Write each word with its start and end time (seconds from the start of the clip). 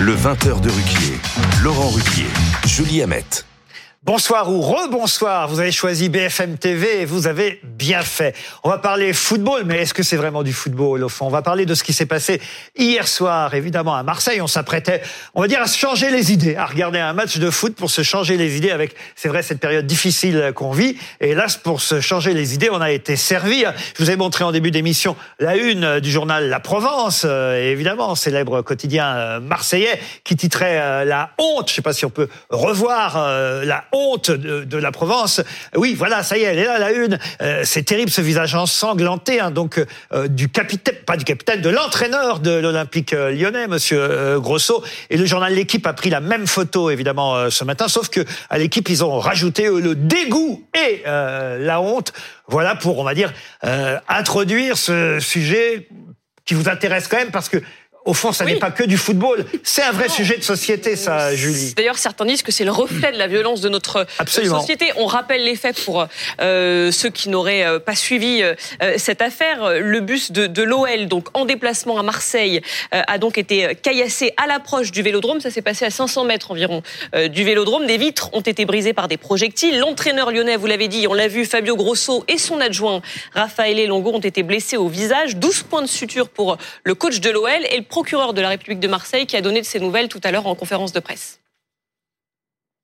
Le 0.00 0.14
20h 0.14 0.60
de 0.60 0.70
Ruquier. 0.70 1.18
Laurent 1.60 1.88
Ruquier. 1.88 2.28
Julie 2.64 3.02
Hamet. 3.02 3.24
Bonsoir 4.04 4.48
ou 4.48 4.60
rebonsoir, 4.60 5.48
vous 5.48 5.58
avez 5.58 5.72
choisi 5.72 6.08
BFM 6.08 6.56
TV 6.56 7.02
et 7.02 7.04
vous 7.04 7.26
avez 7.26 7.60
bien 7.64 8.02
fait. 8.02 8.32
On 8.62 8.70
va 8.70 8.78
parler 8.78 9.12
football, 9.12 9.64
mais 9.66 9.78
est-ce 9.78 9.92
que 9.92 10.04
c'est 10.04 10.16
vraiment 10.16 10.44
du 10.44 10.52
football 10.52 11.02
au 11.02 11.08
fond? 11.08 11.26
On 11.26 11.30
va 11.30 11.42
parler 11.42 11.66
de 11.66 11.74
ce 11.74 11.82
qui 11.82 11.92
s'est 11.92 12.06
passé 12.06 12.40
hier 12.76 13.08
soir, 13.08 13.54
évidemment 13.54 13.96
à 13.96 14.04
Marseille. 14.04 14.40
On 14.40 14.46
s'apprêtait, 14.46 15.02
on 15.34 15.40
va 15.40 15.48
dire, 15.48 15.60
à 15.60 15.66
se 15.66 15.76
changer 15.76 16.12
les 16.12 16.32
idées, 16.32 16.54
à 16.54 16.66
regarder 16.66 17.00
un 17.00 17.12
match 17.12 17.38
de 17.38 17.50
foot 17.50 17.74
pour 17.74 17.90
se 17.90 18.02
changer 18.02 18.36
les 18.36 18.56
idées 18.56 18.70
avec, 18.70 18.94
c'est 19.16 19.28
vrai, 19.28 19.42
cette 19.42 19.58
période 19.58 19.84
difficile 19.84 20.52
qu'on 20.54 20.70
vit. 20.70 20.96
Et 21.20 21.34
là, 21.34 21.46
pour 21.64 21.80
se 21.80 22.00
changer 22.00 22.34
les 22.34 22.54
idées, 22.54 22.70
on 22.70 22.80
a 22.80 22.92
été 22.92 23.16
servi. 23.16 23.64
Je 23.98 24.04
vous 24.04 24.12
ai 24.12 24.16
montré 24.16 24.44
en 24.44 24.52
début 24.52 24.70
d'émission 24.70 25.16
la 25.40 25.56
une 25.56 25.98
du 25.98 26.12
journal 26.12 26.48
La 26.48 26.60
Provence, 26.60 27.22
euh, 27.24 27.72
évidemment, 27.72 28.14
célèbre 28.14 28.62
quotidien 28.62 29.16
euh, 29.16 29.40
marseillais, 29.40 29.98
qui 30.22 30.36
titrait 30.36 30.80
euh, 30.80 31.04
La 31.04 31.30
honte. 31.38 31.66
Je 31.66 31.72
ne 31.72 31.74
sais 31.74 31.82
pas 31.82 31.92
si 31.92 32.06
on 32.06 32.10
peut 32.10 32.28
revoir 32.48 33.18
la 33.18 33.87
honte 33.92 34.08
honte 34.08 34.30
de, 34.30 34.78
la 34.78 34.92
Provence. 34.92 35.40
Oui, 35.76 35.94
voilà, 35.94 36.22
ça 36.22 36.38
y 36.38 36.42
est, 36.42 36.44
elle 36.44 36.58
est 36.58 36.64
là, 36.64 36.78
la 36.78 36.92
une. 36.92 37.18
Euh, 37.42 37.62
c'est 37.64 37.82
terrible 37.82 38.10
ce 38.10 38.20
visage 38.20 38.54
ensanglanté, 38.54 39.40
hein, 39.40 39.50
donc 39.50 39.84
euh, 40.12 40.28
du 40.28 40.48
capitaine, 40.48 40.94
pas 41.06 41.16
du 41.16 41.24
capitaine, 41.24 41.60
de 41.60 41.68
l'entraîneur 41.68 42.40
de 42.40 42.50
l'Olympique 42.50 43.12
euh, 43.12 43.30
lyonnais, 43.30 43.66
Monsieur 43.66 44.38
Grosso. 44.38 44.82
Et 45.10 45.16
le 45.16 45.26
journal 45.26 45.52
L'équipe 45.52 45.86
a 45.86 45.92
pris 45.92 46.10
la 46.10 46.20
même 46.20 46.46
photo, 46.46 46.90
évidemment, 46.90 47.50
ce 47.50 47.64
matin, 47.64 47.88
sauf 47.88 48.08
que 48.08 48.24
à 48.50 48.58
l'équipe, 48.58 48.88
ils 48.88 49.02
ont 49.02 49.18
rajouté 49.18 49.64
le 49.64 49.94
dégoût 49.94 50.64
et 50.74 51.02
la 51.04 51.80
honte. 51.80 52.12
Voilà 52.46 52.76
pour, 52.76 52.98
on 52.98 53.04
va 53.04 53.14
dire, 53.14 53.32
introduire 54.08 54.76
ce 54.76 55.18
sujet 55.20 55.88
qui 56.44 56.54
vous 56.54 56.68
intéresse 56.68 57.08
quand 57.08 57.18
même 57.18 57.30
parce 57.30 57.48
que 57.48 57.58
au 58.08 58.14
fond, 58.14 58.32
ça 58.32 58.46
n'est 58.46 58.56
pas 58.56 58.70
que 58.70 58.84
du 58.84 58.96
football. 58.96 59.44
C'est 59.62 59.82
un 59.82 59.92
vrai 59.92 60.08
sujet 60.08 60.38
de 60.38 60.42
société, 60.42 60.96
ça, 60.96 61.34
Julie. 61.34 61.74
D'ailleurs, 61.74 61.98
certains 61.98 62.24
disent 62.24 62.42
que 62.42 62.50
c'est 62.50 62.64
le 62.64 62.70
reflet 62.70 63.12
de 63.12 63.18
la 63.18 63.26
violence 63.26 63.60
de 63.60 63.68
notre 63.68 64.06
Absolument. 64.18 64.60
société. 64.60 64.90
On 64.96 65.04
rappelle 65.04 65.44
les 65.44 65.56
faits 65.56 65.84
pour 65.84 66.06
euh, 66.40 66.90
ceux 66.90 67.10
qui 67.10 67.28
n'auraient 67.28 67.66
euh, 67.66 67.78
pas 67.78 67.94
suivi 67.94 68.42
euh, 68.42 68.54
cette 68.96 69.20
affaire. 69.20 69.74
Le 69.78 70.00
bus 70.00 70.32
de, 70.32 70.46
de 70.46 70.62
l'OL, 70.62 71.06
donc 71.06 71.28
en 71.34 71.44
déplacement 71.44 71.98
à 71.98 72.02
Marseille, 72.02 72.62
a 72.92 73.18
donc 73.18 73.36
été 73.36 73.76
caillassé 73.82 74.32
à 74.42 74.46
l'approche 74.46 74.90
du 74.90 75.02
Vélodrome. 75.02 75.40
Ça 75.40 75.50
s'est 75.50 75.60
passé 75.60 75.84
à 75.84 75.90
500 75.90 76.24
mètres 76.24 76.50
environ 76.50 76.82
du 77.14 77.44
Vélodrome. 77.44 77.84
Des 77.84 77.98
vitres 77.98 78.30
ont 78.32 78.40
été 78.40 78.64
brisées 78.64 78.94
par 78.94 79.08
des 79.08 79.18
projectiles. 79.18 79.78
L'entraîneur 79.80 80.30
lyonnais, 80.30 80.56
vous 80.56 80.66
l'avez 80.66 80.88
dit, 80.88 81.06
on 81.08 81.14
l'a 81.14 81.28
vu, 81.28 81.44
Fabio 81.44 81.76
Grosso 81.76 82.24
et 82.26 82.38
son 82.38 82.58
adjoint 82.60 83.02
Raphaël 83.34 83.86
Longo 83.86 84.12
ont 84.12 84.20
été 84.20 84.42
blessés 84.42 84.78
au 84.78 84.88
visage. 84.88 85.36
12 85.36 85.64
points 85.64 85.82
de 85.82 85.86
suture 85.86 86.30
pour 86.30 86.56
le 86.84 86.94
coach 86.94 87.20
de 87.20 87.28
l'OL 87.28 87.50
et 87.70 87.76
le 87.76 87.84
procureur 87.98 88.32
de 88.32 88.40
la 88.40 88.50
République 88.50 88.78
de 88.78 88.86
Marseille 88.86 89.26
qui 89.26 89.36
a 89.36 89.40
donné 89.40 89.60
de 89.60 89.66
ces 89.66 89.80
nouvelles 89.80 90.06
tout 90.06 90.20
à 90.22 90.30
l'heure 90.30 90.46
en 90.46 90.54
conférence 90.54 90.92
de 90.92 91.00
presse. 91.00 91.40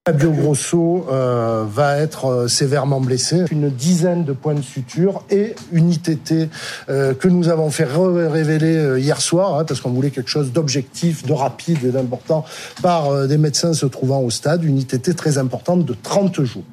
Fabio 0.05 0.33
Grosso 0.33 1.07
euh, 1.09 1.65
va 1.69 1.99
être 1.99 2.25
euh, 2.27 2.49
sévèrement 2.49 3.01
blessé. 3.01 3.45
Une 3.53 3.71
dizaine 3.71 4.25
de 4.25 4.33
points 4.33 4.55
de 4.55 4.61
suture 4.61 5.23
et 5.31 5.55
une 5.71 5.93
ITT 5.93 6.51
euh, 6.89 7.15
que 7.15 7.29
nous 7.29 7.49
avons 7.49 7.71
fait 7.71 7.85
révéler 7.85 9.01
hier 9.01 9.21
soir, 9.21 9.55
hein, 9.55 9.65
parce 9.65 9.81
qu'on 9.81 9.91
voulait 9.91 10.11
quelque 10.11 10.31
chose 10.31 10.51
d'objectif, 10.51 11.25
de 11.25 11.33
rapide 11.33 11.85
et 11.85 11.93
d'important, 11.93 12.45
par 12.83 13.29
des 13.29 13.39
médecins 13.39 13.73
se 13.73 13.87
trouvant 13.87 14.19
au 14.19 14.31
stade. 14.31 14.65
Une 14.65 14.79
ITT 14.79 15.15
très 15.15 15.39
importante 15.39 15.85
de 15.85 15.95
30 15.95 16.43
jours. 16.43 16.65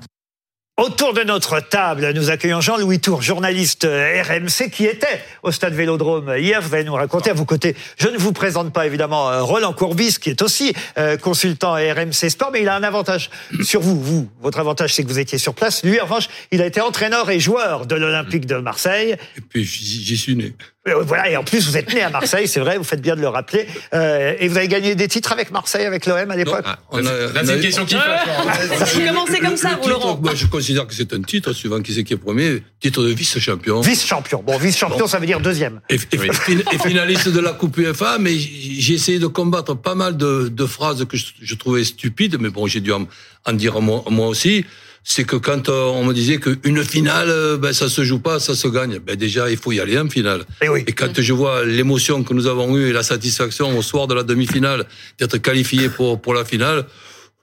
Autour 0.81 1.13
de 1.13 1.21
notre 1.21 1.59
table, 1.59 2.11
nous 2.15 2.31
accueillons 2.31 2.59
Jean-Louis 2.59 2.99
Tour, 2.99 3.21
journaliste 3.21 3.85
euh, 3.85 4.23
RMC, 4.23 4.71
qui 4.71 4.85
était 4.85 5.21
au 5.43 5.51
stade 5.51 5.75
Vélodrome 5.75 6.33
hier. 6.39 6.59
Vous 6.59 6.73
allez 6.73 6.85
nous 6.85 6.95
raconter 6.95 7.29
à 7.29 7.35
vos 7.35 7.45
côtés. 7.45 7.75
Je 7.99 8.07
ne 8.07 8.17
vous 8.17 8.31
présente 8.31 8.73
pas 8.73 8.87
évidemment 8.87 9.29
euh, 9.29 9.43
Roland 9.43 9.73
Courbis, 9.73 10.15
qui 10.19 10.31
est 10.31 10.41
aussi 10.41 10.73
euh, 10.97 11.17
consultant 11.17 11.73
RMC 11.73 12.31
Sport, 12.31 12.49
mais 12.51 12.63
il 12.63 12.67
a 12.67 12.75
un 12.75 12.81
avantage 12.81 13.29
sur 13.61 13.79
vous. 13.79 14.01
Vous, 14.01 14.27
votre 14.41 14.57
avantage, 14.57 14.95
c'est 14.95 15.03
que 15.03 15.07
vous 15.07 15.19
étiez 15.19 15.37
sur 15.37 15.53
place. 15.53 15.83
Lui, 15.83 16.01
en 16.01 16.05
revanche, 16.05 16.29
il 16.49 16.63
a 16.63 16.65
été 16.65 16.81
entraîneur 16.81 17.29
et 17.29 17.39
joueur 17.39 17.85
de 17.85 17.93
l'Olympique 17.93 18.47
de 18.47 18.55
Marseille. 18.55 19.17
Et 19.37 19.41
puis 19.41 19.63
j'y 19.63 20.17
suis 20.17 20.35
né. 20.35 20.55
Euh, 20.87 21.03
voilà, 21.03 21.29
et 21.29 21.37
en 21.37 21.43
plus, 21.43 21.67
vous 21.67 21.77
êtes 21.77 21.93
né 21.93 22.01
à 22.01 22.09
Marseille, 22.09 22.47
c'est 22.47 22.59
vrai, 22.59 22.79
vous 22.79 22.83
faites 22.83 23.01
bien 23.01 23.15
de 23.15 23.21
le 23.21 23.27
rappeler. 23.27 23.67
Euh, 23.93 24.33
et 24.39 24.47
vous 24.47 24.57
avez 24.57 24.67
gagné 24.67 24.95
des 24.95 25.07
titres 25.07 25.31
avec 25.31 25.51
Marseille, 25.51 25.85
avec 25.85 26.07
l'OM 26.07 26.31
à 26.31 26.35
l'époque 26.35 26.65
ah, 26.65 26.79
C'est 26.91 27.55
une 27.55 27.61
question 27.61 27.85
qui 27.85 27.93
fait. 27.93 28.99
Vous 28.99 29.07
commencez 29.07 29.39
comme 29.39 29.57
ça, 29.57 29.77
vous, 29.79 29.87
Laurent 29.87 30.19
Moi, 30.19 30.33
je 30.33 30.47
considère 30.47 30.87
que 30.87 30.95
c'est 30.95 31.13
un 31.13 31.21
titre, 31.21 31.53
suivant 31.53 31.81
qui 31.81 31.93
c'est 31.93 32.03
qui 32.03 32.13
est 32.13 32.17
premier, 32.17 32.63
titre 32.79 33.03
de 33.03 33.09
vice-champion. 33.09 33.81
Vice-champion. 33.81 34.41
Bon, 34.41 34.57
vice-champion, 34.57 35.05
ça 35.05 35.19
veut 35.19 35.27
dire 35.27 35.39
deuxième. 35.39 35.81
Et, 35.89 35.99
finaliste 35.99 37.29
de 37.29 37.39
la 37.39 37.51
Coupe 37.51 37.77
UEFA, 37.77 38.17
mais 38.17 38.35
j'ai 38.37 38.95
essayé 38.95 39.19
de 39.19 39.27
combattre 39.27 39.75
pas 39.75 39.93
mal 39.93 40.17
de, 40.17 40.47
de 40.47 40.65
phrases 40.65 41.05
que 41.05 41.15
je, 41.15 41.55
trouvais 41.55 41.83
stupides, 41.83 42.37
mais 42.39 42.49
bon, 42.49 42.65
j'ai 42.65 42.79
dû 42.79 42.91
en, 42.91 43.07
en 43.45 43.53
dire 43.53 43.79
moi, 43.81 44.03
moi 44.09 44.27
aussi 44.27 44.65
c'est 45.03 45.23
que 45.23 45.35
quand 45.35 45.69
euh, 45.69 45.85
on 45.85 46.05
me 46.05 46.13
disait 46.13 46.37
qu'une 46.37 46.83
finale, 46.83 47.29
euh, 47.29 47.57
ben, 47.57 47.73
ça 47.73 47.89
se 47.89 48.03
joue 48.03 48.19
pas, 48.19 48.39
ça 48.39 48.55
se 48.55 48.67
gagne. 48.67 48.99
Ben, 48.99 49.15
déjà, 49.15 49.49
il 49.49 49.57
faut 49.57 49.71
y 49.71 49.79
aller 49.79 49.97
en 49.97 50.07
finale. 50.09 50.41
Et, 50.61 50.65
eh 50.65 50.69
oui. 50.69 50.83
et 50.85 50.91
quand 50.91 51.19
je 51.19 51.33
vois 51.33 51.65
l'émotion 51.65 52.23
que 52.23 52.33
nous 52.33 52.47
avons 52.47 52.77
eue 52.77 52.89
et 52.89 52.93
la 52.93 53.03
satisfaction 53.03 53.77
au 53.77 53.81
soir 53.81 54.07
de 54.07 54.13
la 54.13 54.23
demi-finale 54.23 54.85
d'être 55.19 55.37
qualifié 55.37 55.89
pour, 55.89 56.21
pour 56.21 56.33
la 56.33 56.45
finale, 56.45 56.85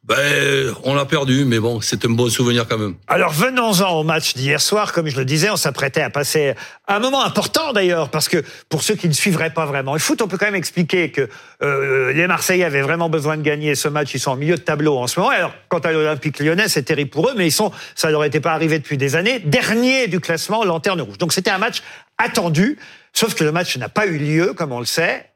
ben, 0.08 0.74
on 0.84 0.94
l'a 0.94 1.04
perdu, 1.04 1.44
mais 1.44 1.58
bon, 1.58 1.82
c'est 1.82 2.02
un 2.06 2.08
bon 2.08 2.30
souvenir 2.30 2.66
quand 2.66 2.78
même. 2.78 2.94
Alors 3.08 3.30
venons-en 3.30 3.90
au 3.90 4.04
match 4.04 4.32
d'hier 4.32 4.58
soir. 4.58 4.94
Comme 4.94 5.08
je 5.08 5.18
le 5.18 5.26
disais, 5.26 5.50
on 5.50 5.56
s'apprêtait 5.56 6.00
à 6.00 6.08
passer 6.08 6.54
un 6.86 6.98
moment 6.98 7.22
important 7.22 7.74
d'ailleurs, 7.74 8.08
parce 8.08 8.30
que 8.30 8.42
pour 8.70 8.82
ceux 8.82 8.94
qui 8.94 9.06
ne 9.06 9.12
suivraient 9.12 9.52
pas 9.52 9.66
vraiment 9.66 9.92
le 9.92 9.98
foot, 9.98 10.22
on 10.22 10.26
peut 10.26 10.38
quand 10.38 10.46
même 10.46 10.54
expliquer 10.54 11.10
que 11.10 11.28
euh, 11.62 12.14
les 12.14 12.26
Marseillais 12.26 12.64
avaient 12.64 12.80
vraiment 12.80 13.10
besoin 13.10 13.36
de 13.36 13.42
gagner 13.42 13.74
ce 13.74 13.88
match. 13.88 14.14
Ils 14.14 14.18
sont 14.18 14.30
en 14.30 14.36
milieu 14.36 14.54
de 14.54 14.62
tableau 14.62 14.96
en 14.96 15.06
ce 15.06 15.20
moment. 15.20 15.30
Alors, 15.30 15.52
quant 15.68 15.80
à 15.80 15.92
l'Olympique 15.92 16.38
lyonnais, 16.38 16.68
c'est 16.68 16.84
terrible 16.84 17.10
pour 17.10 17.28
eux, 17.28 17.34
mais 17.36 17.46
ils 17.46 17.52
sont, 17.52 17.70
ça 17.94 18.10
leur 18.10 18.24
était 18.24 18.40
pas 18.40 18.52
arrivé 18.52 18.78
depuis 18.78 18.96
des 18.96 19.14
années, 19.14 19.40
dernier 19.40 20.06
du 20.06 20.20
classement, 20.20 20.64
lanterne 20.64 21.02
rouge. 21.02 21.18
Donc 21.18 21.34
c'était 21.34 21.50
un 21.50 21.58
match 21.58 21.82
attendu, 22.16 22.78
sauf 23.12 23.34
que 23.34 23.44
le 23.44 23.52
match 23.52 23.76
n'a 23.76 23.90
pas 23.90 24.06
eu 24.06 24.16
lieu, 24.16 24.54
comme 24.54 24.72
on 24.72 24.80
le 24.80 24.86
sait. 24.86 25.26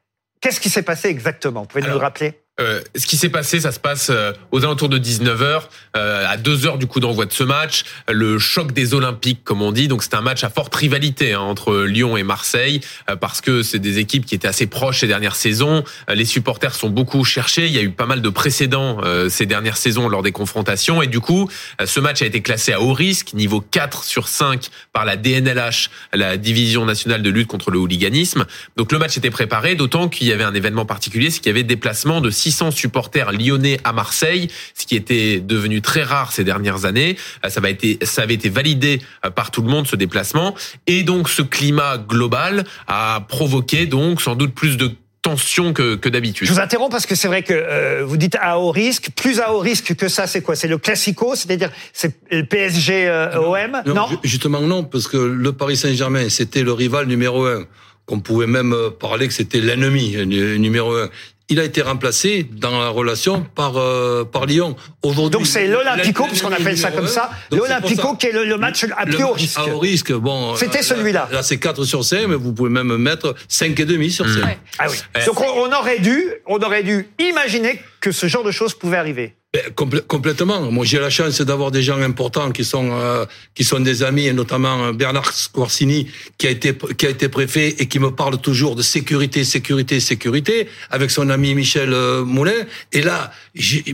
Qu'est-ce 0.41 0.59
qui 0.59 0.69
s'est 0.69 0.81
passé 0.81 1.09
exactement? 1.09 1.61
Vous 1.61 1.67
pouvez 1.67 1.83
nous 1.83 1.89
le 1.89 1.97
rappeler? 1.97 2.42
Euh, 2.61 2.81
ce 2.95 3.07
qui 3.07 3.17
s'est 3.17 3.29
passé, 3.29 3.59
ça 3.61 3.71
se 3.71 3.79
passe 3.79 4.11
euh, 4.11 4.31
aux 4.51 4.63
alentours 4.63 4.89
de 4.89 4.99
19h, 4.99 5.63
euh, 5.97 6.25
à 6.27 6.37
2 6.37 6.67
heures 6.67 6.77
du 6.77 6.85
coup 6.85 6.99
d'envoi 6.99 7.25
de 7.25 7.33
ce 7.33 7.43
match. 7.43 7.83
Le 8.07 8.37
choc 8.37 8.73
des 8.73 8.93
Olympiques, 8.93 9.43
comme 9.43 9.63
on 9.63 9.71
dit. 9.71 9.87
Donc 9.87 10.03
c'est 10.03 10.13
un 10.13 10.21
match 10.21 10.43
à 10.43 10.51
forte 10.51 10.75
rivalité 10.75 11.33
hein, 11.33 11.39
entre 11.39 11.81
Lyon 11.81 12.15
et 12.15 12.21
Marseille, 12.21 12.81
parce 13.19 13.41
que 13.41 13.63
c'est 13.63 13.79
des 13.79 13.97
équipes 13.97 14.25
qui 14.25 14.35
étaient 14.35 14.47
assez 14.47 14.67
proches 14.67 14.99
ces 14.99 15.07
dernières 15.07 15.35
saisons. 15.35 15.83
les 16.07 16.25
supporters 16.25 16.75
sont 16.75 16.89
beaucoup 16.89 17.23
cherchés. 17.23 17.65
Il 17.65 17.73
y 17.73 17.79
a 17.79 17.81
eu 17.81 17.89
pas 17.89 18.05
mal 18.05 18.21
de 18.21 18.29
précédents 18.29 19.01
ces 19.29 19.45
dernières 19.45 19.77
saisons 19.77 20.07
lors 20.07 20.21
des 20.21 20.31
confrontations. 20.31 21.01
Et 21.01 21.07
du 21.07 21.19
coup, 21.19 21.49
ce 21.83 21.99
match 21.99 22.21
a 22.21 22.25
été 22.25 22.41
classé 22.41 22.73
à 22.73 22.81
haut 22.81 22.93
risque, 22.93 23.33
niveau 23.33 23.61
4 23.61 24.03
sur 24.03 24.27
5 24.27 24.69
par 24.91 25.05
la 25.05 25.17
DNLH, 25.17 25.89
la 26.13 26.37
Division 26.37 26.85
nationale 26.85 27.21
de 27.21 27.29
lutte 27.29 27.47
contre 27.47 27.71
le 27.71 27.79
hooliganisme. 27.79 28.45
Donc 28.77 28.91
le 28.91 28.99
match 28.99 29.17
était 29.17 29.31
préparé, 29.31 29.75
d'autant 29.75 30.07
qu'il 30.07 30.27
y 30.27 30.31
avait 30.31 30.43
un 30.43 30.53
événement 30.53 30.85
particulier, 30.85 31.29
c'est 31.29 31.39
qu'il 31.39 31.49
y 31.49 31.55
avait 31.55 31.63
déplacement 31.63 32.21
de 32.21 32.29
600 32.43 32.71
supporters 32.71 33.31
lyonnais 33.31 33.79
à 33.85 33.93
Marseille, 33.93 34.49
ce 34.75 34.85
qui 34.85 34.95
était 34.95 35.39
devenu 35.39 35.81
très 35.81 36.03
rare 36.03 36.33
ces 36.33 36.43
dernières 36.43 36.83
années. 36.83 37.15
Euh, 37.45 37.49
ça, 37.49 37.61
été, 37.69 37.97
ça 38.01 38.23
avait 38.23 38.33
été 38.33 38.49
validé 38.49 39.01
euh, 39.25 39.29
par 39.29 39.49
tout 39.51 39.61
le 39.61 39.69
monde 39.69 39.87
ce 39.87 39.95
déplacement, 39.95 40.53
et 40.85 41.03
donc 41.03 41.29
ce 41.29 41.41
climat 41.41 41.97
global 41.97 42.65
a 42.87 43.25
provoqué 43.29 43.85
donc 43.85 44.21
sans 44.21 44.35
doute 44.35 44.53
plus 44.53 44.75
de 44.75 44.91
tension 45.21 45.71
que, 45.71 45.95
que 45.95 46.09
d'habitude. 46.09 46.49
Je 46.49 46.51
vous 46.51 46.59
interromps 46.59 46.91
parce 46.91 47.05
que 47.05 47.15
c'est 47.15 47.29
vrai 47.29 47.43
que 47.43 47.53
euh, 47.53 48.03
vous 48.05 48.17
dites 48.17 48.35
à 48.41 48.59
haut 48.59 48.71
risque. 48.71 49.11
Plus 49.15 49.39
à 49.39 49.53
haut 49.53 49.59
risque 49.59 49.95
que 49.95 50.09
ça, 50.09 50.27
c'est 50.27 50.41
quoi? 50.41 50.57
C'est 50.57 50.67
le 50.67 50.77
classico, 50.77 51.35
c'est-à-dire 51.35 51.71
c'est 51.93 52.13
le 52.29 52.45
PSG 52.45 53.09
OM 53.37 53.81
non, 53.85 54.09
justement 54.23 54.59
non, 54.59 54.83
parce 54.83 55.07
que 55.07 55.15
le 55.15 55.53
Paris 55.53 55.77
Saint-Germain, 55.77 56.27
c'était 56.27 56.63
le 56.63 56.73
rival 56.73 57.05
numéro 57.07 57.45
un. 57.45 57.65
Qu'on 58.05 58.19
pouvait 58.19 58.47
même 58.47 58.75
parler 58.99 59.29
que 59.29 59.33
c'était 59.33 59.61
l'ennemi 59.61 60.17
numéro 60.25 60.93
un 60.93 61.07
il 61.53 61.59
a 61.59 61.63
été 61.63 61.83
remplacé 61.83 62.47
dans 62.51 62.79
la 62.79 62.89
relation 62.89 63.45
par 63.53 63.77
euh, 63.77 64.23
par 64.25 64.47
Lyon. 64.47 64.75
Aujourd'hui, 65.03 65.39
donc 65.39 65.47
c'est 65.47 65.67
l'Olympico, 65.67 66.25
puisqu'on 66.25 66.51
appelle 66.51 66.77
ça 66.77 66.91
comme 66.91 67.07
ça, 67.07 67.29
l'Olympico 67.51 68.15
qui 68.15 68.27
est 68.27 68.31
le, 68.31 68.57
match 68.57 68.85
à 68.97 69.05
plus 69.05 69.23
haut 69.23 69.33
risque. 69.33 69.59
À 69.59 69.67
haut 69.67 69.77
risque, 69.77 70.11
bon. 70.13 70.55
C'était 70.55 70.81
celui-là. 70.81 71.29
Là, 71.31 71.43
c'est 71.43 71.57
4 71.57 71.83
sur 71.85 72.03
5, 72.03 72.25
mais 72.27 72.35
vous 72.35 72.53
pouvez 72.53 72.71
même 72.71 72.97
mettre 72.97 73.35
5 73.47 73.79
et 73.79 73.85
demi 73.85 74.09
sur 74.11 74.27
5. 74.27 74.39
Mmh. 74.39 74.49
Ah 74.79 74.85
oui. 74.89 74.97
Donc 75.27 75.41
on, 75.41 75.71
aurait 75.71 75.99
dû, 75.99 76.25
on 76.47 76.57
aurait 76.57 76.83
dû 76.83 77.07
imaginer 77.19 77.79
que 78.01 78.11
ce 78.11 78.25
genre 78.25 78.43
de 78.43 78.51
choses 78.51 78.73
pouvait 78.73 78.97
arriver. 78.97 79.35
Ben, 79.53 80.01
complètement. 80.07 80.71
Moi, 80.71 80.83
j'ai 80.83 80.97
la 80.97 81.11
chance 81.11 81.39
d'avoir 81.41 81.69
des 81.69 81.83
gens 81.83 82.01
importants 82.01 82.49
qui 82.49 82.65
sont 82.65 82.89
euh, 82.91 83.25
qui 83.53 83.63
sont 83.63 83.79
des 83.79 84.01
amis, 84.01 84.25
et 84.25 84.33
notamment 84.33 84.85
euh, 84.85 84.93
Bernard 84.93 85.31
Squarcini, 85.31 86.07
qui 86.39 86.47
a 86.47 86.49
été 86.49 86.75
qui 86.97 87.05
a 87.05 87.09
été 87.11 87.29
préfet 87.29 87.75
et 87.77 87.87
qui 87.87 87.99
me 87.99 88.09
parle 88.09 88.39
toujours 88.39 88.75
de 88.75 88.81
sécurité, 88.81 89.43
sécurité, 89.43 89.99
sécurité, 89.99 90.67
avec 90.89 91.11
son 91.11 91.29
ami 91.29 91.53
Michel 91.53 91.93
euh, 91.93 92.25
Moulin. 92.25 92.65
Et 92.93 93.03
là, 93.03 93.31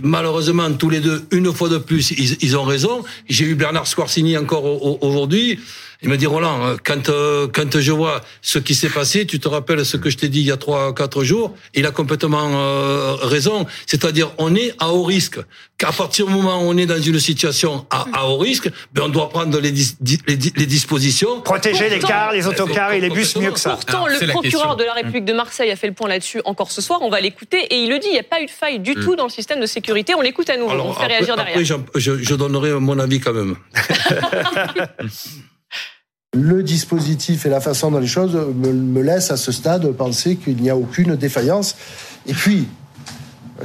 malheureusement, 0.01 0.71
tous 0.71 0.89
les 0.89 1.01
deux, 1.01 1.25
une 1.31 1.53
fois 1.53 1.67
de 1.67 1.77
plus, 1.77 2.11
ils, 2.11 2.37
ils 2.39 2.55
ont 2.55 2.63
raison. 2.63 3.03
J'ai 3.27 3.43
eu 3.43 3.55
Bernard 3.55 3.87
Squarcini 3.87 4.37
encore 4.37 5.03
aujourd'hui. 5.03 5.59
Il 6.01 6.07
m'a 6.07 6.15
dit 6.15 6.27
Roland, 6.27 6.65
euh, 6.65 6.75
quand 6.81 7.09
euh, 7.09 7.47
quand 7.53 7.77
je 7.77 7.91
vois 7.91 8.21
ce 8.41 8.57
qui 8.57 8.73
s'est 8.73 8.87
passé, 8.89 9.25
tu 9.25 9.37
te 9.37 9.49
rappelles 9.49 9.85
ce 9.85 9.97
que 9.97 10.09
je 10.09 10.15
t'ai 10.17 10.29
dit 10.29 10.39
il 10.39 10.45
y 10.45 10.51
a 10.51 10.55
trois 10.55 10.95
quatre 10.95 11.25
jours? 11.25 11.53
Il 11.73 11.85
a 11.85 11.91
complètement 11.91 12.51
euh, 12.53 13.15
raison. 13.21 13.65
C'est-à-dire, 13.85 14.31
on 14.37 14.55
est 14.55 14.73
à 14.79 14.91
haut 14.93 15.03
risque. 15.03 15.39
Qu'à 15.77 15.91
partir 15.91 16.27
du 16.27 16.33
moment 16.33 16.61
où 16.61 16.67
on 16.69 16.77
est 16.77 16.85
dans 16.85 17.01
une 17.01 17.19
situation 17.19 17.85
à, 17.89 18.05
à 18.13 18.25
haut 18.27 18.37
risque, 18.37 18.69
ben 18.93 19.03
on 19.05 19.09
doit 19.09 19.27
prendre 19.29 19.59
les, 19.59 19.71
dis- 19.71 19.95
di- 19.99 20.19
les, 20.27 20.37
di- 20.37 20.53
les 20.55 20.65
dispositions. 20.65 21.41
Protéger 21.41 21.89
les 21.89 21.99
cars, 21.99 22.31
les 22.31 22.47
autocars 22.47 22.93
et 22.93 23.01
les 23.01 23.09
bus 23.09 23.35
mieux 23.35 23.51
que 23.51 23.59
ça. 23.59 23.71
Pourtant, 23.71 24.05
Alors, 24.05 24.19
le 24.21 24.27
procureur 24.27 24.75
de 24.77 24.83
la 24.85 24.93
République 24.93 25.25
de 25.25 25.33
Marseille 25.33 25.69
a 25.71 25.75
fait 25.75 25.87
le 25.87 25.93
point 25.93 26.07
là-dessus 26.07 26.41
encore 26.45 26.71
ce 26.71 26.81
soir. 26.81 26.99
On 27.01 27.09
va 27.09 27.19
l'écouter 27.19 27.57
et 27.73 27.75
il 27.83 27.89
le 27.89 27.99
dit. 27.99 28.07
Il 28.07 28.13
n'y 28.13 28.19
a 28.19 28.23
pas 28.23 28.41
eu 28.41 28.45
de 28.45 28.51
faille 28.51 28.79
du 28.79 28.95
tout 28.95 29.15
dans 29.17 29.25
le 29.25 29.29
système 29.29 29.59
de 29.59 29.65
sécurité. 29.65 30.15
On 30.15 30.21
l'écoute 30.21 30.49
à 30.49 30.55
nouveau. 30.57 30.71
on 30.71 30.93
fait 30.93 31.03
après, 31.03 31.07
réagir 31.17 31.35
derrière. 31.35 31.57
après, 31.75 31.99
je 31.99 32.35
donnerai 32.35 32.71
mon 32.79 32.97
avis 32.99 33.19
quand 33.19 33.33
même. 33.33 33.55
Le 36.33 36.61
dispositif 36.61 37.47
et 37.47 37.49
la 37.49 37.59
façon 37.59 37.89
dont 37.89 37.99
les 37.99 38.05
choses 38.05 38.35
me, 38.35 38.71
me 38.71 39.01
laissent 39.01 39.31
à 39.31 39.37
ce 39.37 39.51
stade 39.51 39.91
penser 39.93 40.35
qu'il 40.35 40.61
n'y 40.61 40.69
a 40.69 40.77
aucune 40.77 41.15
défaillance. 41.15 41.75
Et 42.27 42.33
puis, 42.33 42.67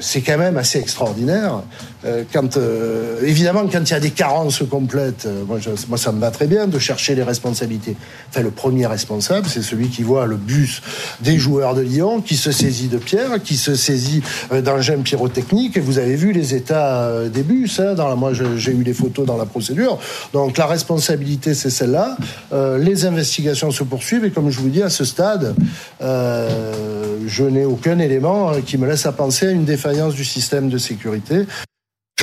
c'est 0.01 0.23
quand 0.23 0.39
même 0.39 0.57
assez 0.57 0.79
extraordinaire. 0.79 1.63
Euh, 2.05 2.25
quand, 2.33 2.57
euh, 2.57 3.21
évidemment, 3.25 3.67
quand 3.71 3.81
il 3.81 3.91
y 3.91 3.95
a 3.95 4.01
des 4.01 4.11
carences 4.11 4.63
complètes, 4.69 5.27
euh, 5.27 5.45
moi, 5.89 5.99
ça 5.99 6.13
me 6.13 6.21
va 6.21 6.31
très 6.31 6.47
bien 6.47 6.67
de 6.67 6.79
chercher 6.79 7.15
les 7.15 7.23
responsabilités. 7.23 7.97
Enfin, 8.29 8.43
le 8.43 8.51
premier 8.51 8.87
responsable, 8.87 9.47
c'est 9.49 9.63
celui 9.63 9.89
qui 9.89 10.03
voit 10.03 10.27
le 10.27 10.37
bus 10.37 10.83
des 11.21 11.39
joueurs 11.39 11.75
de 11.75 11.81
Lyon, 11.81 12.21
qui 12.21 12.37
se 12.37 12.53
saisit 12.53 12.89
de 12.89 12.99
pierre, 12.99 13.43
qui 13.43 13.57
se 13.57 13.75
saisit 13.75 14.23
d'engins 14.53 15.03
pyrotechniques. 15.03 15.79
Vous 15.79 15.99
avez 15.99 16.17
vu 16.17 16.33
les 16.33 16.55
états 16.55 17.29
des 17.29 17.43
bus. 17.43 17.81
Hein, 17.81 17.95
moi, 18.17 18.33
j'ai 18.35 18.73
eu 18.73 18.83
les 18.83 18.95
photos 18.95 19.27
dans 19.27 19.37
la 19.37 19.47
procédure. 19.47 19.99
Donc, 20.33 20.59
la 20.59 20.67
responsabilité, 20.67 21.55
c'est 21.55 21.71
celle-là. 21.71 22.17
Les 22.79 23.07
investigations 23.07 23.71
se 23.71 23.85
poursuivent. 23.85 24.25
Et 24.25 24.31
comme 24.31 24.51
je 24.51 24.61
vous 24.61 24.69
dis, 24.69 24.83
à 24.83 24.91
ce 24.91 25.05
stade, 25.05 25.55
je 26.01 27.45
n'ai 27.45 27.65
aucun 27.65 27.99
élément 27.99 28.53
qui 28.65 28.79
me 28.79 28.87
laisse 28.87 29.07
à 29.07 29.13
penser 29.13 29.49
à 29.49 29.51
une 29.51 29.65
défaillance 29.65 30.15
du 30.15 30.25
système 30.25 30.69
de 30.69 30.79
sécurité. 30.79 31.47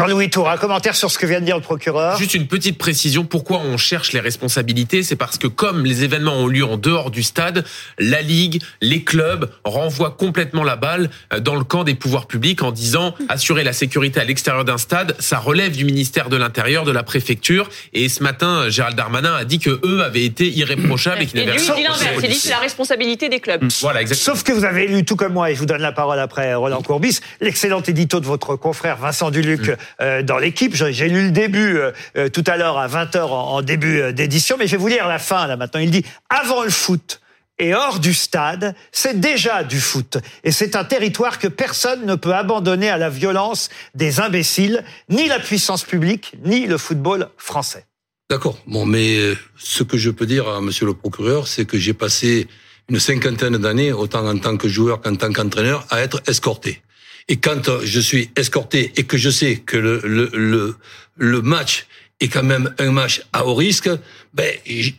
Jean-Louis 0.02 0.32
Tour, 0.32 0.50
un 0.50 0.58
commentaire 0.58 0.96
sur 0.96 1.12
ce 1.12 1.20
que 1.20 1.28
vient 1.28 1.42
de 1.42 1.46
dire 1.46 1.56
le 1.56 1.62
procureur. 1.62 2.18
Juste 2.18 2.34
une 2.34 2.48
petite 2.48 2.80
précision, 2.80 3.24
pourquoi 3.24 3.60
on 3.60 3.78
cherche 3.78 4.14
les 4.14 4.20
responsabilités? 4.20 5.04
C'est 5.04 5.16
parce 5.16 5.38
que 5.38 5.46
comme 5.46 5.86
les 5.86 6.04
événements 6.04 6.38
ont 6.38 6.48
lieu 6.48 6.66
en 6.66 6.78
dehors 6.78 7.12
du 7.12 7.22
stade, 7.22 7.64
la 8.00 8.24
Ligue, 8.24 8.64
les 8.82 9.04
clubs 9.04 9.52
renvoient 9.64 10.10
complètement 10.10 10.64
la 10.64 10.76
balle 10.76 11.12
euh, 11.32 11.40
dans 11.40 11.54
le 11.54 11.64
camp 11.64 11.84
des 11.84 11.94
pouvoirs 11.94 12.26
publics 12.26 12.64
en 12.64 12.72
disant 12.72 13.14
assurer 13.30 13.64
la 13.64 13.74
sécurité 13.74 14.20
à 14.20 14.24
l'extérieur 14.24 14.66
d'un 14.66 14.80
stade, 14.80 15.16
ça 15.20 15.38
relève 15.38 15.76
du 15.76 15.86
ministère 15.86 16.30
de 16.30 16.36
l'Intérieur, 16.36 16.84
de 16.84 16.92
la 16.92 17.04
préfecture. 17.04 17.70
Et 17.94 18.10
ce 18.10 18.24
matin, 18.24 18.70
Gérald 18.70 18.98
Darmanin 18.98 19.36
a 19.36 19.46
dit 19.46 19.60
que 19.60 19.80
eux 19.86 20.02
avaient 20.02 20.26
été 20.26 20.50
irréprochables 20.50 21.22
et 21.22 21.26
qu'ils 21.28 21.46
n'avaient 21.46 21.52
rien 21.52 21.94
il 22.24 22.28
dit 22.28 22.40
c'est 22.40 22.50
la 22.50 22.58
responsabilité 22.58 23.30
des 23.30 23.40
clubs. 23.40 23.64
Voilà, 23.82 24.02
exactement. 24.02 24.36
Sauf 24.36 24.44
que 24.44 24.52
vous 24.52 24.66
avez 24.66 24.88
lu 24.88 25.06
tout 25.06 25.16
comme 25.16 25.34
moi, 25.34 25.52
et 25.52 25.54
je 25.54 25.60
vous 25.60 25.68
donne 25.68 25.82
la 25.82 25.92
parole 25.92 26.20
après 26.20 26.56
Roland 26.56 26.82
Courbis, 26.82 27.20
l'excellent 27.40 27.82
édito 27.82 28.20
de 28.20 28.26
votre 28.26 28.56
confrère 28.56 28.98
Vincent 28.98 29.30
Duluc 29.30 29.70
euh, 29.70 29.76
dans 30.00 30.38
l'équipe. 30.38 30.76
J'ai 30.76 31.10
lu 31.10 31.26
le 31.26 31.32
début 31.32 31.78
euh, 31.78 31.92
euh, 32.18 32.30
tout 32.30 32.44
à 32.48 32.58
l'heure 32.58 32.78
à 32.78 32.88
20h 32.88 33.20
en, 33.20 33.62
début 33.62 34.00
euh, 34.00 34.12
d'édition, 34.12 34.56
mais 34.58 34.68
je 34.68 34.72
vais 34.72 34.78
vous 34.78 34.88
lire 34.88 35.08
la 35.08 35.20
fin 35.20 35.48
là 35.48 35.58
maintenant. 35.58 35.80
Il 35.80 35.92
dit 35.92 36.06
avant 36.30 36.64
le 36.64 36.70
foot. 36.70 37.20
Et 37.60 37.76
hors 37.76 38.00
du 38.00 38.16
stade, 38.16 38.76
c'est 38.92 39.20
déjà 39.20 39.64
du 39.64 39.80
foot. 39.80 40.18
Et 40.44 40.52
c'est 40.52 40.76
un 40.76 40.84
territoire 40.84 41.38
que 41.38 41.48
personne 41.48 42.08
ne 42.08 42.16
peut 42.16 42.34
abandonner 42.34 42.90
à 42.90 42.98
la 42.98 43.10
violence 43.10 43.70
des 43.94 44.20
imbéciles, 44.20 44.84
ni 45.10 45.28
la 45.28 45.38
puissance 45.38 45.84
publique, 45.84 46.34
ni 46.44 46.66
le 46.66 46.80
football 46.80 47.30
français. 47.38 47.86
D'accord. 48.32 48.58
Bon, 48.66 48.88
mais 48.88 49.18
euh, 49.18 49.38
ce 49.60 49.84
que 49.84 49.98
je 49.98 50.10
peux 50.10 50.26
dire 50.26 50.48
à 50.48 50.60
Monsieur 50.60 50.88
le 50.88 50.96
procureur, 50.96 51.48
c'est 51.48 51.66
que 51.66 51.78
j'ai 51.78 51.94
passé 51.94 52.48
une 52.90 53.00
cinquantaine 53.00 53.58
d'années, 53.58 53.92
autant 53.92 54.28
en 54.28 54.40
tant 54.40 54.58
que 54.58 54.68
joueur 54.68 55.00
qu'en 55.00 55.16
tant 55.16 55.32
qu'entraîneur, 55.32 55.86
à 55.92 56.02
être 56.02 56.24
escorté. 56.28 56.82
Et 57.32 57.38
quand 57.38 57.64
euh, 57.70 57.80
je 57.84 58.00
suis 58.00 58.30
escorté 58.36 58.92
et 58.98 59.04
que 59.06 59.18
je 59.18 59.30
sais 59.30 59.56
que 59.56 59.78
le, 59.78 60.02
le, 60.04 60.30
le, 60.34 60.76
le 61.16 61.42
match 61.42 61.88
est 62.20 62.28
quand 62.28 62.44
même 62.44 62.68
un 62.78 62.92
match 62.92 63.24
à 63.34 63.46
haut 63.46 63.56
risque, 63.56 63.90
ben, 64.34 64.52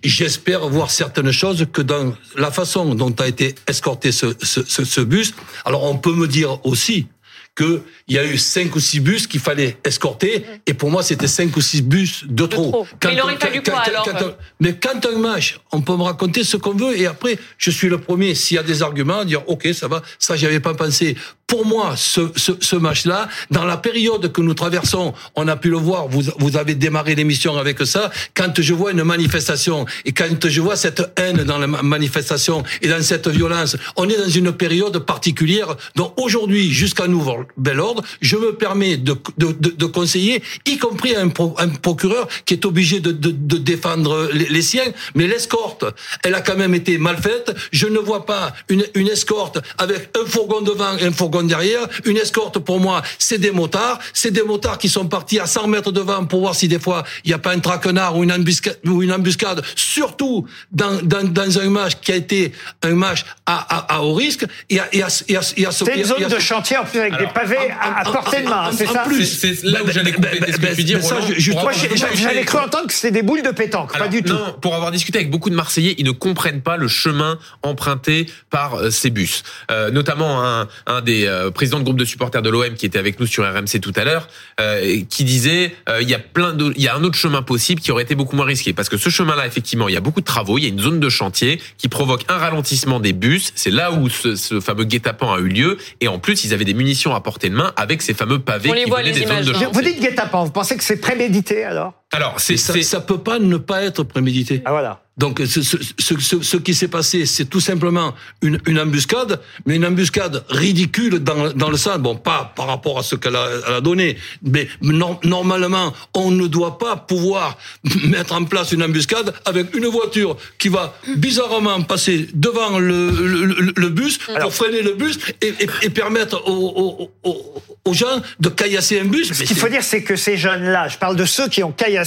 j'espère 0.02 0.66
voir 0.68 0.90
certaines 0.90 1.30
choses 1.30 1.66
que 1.72 1.82
dans 1.82 2.14
la 2.36 2.50
façon 2.50 2.94
dont 2.94 3.14
a 3.18 3.28
été 3.28 3.54
escorté 3.68 4.10
ce, 4.12 4.26
ce, 4.42 4.60
ce, 4.66 4.84
ce 4.84 5.00
bus. 5.02 5.34
Alors, 5.64 5.84
on 5.84 5.96
peut 5.98 6.14
me 6.14 6.26
dire 6.26 6.58
aussi 6.66 7.06
qu'il 7.54 7.82
y 8.08 8.16
a 8.18 8.24
eu 8.24 8.38
cinq 8.38 8.74
ou 8.76 8.80
six 8.80 8.98
bus 8.98 9.26
qu'il 9.26 9.38
fallait 9.40 9.76
escorter, 9.84 10.42
et 10.66 10.72
pour 10.72 10.90
moi, 10.90 11.02
c'était 11.02 11.28
cinq 11.28 11.54
ou 11.54 11.60
six 11.60 11.82
bus 11.82 12.24
de 12.26 12.46
trop. 12.46 12.70
trop. 12.70 12.86
Mais 13.04 13.12
il 13.12 13.20
aurait 13.20 13.36
fallu 13.46 13.62
quoi, 13.62 13.80
alors 13.90 14.04
quand- 14.18 14.36
mais 14.58 14.74
quand 14.84 15.06
un 15.06 15.18
match, 15.18 15.60
on 15.70 15.82
peut 15.82 15.94
me 15.96 16.02
raconter 16.02 16.44
ce 16.44 16.56
qu'on 16.56 16.72
veut, 16.74 16.98
et 16.98 17.06
après, 17.06 17.38
je 17.58 17.70
suis 17.70 17.90
le 17.90 17.98
premier, 17.98 18.34
s'il 18.34 18.54
y 18.56 18.58
a 18.58 18.62
des 18.62 18.82
arguments, 18.82 19.18
à 19.18 19.24
dire, 19.26 19.46
OK, 19.50 19.68
ça 19.74 19.86
va, 19.86 20.02
ça, 20.18 20.34
j'y 20.34 20.46
avais 20.46 20.60
pas 20.60 20.72
pensé. 20.72 21.14
Pour 21.52 21.66
moi, 21.66 21.92
ce, 21.98 22.22
ce, 22.34 22.52
ce 22.60 22.76
match-là, 22.76 23.28
dans 23.50 23.66
la 23.66 23.76
période 23.76 24.32
que 24.32 24.40
nous 24.40 24.54
traversons, 24.54 25.12
on 25.36 25.46
a 25.48 25.56
pu 25.56 25.68
le 25.68 25.76
voir, 25.76 26.08
vous, 26.08 26.22
vous 26.38 26.56
avez 26.56 26.74
démarré 26.74 27.14
l'émission 27.14 27.58
avec 27.58 27.78
ça, 27.84 28.10
quand 28.32 28.58
je 28.58 28.72
vois 28.72 28.92
une 28.92 29.04
manifestation, 29.04 29.84
et 30.06 30.12
quand 30.12 30.48
je 30.48 30.60
vois 30.62 30.76
cette 30.76 31.02
haine 31.18 31.44
dans 31.44 31.58
la 31.58 31.66
ma- 31.66 31.82
manifestation, 31.82 32.62
et 32.80 32.88
dans 32.88 33.02
cette 33.02 33.28
violence, 33.28 33.76
on 33.96 34.08
est 34.08 34.16
dans 34.16 34.30
une 34.30 34.52
période 34.52 34.98
particulière, 35.00 35.76
donc 35.94 36.14
aujourd'hui, 36.18 36.72
jusqu'à 36.72 37.06
nouveau 37.06 37.44
bel 37.58 37.80
ordre, 37.80 38.02
je 38.22 38.36
me 38.36 38.54
permets 38.54 38.96
de, 38.96 39.14
de, 39.36 39.52
de, 39.52 39.68
de 39.76 39.86
conseiller, 39.86 40.42
y 40.64 40.78
compris 40.78 41.14
un, 41.14 41.28
pro- 41.28 41.54
un 41.58 41.68
procureur 41.68 42.28
qui 42.46 42.54
est 42.54 42.64
obligé 42.64 43.00
de, 43.00 43.12
de, 43.12 43.58
défendre 43.58 44.30
les, 44.32 44.62
siens, 44.62 44.90
mais 45.14 45.26
l'escorte, 45.26 45.84
elle 46.24 46.34
a 46.34 46.40
quand 46.40 46.56
même 46.56 46.74
été 46.74 46.96
mal 46.96 47.18
faite. 47.18 47.54
Je 47.72 47.86
ne 47.88 47.98
vois 47.98 48.24
pas 48.24 48.54
une, 48.70 48.86
une 48.94 49.08
escorte 49.08 49.58
avec 49.76 50.08
un 50.18 50.24
fourgon 50.26 50.62
devant 50.62 50.96
un 50.98 51.12
fourgon 51.12 51.41
derrière. 51.48 51.86
Une 52.04 52.16
escorte, 52.16 52.58
pour 52.58 52.80
moi, 52.80 53.02
c'est 53.18 53.38
des 53.38 53.50
motards. 53.50 53.98
C'est 54.12 54.30
des 54.30 54.42
motards 54.42 54.78
qui 54.78 54.88
sont 54.88 55.06
partis 55.06 55.38
à 55.40 55.46
100 55.46 55.66
mètres 55.68 55.92
devant 55.92 56.24
pour 56.24 56.40
voir 56.40 56.54
si 56.54 56.68
des 56.68 56.78
fois 56.78 57.04
il 57.24 57.28
n'y 57.28 57.34
a 57.34 57.38
pas 57.38 57.52
un 57.52 57.58
traquenard 57.60 58.16
ou 58.16 58.24
une 58.24 58.32
embuscade, 58.32 58.78
ou 58.86 59.02
une 59.02 59.12
embuscade 59.12 59.62
surtout 59.76 60.46
dans, 60.70 61.00
dans, 61.02 61.26
dans 61.26 61.58
un 61.58 61.68
match 61.70 61.92
qui 62.00 62.12
a 62.12 62.16
été 62.16 62.52
un 62.82 62.94
match 62.94 63.24
à, 63.46 63.76
à, 63.76 63.96
à 63.96 64.00
haut 64.02 64.14
risque. 64.14 64.44
Et 64.70 64.80
à, 64.80 64.88
et 64.92 65.02
à, 65.02 65.08
et 65.28 65.36
à, 65.36 65.40
et 65.56 65.66
à 65.66 65.70
ce- 65.72 65.84
C'est 65.84 65.96
une 65.98 66.04
zone 66.04 66.22
et 66.22 66.24
à 66.24 66.28
de 66.28 66.38
chantier 66.38 66.76
en 66.76 66.84
plus 66.84 67.00
avec 67.00 67.18
des 67.18 67.26
pavés 67.26 67.56
à, 67.80 68.00
à 68.00 68.04
portée 68.04 68.42
de 68.42 68.48
main, 68.48 68.70
c'est 68.76 68.88
en 68.88 68.92
ça 68.92 69.00
plus, 69.04 69.24
C'est 69.24 69.62
là 69.64 69.82
où 69.82 69.86
Ben, 69.86 69.92
j'allais 69.92 70.12
ben, 70.12 70.16
compléter 70.30 70.52
ce 70.52 70.56
que 70.58 70.62
ben, 70.62 70.76
tu 70.76 70.84
dis, 70.84 70.94
ben, 70.94 71.72
j'avais 72.14 72.44
cru 72.44 72.58
entendre 72.58 72.86
que 72.86 72.92
c'était 72.92 73.10
des 73.10 73.22
boules 73.22 73.42
de 73.42 73.50
pétanque, 73.50 73.96
pas 73.96 74.08
du 74.08 74.22
tout. 74.22 74.32
Non, 74.32 74.56
pour 74.60 74.74
avoir 74.74 74.90
discuté 74.90 75.18
avec 75.18 75.30
beaucoup 75.30 75.50
de 75.50 75.54
Marseillais, 75.54 75.94
ils 75.98 76.04
ne 76.04 76.10
comprennent 76.10 76.62
pas 76.62 76.76
le 76.76 76.88
chemin 76.88 77.38
emprunté 77.62 78.26
par 78.50 78.74
euh, 78.76 78.90
ces 78.90 79.10
bus. 79.10 79.42
Euh, 79.70 79.90
notamment 79.90 80.42
un, 80.44 80.68
un 80.86 81.00
des 81.00 81.26
euh, 81.32 81.50
présidents 81.50 81.78
de 81.78 81.84
groupe 81.84 81.98
de 81.98 82.04
supporters 82.04 82.42
de 82.42 82.50
l'OM 82.50 82.74
qui 82.74 82.86
était 82.86 82.98
avec 82.98 83.18
nous 83.18 83.26
sur 83.26 83.44
RMC 83.44 83.80
tout 83.80 83.92
à 83.96 84.04
l'heure, 84.04 84.28
euh, 84.60 85.00
qui 85.08 85.24
disait 85.24 85.74
euh, 85.88 86.02
il 86.02 86.08
y 86.08 86.14
a 86.14 86.18
plein 86.18 86.52
de, 86.52 86.72
il 86.76 86.82
y 86.82 86.88
a 86.88 86.94
un 86.94 87.02
autre 87.04 87.16
chemin 87.16 87.42
possible 87.42 87.80
qui 87.80 87.90
aurait 87.90 88.02
été 88.02 88.14
beaucoup 88.14 88.36
moins 88.36 88.44
risqué 88.44 88.72
parce 88.72 88.88
que 88.88 88.96
ce 88.96 89.08
chemin-là, 89.08 89.46
effectivement, 89.46 89.88
il 89.88 89.94
y 89.94 89.96
a 89.96 90.00
beaucoup 90.00 90.20
de 90.20 90.26
travaux, 90.26 90.58
il 90.58 90.62
y 90.62 90.66
a 90.66 90.68
une 90.68 90.80
zone 90.80 91.00
de 91.00 91.08
chantier 91.08 91.60
qui 91.78 91.88
provoque 91.88 92.24
un 92.28 92.36
ralentissement 92.36 93.00
des 93.00 93.12
bus. 93.12 93.52
C'est 93.54 93.70
là 93.70 93.92
où 93.92 94.08
ce, 94.08 94.36
ce 94.36 94.60
fameux 94.60 94.84
guet-apens 94.84 95.34
a 95.34 95.38
eu 95.38 95.48
lieu 95.48 95.78
et 96.00 96.08
en 96.08 96.18
plus 96.18 96.44
ils 96.44 96.54
avaient 96.54 96.64
des 96.64 96.74
munitions 96.74 97.14
à 97.14 97.20
portée 97.20 97.48
de 97.48 97.54
main 97.54 97.72
avec 97.76 98.02
ces 98.02 98.14
fameux 98.14 98.38
pavés 98.38 98.70
On 98.70 98.74
les 98.74 98.84
qui 98.84 98.90
voit, 98.90 99.00
venaient 99.00 99.12
les 99.12 99.20
des 99.20 99.26
zones 99.26 99.44
de 99.44 99.50
hein. 99.50 99.52
chantier. 99.52 99.68
Vous 99.72 99.82
dites 99.82 100.00
guet-apens, 100.00 100.44
vous 100.44 100.52
pensez 100.52 100.76
que 100.76 100.84
c'est 100.84 101.00
prémédité 101.00 101.64
alors? 101.64 102.01
Alors 102.12 102.34
c'est 102.40 102.56
ça, 102.56 102.72
c'est- 102.74 102.82
ça 102.82 103.00
peut 103.00 103.18
pas 103.18 103.38
ne 103.38 103.56
pas 103.56 103.82
être 103.82 104.02
prémédité. 104.04 104.62
Ah 104.64 104.70
voilà. 104.72 105.00
Donc 105.18 105.42
ce, 105.44 105.60
ce, 105.60 105.76
ce, 105.98 106.18
ce- 106.18 106.40
ce 106.42 106.56
qui 106.56 106.72
s'est 106.74 106.88
passé, 106.88 107.26
c'est 107.26 107.44
tout 107.44 107.60
simplement 107.60 108.14
une, 108.40 108.58
une 108.66 108.78
embuscade, 108.80 109.40
mais 109.66 109.76
une 109.76 109.84
embuscade 109.84 110.42
ridicule 110.48 111.18
dans, 111.18 111.50
dans 111.52 111.68
le 111.68 111.76
sens, 111.76 111.98
bon 111.98 112.16
pas 112.16 112.50
par 112.56 112.66
rapport 112.66 112.98
à 112.98 113.02
ce 113.02 113.16
qu'elle 113.16 113.36
a, 113.36 113.46
elle 113.68 113.74
a 113.74 113.80
donné, 113.82 114.16
mais 114.42 114.68
nor- 114.80 115.20
normalement 115.22 115.92
on 116.14 116.30
ne 116.30 116.46
doit 116.46 116.78
pas 116.78 116.96
pouvoir 116.96 117.58
mettre 118.04 118.32
en 118.34 118.44
place 118.44 118.72
une 118.72 118.82
embuscade 118.82 119.34
avec 119.44 119.74
une 119.76 119.84
voiture 119.86 120.38
qui 120.58 120.68
va 120.68 120.94
bizarrement 121.16 121.82
passer 121.82 122.28
devant 122.32 122.78
le, 122.78 123.10
le, 123.10 123.44
le- 123.44 123.72
le 123.76 123.88
bus 123.90 124.18
pour 124.40 124.54
freiner 124.54 124.80
le 124.80 124.94
bus 124.94 125.18
et, 125.42 125.48
et, 125.60 125.68
et 125.82 125.90
permettre 125.90 126.42
aux, 126.48 126.50
aux, 126.52 127.10
aux, 127.30 127.62
aux 127.84 127.92
gens 127.92 128.22
de 128.40 128.48
caillasser 128.48 128.98
un 129.00 129.04
bus. 129.04 129.30
Ce 129.30 129.42
qu'il 129.44 129.56
faut 129.56 129.68
dire, 129.68 129.84
c'est 129.84 130.02
que 130.02 130.16
ces 130.16 130.38
jeunes-là, 130.38 130.88
je 130.88 130.96
parle 130.96 131.16
de 131.16 131.26
ceux 131.26 131.48
qui 131.48 131.62
ont 131.62 131.72
caillassé 131.72 132.01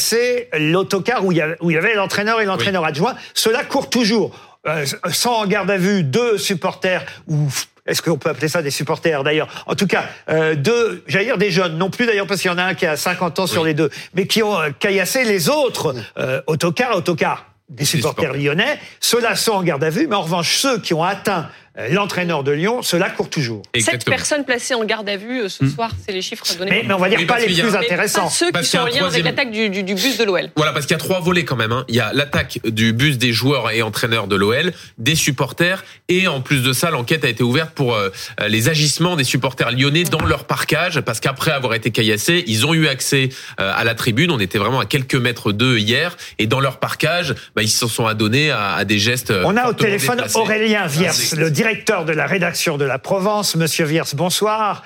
l'autocar 0.58 1.26
où 1.26 1.32
il 1.32 1.38
y 1.38 1.78
avait, 1.78 1.96
l'entraîneur 1.96 2.42
et 2.42 2.46
l'entraîneur 2.46 2.86
adjoint, 2.86 3.16
ceux-là 3.34 3.64
courent 3.64 3.90
toujours. 3.90 4.38
Euh, 4.68 4.84
sans 5.12 5.42
en 5.42 5.46
garde 5.46 5.70
à 5.70 5.78
vue, 5.78 6.04
deux 6.04 6.40
supporters, 6.40 7.06
ou 7.28 7.50
est-ce 7.86 8.02
qu'on 8.02 8.18
peut 8.18 8.30
appeler 8.30 8.48
ça 8.48 8.62
des 8.64 8.72
supporters 8.72 9.24
d'ailleurs? 9.24 9.48
En 9.68 9.76
tout 9.76 9.86
cas, 9.86 10.06
euh, 10.30 10.56
deux, 10.56 11.04
j'allais 11.08 11.26
dire 11.26 11.38
des 11.38 11.52
jeunes, 11.52 11.78
non 11.78 11.92
plus 11.92 12.08
d'ailleurs 12.08 12.26
parce 12.26 12.42
qu'il 12.42 12.50
y 12.50 12.54
en 12.54 12.58
a 12.58 12.64
un 12.64 12.74
qui 12.74 12.86
a 12.86 12.98
50 12.98 13.40
ans 13.40 13.48
sur 13.48 13.64
les 13.64 13.76
deux, 13.76 13.92
mais 14.16 14.26
qui 14.26 14.42
ont 14.42 14.60
euh, 14.60 14.70
caillassé 14.78 15.24
les 15.24 15.50
autres 15.50 15.94
euh, 16.18 16.42
autocars, 16.48 16.96
autocars 16.96 17.46
des 17.70 17.86
supporters 17.86 18.26
supporters. 18.26 18.44
lyonnais. 18.44 18.80
Ceux-là 19.00 19.36
sont 19.36 19.54
en 19.54 19.64
garde 19.64 19.84
à 19.84 19.92
vue, 19.92 20.08
mais 20.08 20.16
en 20.16 20.22
revanche, 20.22 20.58
ceux 20.58 20.80
qui 20.80 20.94
ont 20.96 21.04
atteint 21.04 21.50
l'entraîneur 21.92 22.44
de 22.44 22.52
Lyon, 22.52 22.82
cela 22.82 23.10
court 23.10 23.30
toujours. 23.30 23.62
Sept 23.76 23.76
Exactement. 23.82 24.16
personnes 24.16 24.46
placées 24.46 24.74
en 24.76 24.86
garde 24.86 25.10
à 25.10 25.18
vue 25.18 25.42
euh, 25.42 25.50
ce 25.50 25.68
soir, 25.68 25.92
c'est 26.06 26.14
les 26.14 26.22
chiffres 26.22 26.46
donnés. 26.58 26.72
Mais, 26.72 26.84
mais 26.88 26.94
on 26.94 26.98
va 26.98 27.10
dire 27.10 27.20
Oui, 27.20 27.26
pas 27.26 27.40
les 27.40 27.60
a- 27.60 27.64
plus 27.64 27.76
intéressants. 27.76 28.24
pas 28.26 28.30
ceux 28.30 28.52
Parce 28.52 28.66
qui 28.66 28.72
sont 28.72 28.84
en 28.84 28.86
lien 28.88 29.06
avec 29.06 29.24
l'attaque 29.24 29.52
du, 29.52 29.70
du- 29.70 29.84
du 29.84 29.94
bus 29.96 30.18
de 30.18 30.24
l'OL. 30.24 30.50
Voilà, 30.56 30.72
parce 30.72 30.86
qu'il 30.86 30.94
y 30.94 31.00
a 31.00 31.00
trois 31.00 31.20
volets 31.20 31.44
quand 31.44 31.56
même. 31.58 31.72
hein. 31.74 31.84
Il 31.90 31.96
y 31.96 32.00
a 32.00 32.12
l'attaque 32.14 32.60
du 32.64 32.94
bus 32.94 33.18
des 33.18 33.34
joueurs 33.34 33.72
et 33.72 33.82
entraîneurs 33.82 34.28
de 34.28 34.36
l'OL, 34.38 34.72
des 34.98 35.16
supporters, 35.16 35.84
et 36.08 36.28
en 36.28 36.40
plus 36.42 36.64
de 36.64 36.72
ça, 36.72 36.90
l'enquête 36.92 37.26
a 37.26 37.30
été 37.30 37.44
ouverte 37.44 37.72
pour 37.72 37.94
euh, 37.96 38.10
les 38.48 38.70
agissements 38.70 39.16
des 39.18 39.24
supporters 39.26 39.72
lyonnais 39.72 40.04
dans 40.06 40.24
leur 40.24 40.46
parcage, 40.46 41.02
parce 41.02 41.20
qu'après 41.20 41.52
avoir 41.52 41.74
été 41.74 41.92
caillassés, 41.92 42.44
ils 42.48 42.66
ont 42.66 42.74
eu 42.74 42.88
accès 42.88 43.30
euh, 43.60 43.72
à 43.76 43.84
la 43.84 43.96
tribune. 43.96 44.32
On 44.32 44.40
était 44.40 44.58
vraiment 44.60 44.80
à 44.80 44.86
quelques 44.86 45.16
mètres 45.16 45.52
d'eux 45.52 45.78
hier, 45.78 46.16
et 46.40 46.48
dans 46.48 46.62
leur 46.62 46.78
parcage, 46.80 47.36
bah, 47.56 47.64
ils 47.64 47.70
se 47.70 47.88
sont 47.88 48.06
adonnés 48.08 48.50
à, 48.50 48.74
à 48.76 48.86
des 48.86 48.98
gestes. 48.98 49.32
euh, 49.32 49.44
On 49.46 49.58
a 49.58 49.68
au 49.68 49.74
téléphone 49.74 50.16
déplacés. 50.16 50.38
Aurélien 50.38 50.88
Viers, 50.88 51.10
Ah, 51.10 51.36
le 51.36 51.52
directeur 51.52 51.65
de 51.66 52.14
la 52.14 52.28
rédaction 52.28 52.78
de 52.78 52.86
la 52.86 53.00
Provence. 53.00 53.56
Monsieur 53.56 53.86
Viers, 53.86 54.04
bonsoir. 54.14 54.84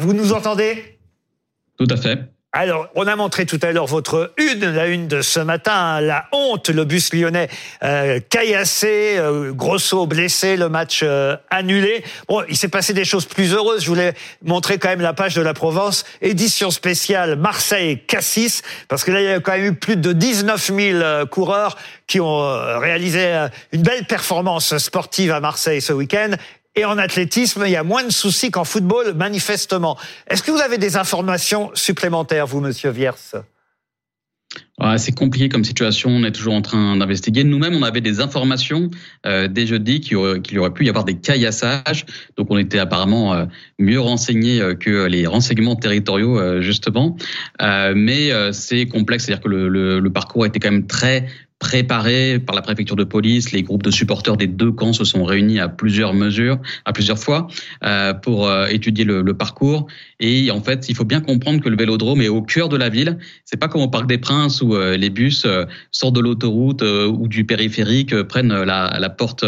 Vous 0.00 0.12
nous 0.12 0.32
entendez? 0.32 0.98
Tout 1.76 1.88
à 1.90 1.96
fait. 1.96 2.35
Alors, 2.58 2.88
on 2.94 3.06
a 3.06 3.14
montré 3.16 3.44
tout 3.44 3.58
à 3.60 3.70
l'heure 3.70 3.84
votre 3.84 4.32
une, 4.38 4.64
la 4.70 4.86
une 4.86 5.08
de 5.08 5.20
ce 5.20 5.40
matin, 5.40 6.00
la 6.00 6.24
honte, 6.32 6.70
le 6.70 6.86
bus 6.86 7.12
lyonnais 7.12 7.50
euh, 7.82 8.18
caillassé, 8.30 9.16
euh, 9.18 9.52
Grosso 9.52 10.06
blessé, 10.06 10.56
le 10.56 10.70
match 10.70 11.00
euh, 11.02 11.36
annulé. 11.50 12.02
Bon, 12.28 12.42
il 12.48 12.56
s'est 12.56 12.68
passé 12.68 12.94
des 12.94 13.04
choses 13.04 13.26
plus 13.26 13.52
heureuses. 13.52 13.82
Je 13.82 13.90
voulais 13.90 14.14
montrer 14.42 14.78
quand 14.78 14.88
même 14.88 15.02
la 15.02 15.12
page 15.12 15.34
de 15.34 15.42
la 15.42 15.52
Provence, 15.52 16.06
édition 16.22 16.70
spéciale 16.70 17.36
Marseille-Cassis, 17.36 18.62
parce 18.88 19.04
que 19.04 19.12
là, 19.12 19.20
il 19.20 19.26
y 19.26 19.32
a 19.32 19.40
quand 19.40 19.52
même 19.52 19.66
eu 19.66 19.74
plus 19.74 19.98
de 19.98 20.14
19 20.14 20.72
000 20.74 20.78
euh, 20.80 21.26
coureurs 21.26 21.76
qui 22.06 22.20
ont 22.20 22.38
réalisé 22.78 23.48
une 23.72 23.82
belle 23.82 24.06
performance 24.06 24.78
sportive 24.78 25.32
à 25.32 25.40
Marseille 25.40 25.82
ce 25.82 25.92
week-end. 25.92 26.30
Et 26.78 26.84
en 26.84 26.98
athlétisme, 26.98 27.62
il 27.64 27.72
y 27.72 27.76
a 27.76 27.82
moins 27.82 28.04
de 28.04 28.12
soucis 28.12 28.50
qu'en 28.50 28.64
football, 28.64 29.14
manifestement. 29.14 29.96
Est-ce 30.28 30.42
que 30.42 30.50
vous 30.50 30.60
avez 30.60 30.76
des 30.76 30.96
informations 30.96 31.70
supplémentaires, 31.74 32.46
vous, 32.46 32.60
Monsieur 32.60 32.90
Viers 32.90 33.12
c'est 34.96 35.12
compliqué 35.12 35.48
comme 35.48 35.64
situation. 35.64 36.10
On 36.10 36.24
est 36.24 36.32
toujours 36.32 36.54
en 36.54 36.62
train 36.62 36.96
d'investiguer. 36.96 37.44
Nous-mêmes, 37.44 37.74
on 37.74 37.82
avait 37.82 38.00
des 38.00 38.20
informations 38.20 38.90
euh, 39.26 39.48
dès 39.48 39.66
jeudi 39.66 40.00
qu'il 40.00 40.12
y, 40.12 40.58
aurait, 40.58 40.72
pu 40.72 40.84
y 40.84 40.88
avoir 40.88 41.04
des 41.04 41.16
caillassages. 41.18 42.06
Donc, 42.36 42.48
on 42.50 42.58
était 42.58 42.78
apparemment 42.78 43.34
euh, 43.34 43.46
mieux 43.78 44.00
renseignés 44.00 44.60
euh, 44.60 44.74
que 44.74 45.06
les 45.06 45.26
renseignements 45.26 45.76
territoriaux, 45.76 46.38
euh, 46.38 46.60
justement. 46.60 47.16
Mais 47.60 48.30
c'est 48.52 48.86
complexe. 48.86 49.24
C'est-à-dire 49.24 49.42
que 49.42 49.48
le, 49.48 49.98
le 49.98 50.12
parcours 50.12 50.46
était 50.46 50.58
quand 50.58 50.70
même 50.70 50.86
très 50.86 51.26
préparé 51.58 52.38
par 52.38 52.54
la 52.54 52.62
préfecture 52.62 52.96
de 52.96 53.04
police. 53.04 53.52
Les 53.52 53.62
groupes 53.62 53.82
de 53.82 53.90
supporters 53.90 54.36
des 54.36 54.46
deux 54.46 54.72
camps 54.72 54.92
se 54.92 55.04
sont 55.04 55.24
réunis 55.24 55.58
à 55.58 55.68
plusieurs 55.68 56.12
mesures, 56.12 56.58
à 56.84 56.92
plusieurs 56.92 57.18
fois, 57.18 57.46
euh, 57.84 58.12
pour 58.12 58.46
euh, 58.46 58.66
étudier 58.66 59.04
le, 59.04 59.22
le, 59.22 59.34
parcours. 59.34 59.86
Et 60.20 60.50
en 60.50 60.62
fait, 60.62 60.88
il 60.88 60.94
faut 60.94 61.04
bien 61.04 61.20
comprendre 61.20 61.60
que 61.60 61.68
le 61.68 61.76
Vélodrome 61.76 62.22
est 62.22 62.28
au 62.28 62.40
cœur 62.40 62.68
de 62.68 62.76
la 62.76 62.88
ville. 62.88 63.18
C'est 63.44 63.58
pas 63.58 63.68
comme 63.68 63.82
au 63.82 63.88
Parc 63.88 64.06
des 64.06 64.18
Princes 64.18 64.62
où 64.62 64.74
euh, 64.74 64.96
les 64.96 65.10
bus 65.10 65.44
euh, 65.44 65.64
sortent 65.90 66.16
de 66.16 66.20
l'autoroute 66.20 66.82
euh, 66.82 67.06
ou 67.06 67.28
du 67.28 67.44
périphérique, 67.44 68.14
prennent 68.22 68.62
la, 68.62 69.10
porte 69.10 69.44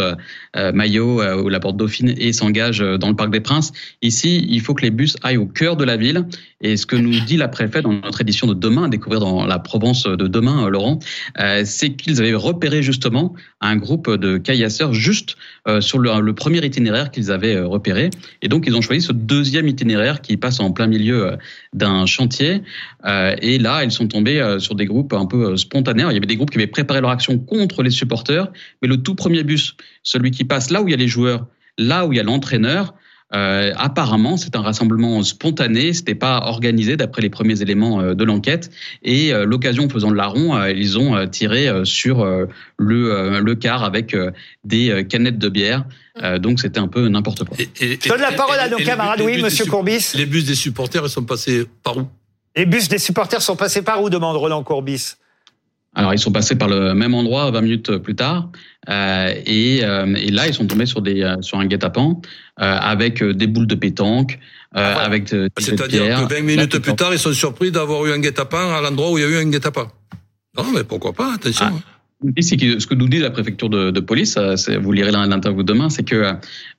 Maillot 0.55 1.21
ou 1.43 1.49
la 1.49 1.59
porte 1.59 1.77
Dauphine 1.77 2.13
et 2.17 2.33
s'engagent 2.33 2.83
dans 2.99 3.09
le 3.09 3.15
Parc 3.15 3.31
des 3.31 3.39
Princes. 3.39 3.71
Ici, 4.01 4.45
il 4.49 4.61
faut 4.61 4.73
que 4.73 4.81
les 4.81 4.91
bus 4.91 5.15
aillent 5.23 5.37
au 5.37 5.45
cœur 5.45 5.75
de 5.75 5.83
la 5.83 5.97
ville. 5.97 6.25
Et 6.61 6.75
ce 6.75 6.85
que 6.85 6.95
nous 6.95 7.19
dit 7.21 7.37
la 7.37 7.47
préfète 7.47 7.83
dans 7.83 7.93
notre 7.93 8.21
édition 8.21 8.47
de 8.47 8.53
demain, 8.53 8.85
à 8.85 8.89
découvrir 8.89 9.21
dans 9.21 9.45
la 9.45 9.59
Provence 9.59 10.03
de 10.03 10.27
demain, 10.27 10.69
Laurent, 10.69 10.99
c'est 11.63 11.91
qu'ils 11.91 12.19
avaient 12.19 12.33
repéré 12.33 12.81
justement 12.81 13.33
un 13.61 13.75
groupe 13.77 14.09
de 14.09 14.37
caillasseurs 14.37 14.93
juste 14.93 15.35
sur 15.79 15.99
le, 15.99 16.33
premier 16.33 16.65
itinéraire 16.65 17.11
qu'ils 17.11 17.31
avaient 17.31 17.59
repéré. 17.59 18.09
Et 18.41 18.47
donc, 18.47 18.65
ils 18.67 18.75
ont 18.75 18.81
choisi 18.81 19.01
ce 19.01 19.13
deuxième 19.13 19.67
itinéraire 19.67 20.21
qui 20.21 20.35
passe 20.37 20.58
en 20.61 20.71
plein 20.71 20.87
milieu 20.87 21.25
euh, 21.25 21.37
d'un 21.73 22.05
chantier. 22.05 22.61
Euh, 23.05 23.35
et 23.41 23.57
là, 23.57 23.83
ils 23.83 23.91
sont 23.91 24.07
tombés 24.07 24.39
euh, 24.39 24.59
sur 24.59 24.75
des 24.75 24.85
groupes 24.85 25.13
un 25.13 25.25
peu 25.25 25.57
spontanés. 25.57 26.03
Il 26.09 26.13
y 26.13 26.17
avait 26.17 26.25
des 26.25 26.35
groupes 26.35 26.51
qui 26.51 26.57
avaient 26.57 26.67
préparé 26.67 27.01
leur 27.01 27.11
action 27.11 27.37
contre 27.37 27.83
les 27.83 27.89
supporters, 27.89 28.51
mais 28.81 28.87
le 28.87 28.97
tout 28.97 29.15
premier 29.15 29.43
bus, 29.43 29.75
celui 30.03 30.31
qui 30.31 30.43
passe 30.43 30.69
là 30.69 30.81
où 30.81 30.87
il 30.87 30.91
y 30.91 30.93
a 30.93 30.97
les 30.97 31.07
joueurs, 31.07 31.47
là 31.77 32.05
où 32.05 32.13
il 32.13 32.17
y 32.17 32.19
a 32.19 32.23
l'entraîneur, 32.23 32.93
euh, 33.33 33.73
apparemment, 33.77 34.37
c'est 34.37 34.55
un 34.55 34.61
rassemblement 34.61 35.21
spontané, 35.21 35.93
c'était 35.93 36.15
pas 36.15 36.41
organisé 36.45 36.97
d'après 36.97 37.21
les 37.21 37.29
premiers 37.29 37.61
éléments 37.61 38.01
euh, 38.01 38.15
de 38.15 38.23
l'enquête. 38.23 38.71
Et 39.03 39.31
euh, 39.31 39.45
l'occasion 39.45 39.87
faisant 39.87 40.09
le 40.09 40.17
larron, 40.17 40.55
euh, 40.55 40.71
ils 40.71 40.97
ont 40.97 41.27
tiré 41.27 41.67
sur 41.83 42.25
le, 42.77 43.39
le 43.39 43.55
car 43.55 43.83
avec 43.83 44.15
des 44.63 45.05
canettes 45.07 45.37
de 45.37 45.49
bière. 45.49 45.85
donc 46.39 46.59
c'était 46.59 46.79
un 46.79 46.87
peu 46.87 47.07
n'importe 47.07 47.43
quoi. 47.43 47.57
Et, 47.59 47.69
et, 47.81 47.99
Je 48.01 48.09
donne 48.09 48.21
la 48.21 48.31
parole 48.31 48.57
et, 48.57 48.59
à 48.59 48.69
nos 48.69 48.77
camarades. 48.77 49.21
Oui, 49.21 49.41
Monsieur 49.41 49.65
Courbis. 49.65 50.13
Les 50.15 50.25
bus 50.25 50.45
des 50.45 50.55
supporters, 50.55 51.03
ils 51.03 51.09
sont 51.09 51.23
passés 51.23 51.65
par 51.83 51.97
où? 51.97 52.07
Les 52.55 52.65
bus 52.65 52.87
des 52.89 52.97
supporters 52.97 53.41
sont 53.41 53.55
passés 53.55 53.81
par 53.81 54.01
où 54.01 54.09
demande 54.09 54.37
Roland 54.37 54.63
Courbis? 54.63 55.15
Alors 55.95 56.13
ils 56.13 56.19
sont 56.19 56.31
passés 56.31 56.55
par 56.55 56.67
le 56.67 56.93
même 56.93 57.13
endroit 57.13 57.49
20 57.49 57.61
minutes 57.61 57.97
plus 57.97 58.15
tard 58.15 58.49
euh, 58.89 59.33
et, 59.45 59.83
euh, 59.83 60.13
et, 60.15 60.29
là 60.29 60.47
ils 60.47 60.53
sont 60.53 60.67
tombés 60.67 60.85
sur 60.85 61.01
des 61.01 61.35
sur 61.41 61.59
un 61.59 61.65
guet-apens 61.65 62.21
euh, 62.61 62.77
avec 62.79 63.23
des 63.23 63.47
boules 63.47 63.67
de 63.67 63.75
pétanque, 63.75 64.39
ah, 64.73 64.93
voilà. 64.93 64.99
avec 64.99 65.33
des 65.33 65.47
c'est-à-dire 65.57 66.27
que 66.27 66.33
20 66.33 66.41
minutes 66.41 66.79
plus 66.79 66.95
tard 66.95 67.11
ils 67.11 67.19
sont 67.19 67.33
surpris 67.33 67.71
d'avoir 67.71 68.05
eu 68.05 68.13
un 68.13 68.19
guet-apens 68.19 68.71
à 68.71 68.81
l'endroit 68.81 69.11
où 69.11 69.17
il 69.17 69.21
y 69.21 69.25
a 69.25 69.29
eu 69.29 69.37
un 69.37 69.49
guet-apens. 69.49 69.87
Non 70.57 70.65
mais 70.73 70.83
pourquoi 70.83 71.13
pas 71.13 71.33
attention. 71.33 71.65
Ah. 71.69 71.98
Ce 72.21 72.85
que 72.85 72.95
nous 72.95 73.07
dit 73.07 73.19
la 73.19 73.29
préfecture 73.29 73.69
de, 73.69 73.91
de 73.91 73.99
police, 74.01 74.37
vous 74.37 74.91
lirez 74.91 75.11
l'interview 75.11 75.63
demain, 75.63 75.89
c'est 75.89 76.03
que 76.03 76.33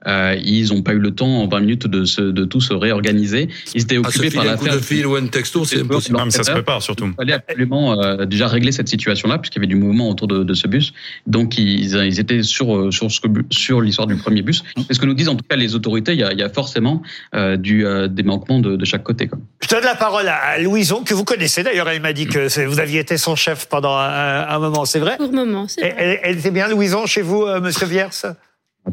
euh, 0.07 0.37
ils 0.45 0.69
n'ont 0.69 0.83
pas 0.83 0.93
eu 0.93 0.99
le 0.99 1.13
temps 1.13 1.43
en 1.43 1.49
20 1.49 1.61
minutes 1.61 1.87
de, 1.87 2.05
se, 2.05 2.21
de 2.21 2.45
tout 2.45 2.61
se 2.61 2.75
réorganiser. 2.75 3.49
Ils 3.75 3.83
étaient 3.83 3.97
occupés 3.97 4.29
ah, 4.33 4.37
par 4.37 4.45
l'affaire. 4.45 4.73
Un 4.73 4.75
coup 4.75 4.81
de 4.81 4.85
fil 4.85 5.07
ou 5.07 5.17
un 5.17 5.27
texto, 5.29 5.65
c'est 5.65 5.81
impossible. 5.81 6.19
Non, 6.19 6.27
mais 6.27 6.31
ça 6.31 6.43
se 6.43 6.51
prépare 6.51 6.83
surtout. 6.83 7.07
Il 7.07 7.15
fallait 7.15 7.33
absolument 7.33 7.99
euh, 7.99 8.27
déjà 8.27 8.49
régler 8.49 8.71
cette 8.71 8.89
situation-là, 8.89 9.39
puisqu'il 9.39 9.61
y 9.61 9.61
avait 9.61 9.67
du 9.67 9.77
mouvement 9.77 10.11
autour 10.11 10.29
de, 10.29 10.45
de 10.45 10.55
ce 10.55 10.69
bus. 10.69 10.93
Donc 11.27 11.57
ils, 11.57 11.95
ils 11.95 12.21
étaient 12.21 12.43
sur 12.43 12.93
sur, 12.93 13.11
ce, 13.11 13.21
sur 13.49 13.81
l'histoire 13.81 14.07
du 14.07 14.17
premier 14.17 14.43
bus. 14.43 14.63
C'est 14.77 14.93
ce 14.93 15.01
que 15.01 15.07
nous 15.07 15.15
disent 15.15 15.31
en 15.31 15.37
tout 15.37 15.45
cas 15.49 15.57
les 15.57 15.75
autorités. 15.75 16.13
Il 16.13 16.21
y 16.21 16.25
a, 16.25 16.33
il 16.33 16.39
y 16.39 16.43
a 16.43 16.51
forcément 16.51 17.01
euh, 17.35 17.57
du, 17.57 17.87
des 18.11 18.23
manquements 18.25 18.61
de, 18.61 18.77
de, 18.77 18.85
chaque 18.85 19.05
côté. 19.05 19.27
Quoi. 19.27 19.39
Je 19.63 19.69
donne 19.69 19.85
la 19.85 19.95
parole 19.95 20.29
à 20.29 20.59
Louison, 20.59 21.03
que 21.03 21.15
vous 21.15 21.25
connaissez 21.25 21.63
d'ailleurs. 21.63 21.89
Elle 21.89 22.03
m'a 22.03 22.13
dit 22.13 22.27
que 22.27 22.67
vous 22.67 22.79
aviez 22.79 23.01
été 23.01 23.17
son 23.17 23.37
chef 23.37 23.67
pendant 23.67 23.97
un, 23.97 24.47
un 24.47 24.59
moment. 24.59 24.85
C'est 24.85 24.99
vrai? 24.99 25.17
Moment, 25.31 25.69
c'est 25.69 25.81
vrai. 25.81 25.95
Elle, 25.97 26.21
elle, 26.23 26.39
était 26.39 26.51
bien, 26.51 26.69
Louison, 26.69 27.07
chez 27.07 27.23
vous, 27.23 27.43
euh, 27.43 27.61
Monsieur 27.61 27.87
Viers 27.87 28.09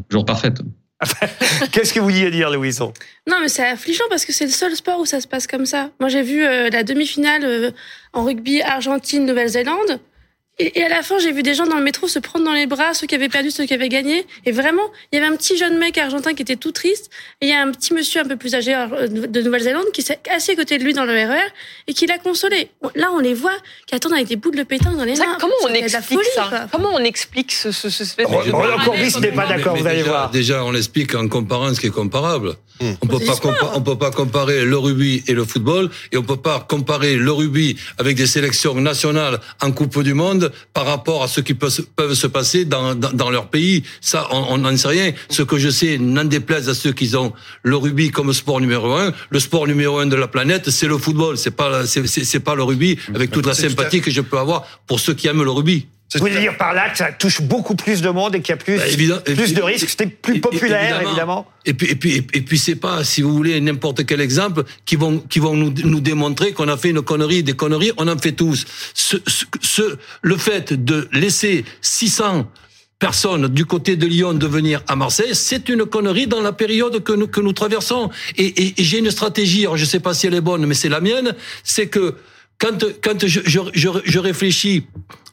Toujours 0.08 0.24
parfaite. 0.24 0.58
Qu'est-ce 1.72 1.92
que 1.92 2.00
vous 2.00 2.06
vouliez 2.06 2.30
dire, 2.30 2.50
Louison? 2.50 2.92
Non, 3.28 3.36
mais 3.40 3.48
c'est 3.48 3.66
affligeant 3.66 4.04
parce 4.10 4.24
que 4.24 4.32
c'est 4.32 4.46
le 4.46 4.50
seul 4.50 4.74
sport 4.74 4.98
où 4.98 5.06
ça 5.06 5.20
se 5.20 5.28
passe 5.28 5.46
comme 5.46 5.66
ça. 5.66 5.90
Moi, 6.00 6.08
j'ai 6.08 6.22
vu 6.22 6.44
euh, 6.44 6.70
la 6.70 6.82
demi-finale 6.82 7.44
euh, 7.44 7.70
en 8.12 8.24
rugby 8.24 8.62
Argentine-Nouvelle-Zélande. 8.62 10.00
Et, 10.58 10.80
et, 10.80 10.84
à 10.84 10.88
la 10.88 11.02
fin, 11.02 11.18
j'ai 11.18 11.32
vu 11.32 11.42
des 11.42 11.54
gens 11.54 11.66
dans 11.66 11.76
le 11.76 11.84
métro 11.84 12.08
se 12.08 12.18
prendre 12.18 12.44
dans 12.44 12.52
les 12.52 12.66
bras, 12.66 12.92
ceux 12.94 13.06
qui 13.06 13.14
avaient 13.14 13.28
perdu, 13.28 13.50
ceux 13.50 13.64
qui 13.64 13.74
avaient 13.74 13.88
gagné. 13.88 14.26
Et 14.44 14.52
vraiment, 14.52 14.82
il 15.12 15.16
y 15.16 15.22
avait 15.22 15.32
un 15.32 15.36
petit 15.36 15.56
jeune 15.56 15.78
mec 15.78 15.96
argentin 15.98 16.34
qui 16.34 16.42
était 16.42 16.56
tout 16.56 16.72
triste. 16.72 17.10
Et 17.40 17.46
il 17.46 17.48
y 17.50 17.52
a 17.52 17.62
un 17.62 17.70
petit 17.70 17.94
monsieur 17.94 18.22
un 18.22 18.24
peu 18.24 18.36
plus 18.36 18.54
âgé 18.54 18.72
de 18.72 19.42
Nouvelle-Zélande 19.42 19.86
qui 19.92 20.02
s'est 20.02 20.18
assis 20.34 20.52
à 20.52 20.56
côté 20.56 20.78
de 20.78 20.84
lui 20.84 20.94
dans 20.94 21.04
le 21.04 21.12
RER 21.12 21.46
et 21.86 21.94
qui 21.94 22.06
l'a 22.06 22.18
consolé. 22.18 22.70
Là, 22.94 23.10
on 23.12 23.20
les 23.20 23.34
voit 23.34 23.56
qui 23.86 23.94
attendent 23.94 24.14
avec 24.14 24.26
des 24.26 24.36
boules 24.36 24.56
de 24.56 24.64
pétanque 24.64 24.96
dans 24.96 25.04
les 25.04 25.14
mains. 25.14 25.38
comment 25.40 25.54
on 25.62 25.68
explique 25.68 26.18
folie, 26.18 26.28
ça. 26.34 26.68
Comment 26.72 26.90
on 26.92 27.04
explique 27.04 27.52
ce, 27.52 27.70
ce, 27.70 27.88
ce 27.88 28.02
espèce 28.02 28.28
de 28.28 28.50
Roland 28.52 28.78
Courbis 28.84 29.14
n'est 29.20 29.32
pas 29.32 29.46
d'accord, 29.46 29.76
vous 29.76 29.86
allez 29.86 29.98
déjà, 29.98 30.10
voir. 30.10 30.30
Déjà, 30.30 30.64
on 30.64 30.72
l'explique 30.72 31.14
en 31.14 31.28
comparant 31.28 31.72
ce 31.72 31.80
qui 31.80 31.86
est 31.86 31.90
comparable. 31.90 32.54
Mmh. 32.80 32.92
On 33.02 33.06
peut 33.08 33.18
pas 33.18 33.34
on 33.74 33.80
peut 33.82 33.98
pas 33.98 34.12
comparer 34.12 34.64
le 34.64 34.78
rugby 34.78 35.24
et 35.26 35.32
le 35.32 35.44
football 35.44 35.90
et 36.12 36.16
on 36.16 36.22
peut 36.22 36.36
pas 36.36 36.64
comparer 36.68 37.16
le 37.16 37.32
rugby 37.32 37.76
avec 37.98 38.16
des 38.16 38.28
sélections 38.28 38.74
nationales 38.74 39.40
en 39.60 39.72
Coupe 39.72 40.00
du 40.02 40.14
Monde 40.14 40.47
par 40.72 40.86
rapport 40.86 41.22
à 41.22 41.28
ce 41.28 41.40
qui 41.40 41.54
peut 41.54 41.70
se, 41.70 41.82
peuvent 41.82 42.14
se 42.14 42.26
passer 42.26 42.64
dans, 42.64 42.94
dans, 42.94 43.12
dans 43.12 43.30
leur 43.30 43.48
pays. 43.48 43.82
Ça, 44.00 44.28
on 44.30 44.58
n'en 44.58 44.76
sait 44.76 44.88
rien. 44.88 45.12
Ce 45.30 45.42
que 45.42 45.58
je 45.58 45.70
sais, 45.70 45.98
n'en 45.98 46.24
déplaise 46.24 46.68
à 46.68 46.74
ceux 46.74 46.92
qui 46.92 47.14
ont 47.16 47.32
le 47.62 47.76
rugby 47.76 48.10
comme 48.10 48.32
sport 48.32 48.60
numéro 48.60 48.92
un. 48.94 49.12
Le 49.30 49.40
sport 49.40 49.66
numéro 49.66 49.98
un 49.98 50.06
de 50.06 50.16
la 50.16 50.28
planète, 50.28 50.70
c'est 50.70 50.86
le 50.86 50.98
football. 50.98 51.36
C'est 51.38 51.50
pas 51.50 51.86
c'est 51.86 52.40
pas 52.40 52.54
le 52.54 52.62
rugby 52.62 52.98
avec 53.14 53.30
toute 53.30 53.46
la 53.46 53.54
sympathie 53.54 54.00
que 54.00 54.10
je 54.10 54.20
peux 54.20 54.38
avoir 54.38 54.64
pour 54.86 55.00
ceux 55.00 55.14
qui 55.14 55.28
aiment 55.28 55.44
le 55.44 55.50
rugby. 55.50 55.86
Vous 56.14 56.20
voulez 56.20 56.40
dire 56.40 56.56
par 56.56 56.72
là 56.72 56.88
que 56.88 56.96
ça 56.96 57.12
touche 57.12 57.42
beaucoup 57.42 57.74
plus 57.74 58.00
de 58.00 58.08
monde 58.08 58.34
et 58.34 58.40
qu'il 58.40 58.52
y 58.52 58.54
a 58.54 58.56
plus, 58.56 58.76
bah, 58.76 59.20
plus 59.24 59.52
de 59.52 59.60
risques, 59.60 59.90
c'était 59.90 60.06
plus 60.06 60.40
populaire, 60.40 61.02
évidemment. 61.02 61.10
évidemment. 61.10 61.46
Et 61.66 61.74
puis, 61.74 61.90
et 61.90 61.96
puis, 61.96 62.26
et 62.32 62.40
puis, 62.40 62.58
c'est 62.58 62.76
pas, 62.76 63.04
si 63.04 63.20
vous 63.20 63.34
voulez, 63.34 63.60
n'importe 63.60 64.06
quel 64.06 64.22
exemple 64.22 64.64
qui 64.86 64.96
vont, 64.96 65.18
qui 65.18 65.38
vont 65.38 65.54
nous, 65.54 65.70
nous 65.84 66.00
démontrer 66.00 66.52
qu'on 66.52 66.68
a 66.68 66.78
fait 66.78 66.90
une 66.90 67.02
connerie, 67.02 67.42
des 67.42 67.52
conneries, 67.52 67.92
on 67.98 68.08
en 68.08 68.16
fait 68.16 68.32
tous. 68.32 68.64
Ce, 68.94 69.18
ce, 69.26 69.44
ce, 69.60 69.98
le 70.22 70.36
fait 70.38 70.72
de 70.72 71.08
laisser 71.12 71.66
600 71.82 72.50
personnes 72.98 73.48
du 73.48 73.66
côté 73.66 73.96
de 73.96 74.06
Lyon 74.06 74.32
de 74.32 74.46
venir 74.46 74.82
à 74.88 74.96
Marseille, 74.96 75.34
c'est 75.34 75.68
une 75.68 75.84
connerie 75.84 76.26
dans 76.26 76.40
la 76.40 76.52
période 76.52 77.02
que 77.04 77.12
nous, 77.12 77.28
que 77.28 77.40
nous 77.42 77.52
traversons. 77.52 78.08
Et, 78.38 78.46
et, 78.46 78.80
et 78.80 78.84
j'ai 78.84 78.98
une 78.98 79.10
stratégie, 79.10 79.62
alors 79.62 79.76
je 79.76 79.84
sais 79.84 80.00
pas 80.00 80.14
si 80.14 80.26
elle 80.26 80.34
est 80.34 80.40
bonne, 80.40 80.64
mais 80.64 80.74
c'est 80.74 80.88
la 80.88 81.00
mienne, 81.00 81.34
c'est 81.62 81.88
que 81.88 82.16
quand, 82.58 82.82
quand 83.02 83.26
je, 83.26 83.40
je, 83.44 83.60
je, 83.74 83.88
je 84.04 84.18
réfléchis 84.18 84.86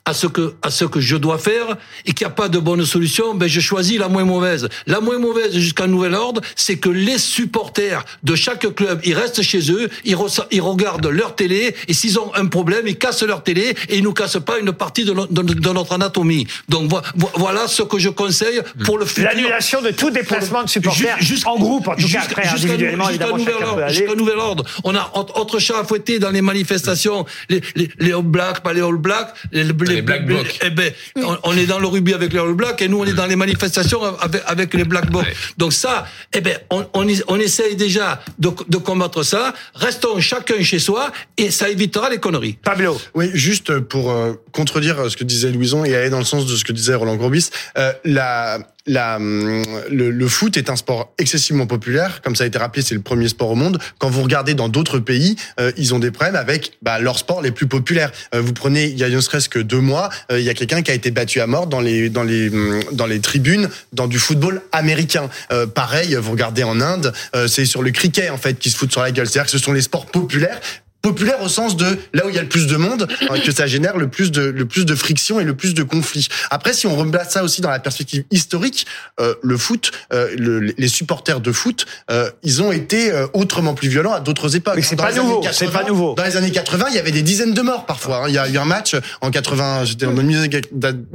à 0.06 0.14
ce 0.14 0.28
que 0.28 0.54
à 0.62 0.70
ce 0.70 0.86
que 0.86 1.00
je 1.00 1.16
dois 1.18 1.38
faire 1.40 1.78
et 2.06 2.14
qu'il 2.14 2.26
n'y 2.28 2.32
a 2.32 2.36
pas 2.36 2.48
de 2.48 2.60
bonne 2.60 2.86
solution, 2.86 3.34
ben 3.34 3.48
je 3.50 3.60
choisis 3.60 3.98
la 3.98 4.08
moins 4.08 4.24
mauvaise. 4.24 4.70
La 4.86 5.00
moins 5.00 5.18
mauvaise 5.18 5.54
jusqu'à 5.58 5.88
nouvel 5.88 6.14
ordre, 6.14 6.42
c'est 6.56 6.78
que 6.78 6.90
les 6.90 7.18
supporters 7.18 8.06
de 8.24 8.36
chaque 8.36 8.74
club, 8.76 9.00
ils 9.04 9.16
restent 9.16 9.42
chez 9.42 9.72
eux, 9.72 9.90
ils, 10.04 10.16
ils 10.52 10.62
regardent 10.62 11.08
leur 11.08 11.36
télé 11.36 11.76
et 11.88 11.94
s'ils 11.94 12.20
ont 12.20 12.32
un 12.36 12.46
problème, 12.46 12.84
ils 12.88 12.98
cassent 12.98 13.24
leur 13.24 13.44
télé 13.44 13.76
et 13.90 13.98
ils 13.98 14.04
nous 14.04 14.14
cassent 14.14 14.38
pas 14.46 14.60
une 14.60 14.72
partie 14.74 15.06
de, 15.06 15.14
no- 15.14 15.26
de- 15.28 15.42
de 15.42 15.70
notre 15.70 15.94
anatomie. 15.94 16.46
Donc 16.70 16.90
vo- 16.92 17.02
vo- 17.16 17.32
voilà 17.36 17.68
ce 17.68 17.82
que 17.82 17.98
je 17.98 18.10
conseille 18.10 18.62
pour 18.86 18.98
le 19.00 19.06
futur. 19.06 19.24
L'annulation 19.24 19.82
de 19.82 19.90
tout 19.92 20.12
déplacement 20.12 20.64
de 20.64 20.70
supporters, 20.70 21.18
en 21.46 21.58
groupe, 21.58 21.88
en 21.88 21.96
tout 21.96 22.02
cas, 22.02 22.08
jusqu'à- 22.08 22.22
après, 22.22 22.48
individuellement, 22.48 23.10
jusqu'à 23.10 23.26
nouvel 23.38 24.16
nouvel 24.18 24.38
ordre. 24.40 24.64
On 24.84 24.96
a 24.96 25.12
autre 25.16 25.40
autre 25.40 25.60
chat 25.60 25.80
à 25.80 25.84
fouetter 25.84 26.20
dans 26.20 26.30
les 26.32 26.42
manifestations. 26.42 27.26
Les, 27.50 27.62
les, 27.76 27.90
les 28.00 28.12
All 28.14 28.22
Blacks, 28.24 28.62
pas 28.62 28.74
les 28.74 28.82
All 28.82 28.96
Blacks, 28.98 29.34
les, 29.52 29.64
Les 29.64 29.95
Black 30.02 30.26
Blocs. 30.26 30.60
Eh 30.64 30.70
ben, 30.70 30.92
on, 31.18 31.38
on 31.44 31.58
est 31.58 31.66
dans 31.66 31.80
le 31.80 31.88
rugby 31.88 32.14
avec 32.14 32.34
les 32.34 32.40
All 32.40 32.54
Blacks 32.54 32.82
et 32.82 32.88
nous, 32.88 33.00
on 33.00 33.06
est 33.06 33.14
dans 33.14 33.26
les 33.26 33.36
manifestations 33.36 34.04
avec, 34.20 34.42
avec 34.46 34.74
les 34.74 34.84
Black 34.84 35.10
Blocs. 35.10 35.26
Ouais. 35.26 35.34
Donc 35.58 35.74
ça, 35.74 36.06
eh 36.34 36.42
ben, 36.42 36.58
on, 36.70 36.86
on, 36.94 37.08
on 37.28 37.40
essaye 37.40 37.76
déjà 37.76 38.22
de, 38.40 38.50
de 38.68 38.78
combattre 38.78 39.24
ça. 39.24 39.54
Restons 39.74 40.20
chacun 40.20 40.62
chez 40.64 40.80
soi 40.80 41.12
et 41.38 41.52
ça 41.52 41.70
évitera 41.70 42.10
les 42.10 42.20
conneries. 42.20 42.58
Pablo. 42.64 43.00
Oui, 43.14 43.30
juste 43.34 43.80
pour 43.80 44.12
euh, 44.12 44.34
contredire 44.52 45.10
ce 45.10 45.18
que 45.18 45.24
disait 45.24 45.52
Louison 45.52 45.86
et 45.86 45.96
aller 45.96 46.10
dans 46.10 46.20
le 46.20 46.26
sens 46.26 46.46
de 46.46 46.56
ce 46.56 46.64
que 46.64 46.74
disait 46.74 46.96
Roland 46.96 47.18
Courbis, 47.18 47.50
euh, 47.78 47.92
la, 48.04 48.60
la, 48.88 49.18
le, 49.20 50.12
le 50.12 50.28
foot 50.28 50.58
est 50.58 50.70
un 50.70 50.76
sport 50.76 51.14
excessivement 51.18 51.66
populaire. 51.66 52.22
Comme 52.22 52.36
ça 52.36 52.44
a 52.44 52.48
été 52.48 52.58
rappelé, 52.58 52.84
c'est 52.84 52.96
le 52.96 53.02
premier 53.02 53.28
sport 53.28 53.50
au 53.50 53.56
monde. 53.56 53.80
Quand 53.98 54.10
vous 54.10 54.22
regardez 54.22 54.54
dans 54.54 54.70
d'autres 54.70 55.00
pays, 55.00 55.36
euh, 55.60 55.72
ils 55.78 55.94
ont 55.94 56.00
des 56.00 56.12
problèmes 56.12 56.36
avec 56.36 56.74
bah, 56.82 57.00
leurs 57.00 57.18
sports 57.18 57.42
les 57.42 57.52
plus 57.52 57.68
populaires. 57.68 58.12
Euh, 58.34 58.42
vous 58.42 58.54
prenez, 58.54 58.86
il 58.86 58.98
y 58.98 59.04
a 59.04 59.10
ne 59.16 59.22
serait-ce 59.22 59.50
que 59.50 59.60
deux 59.60 59.80
mois, 59.80 60.10
euh, 60.32 60.40
il 60.40 60.46
y 60.46 60.50
a 60.50 60.54
quelqu'un 60.54 60.82
qui 60.82 60.92
a 60.92 60.94
été 60.94 61.10
battu 61.10 61.40
à 61.40 61.48
mort 61.48 61.68
dans 61.68 61.80
les, 61.80 62.10
dans 62.10 62.24
les, 62.24 62.50
hum, 62.50 62.82
dans 62.92 63.06
les 63.06 63.20
tribunes 63.22 63.70
dans 63.94 64.08
du 64.08 64.20
football 64.20 64.62
américain. 64.72 65.30
Euh, 65.52 65.66
pareil, 65.66 66.16
vous 66.16 66.32
regardez 66.32 66.64
en 66.64 66.82
Inde, 66.82 67.14
euh, 67.36 67.48
c'est 67.48 67.66
sur 67.66 67.82
le 67.82 67.92
cricket 67.92 68.30
en 68.30 68.38
fait 68.38 68.60
qui 68.60 68.70
se 68.70 68.78
foutent 68.78 68.92
sur 68.92 69.02
la 69.02 69.12
gueule. 69.12 69.28
C'est-à-dire 69.28 69.52
que 69.52 69.58
ce 69.58 69.64
sont 69.64 69.74
les 69.74 69.82
sports 69.82 70.06
populaires 70.06 70.60
populaire 71.06 71.42
au 71.42 71.48
sens 71.50 71.78
de 71.78 71.86
là 72.14 72.26
où 72.26 72.30
il 72.30 72.36
y 72.36 72.40
a 72.40 72.42
le 72.42 72.50
plus 72.50 72.68
de 72.68 72.76
monde 72.78 73.08
euh, 73.32 73.40
que 73.40 73.52
ça 73.52 73.68
génère 73.68 73.98
le 73.98 74.08
plus 74.08 74.32
de 74.32 74.42
le 74.42 74.66
plus 74.66 74.86
de 74.86 74.96
friction 74.96 75.40
et 75.40 75.44
le 75.44 75.56
plus 75.56 75.74
de 75.74 75.84
conflits. 75.84 76.28
Après 76.50 76.74
si 76.74 76.88
on 76.88 76.96
replace 76.96 77.32
ça 77.32 77.44
aussi 77.44 77.62
dans 77.62 77.70
la 77.70 77.80
perspective 77.80 78.24
historique, 78.32 78.86
euh, 79.20 79.36
le 79.44 79.58
foot 79.58 79.92
euh, 80.14 80.30
le- 80.38 80.60
les 80.78 80.88
supporters 80.88 81.40
de 81.42 81.52
foot, 81.52 81.86
euh, 82.12 82.30
ils 82.44 82.62
ont 82.62 82.72
été 82.72 83.12
euh, 83.12 83.28
autrement 83.34 83.74
plus 83.76 83.88
violents 83.90 84.14
à 84.14 84.20
d'autres 84.20 84.56
époques. 84.56 84.76
Mais 84.76 84.82
c'est 84.82 84.96
Dans 84.96 85.04
pas 85.04 85.14
nouveau, 85.14 85.40
80, 85.42 85.54
c'est 85.58 85.72
pas 85.72 85.84
nouveau. 85.84 86.14
Dans 86.16 86.24
les 86.24 86.38
années 86.38 86.52
80, 86.52 86.86
il 86.90 86.96
y 86.96 87.00
avait 87.00 87.12
des 87.12 87.22
dizaines 87.22 87.54
de 87.54 87.62
morts 87.62 87.86
parfois. 87.86 88.24
hein. 88.24 88.30
Il 88.30 88.34
y 88.34 88.38
a 88.38 88.48
eu 88.50 88.58
un 88.58 88.66
match 88.66 88.96
en 89.22 89.30
80, 89.32 89.86
j'étais 89.86 90.06
au 90.06 90.12
milieu 90.12 90.48
des 90.48 90.62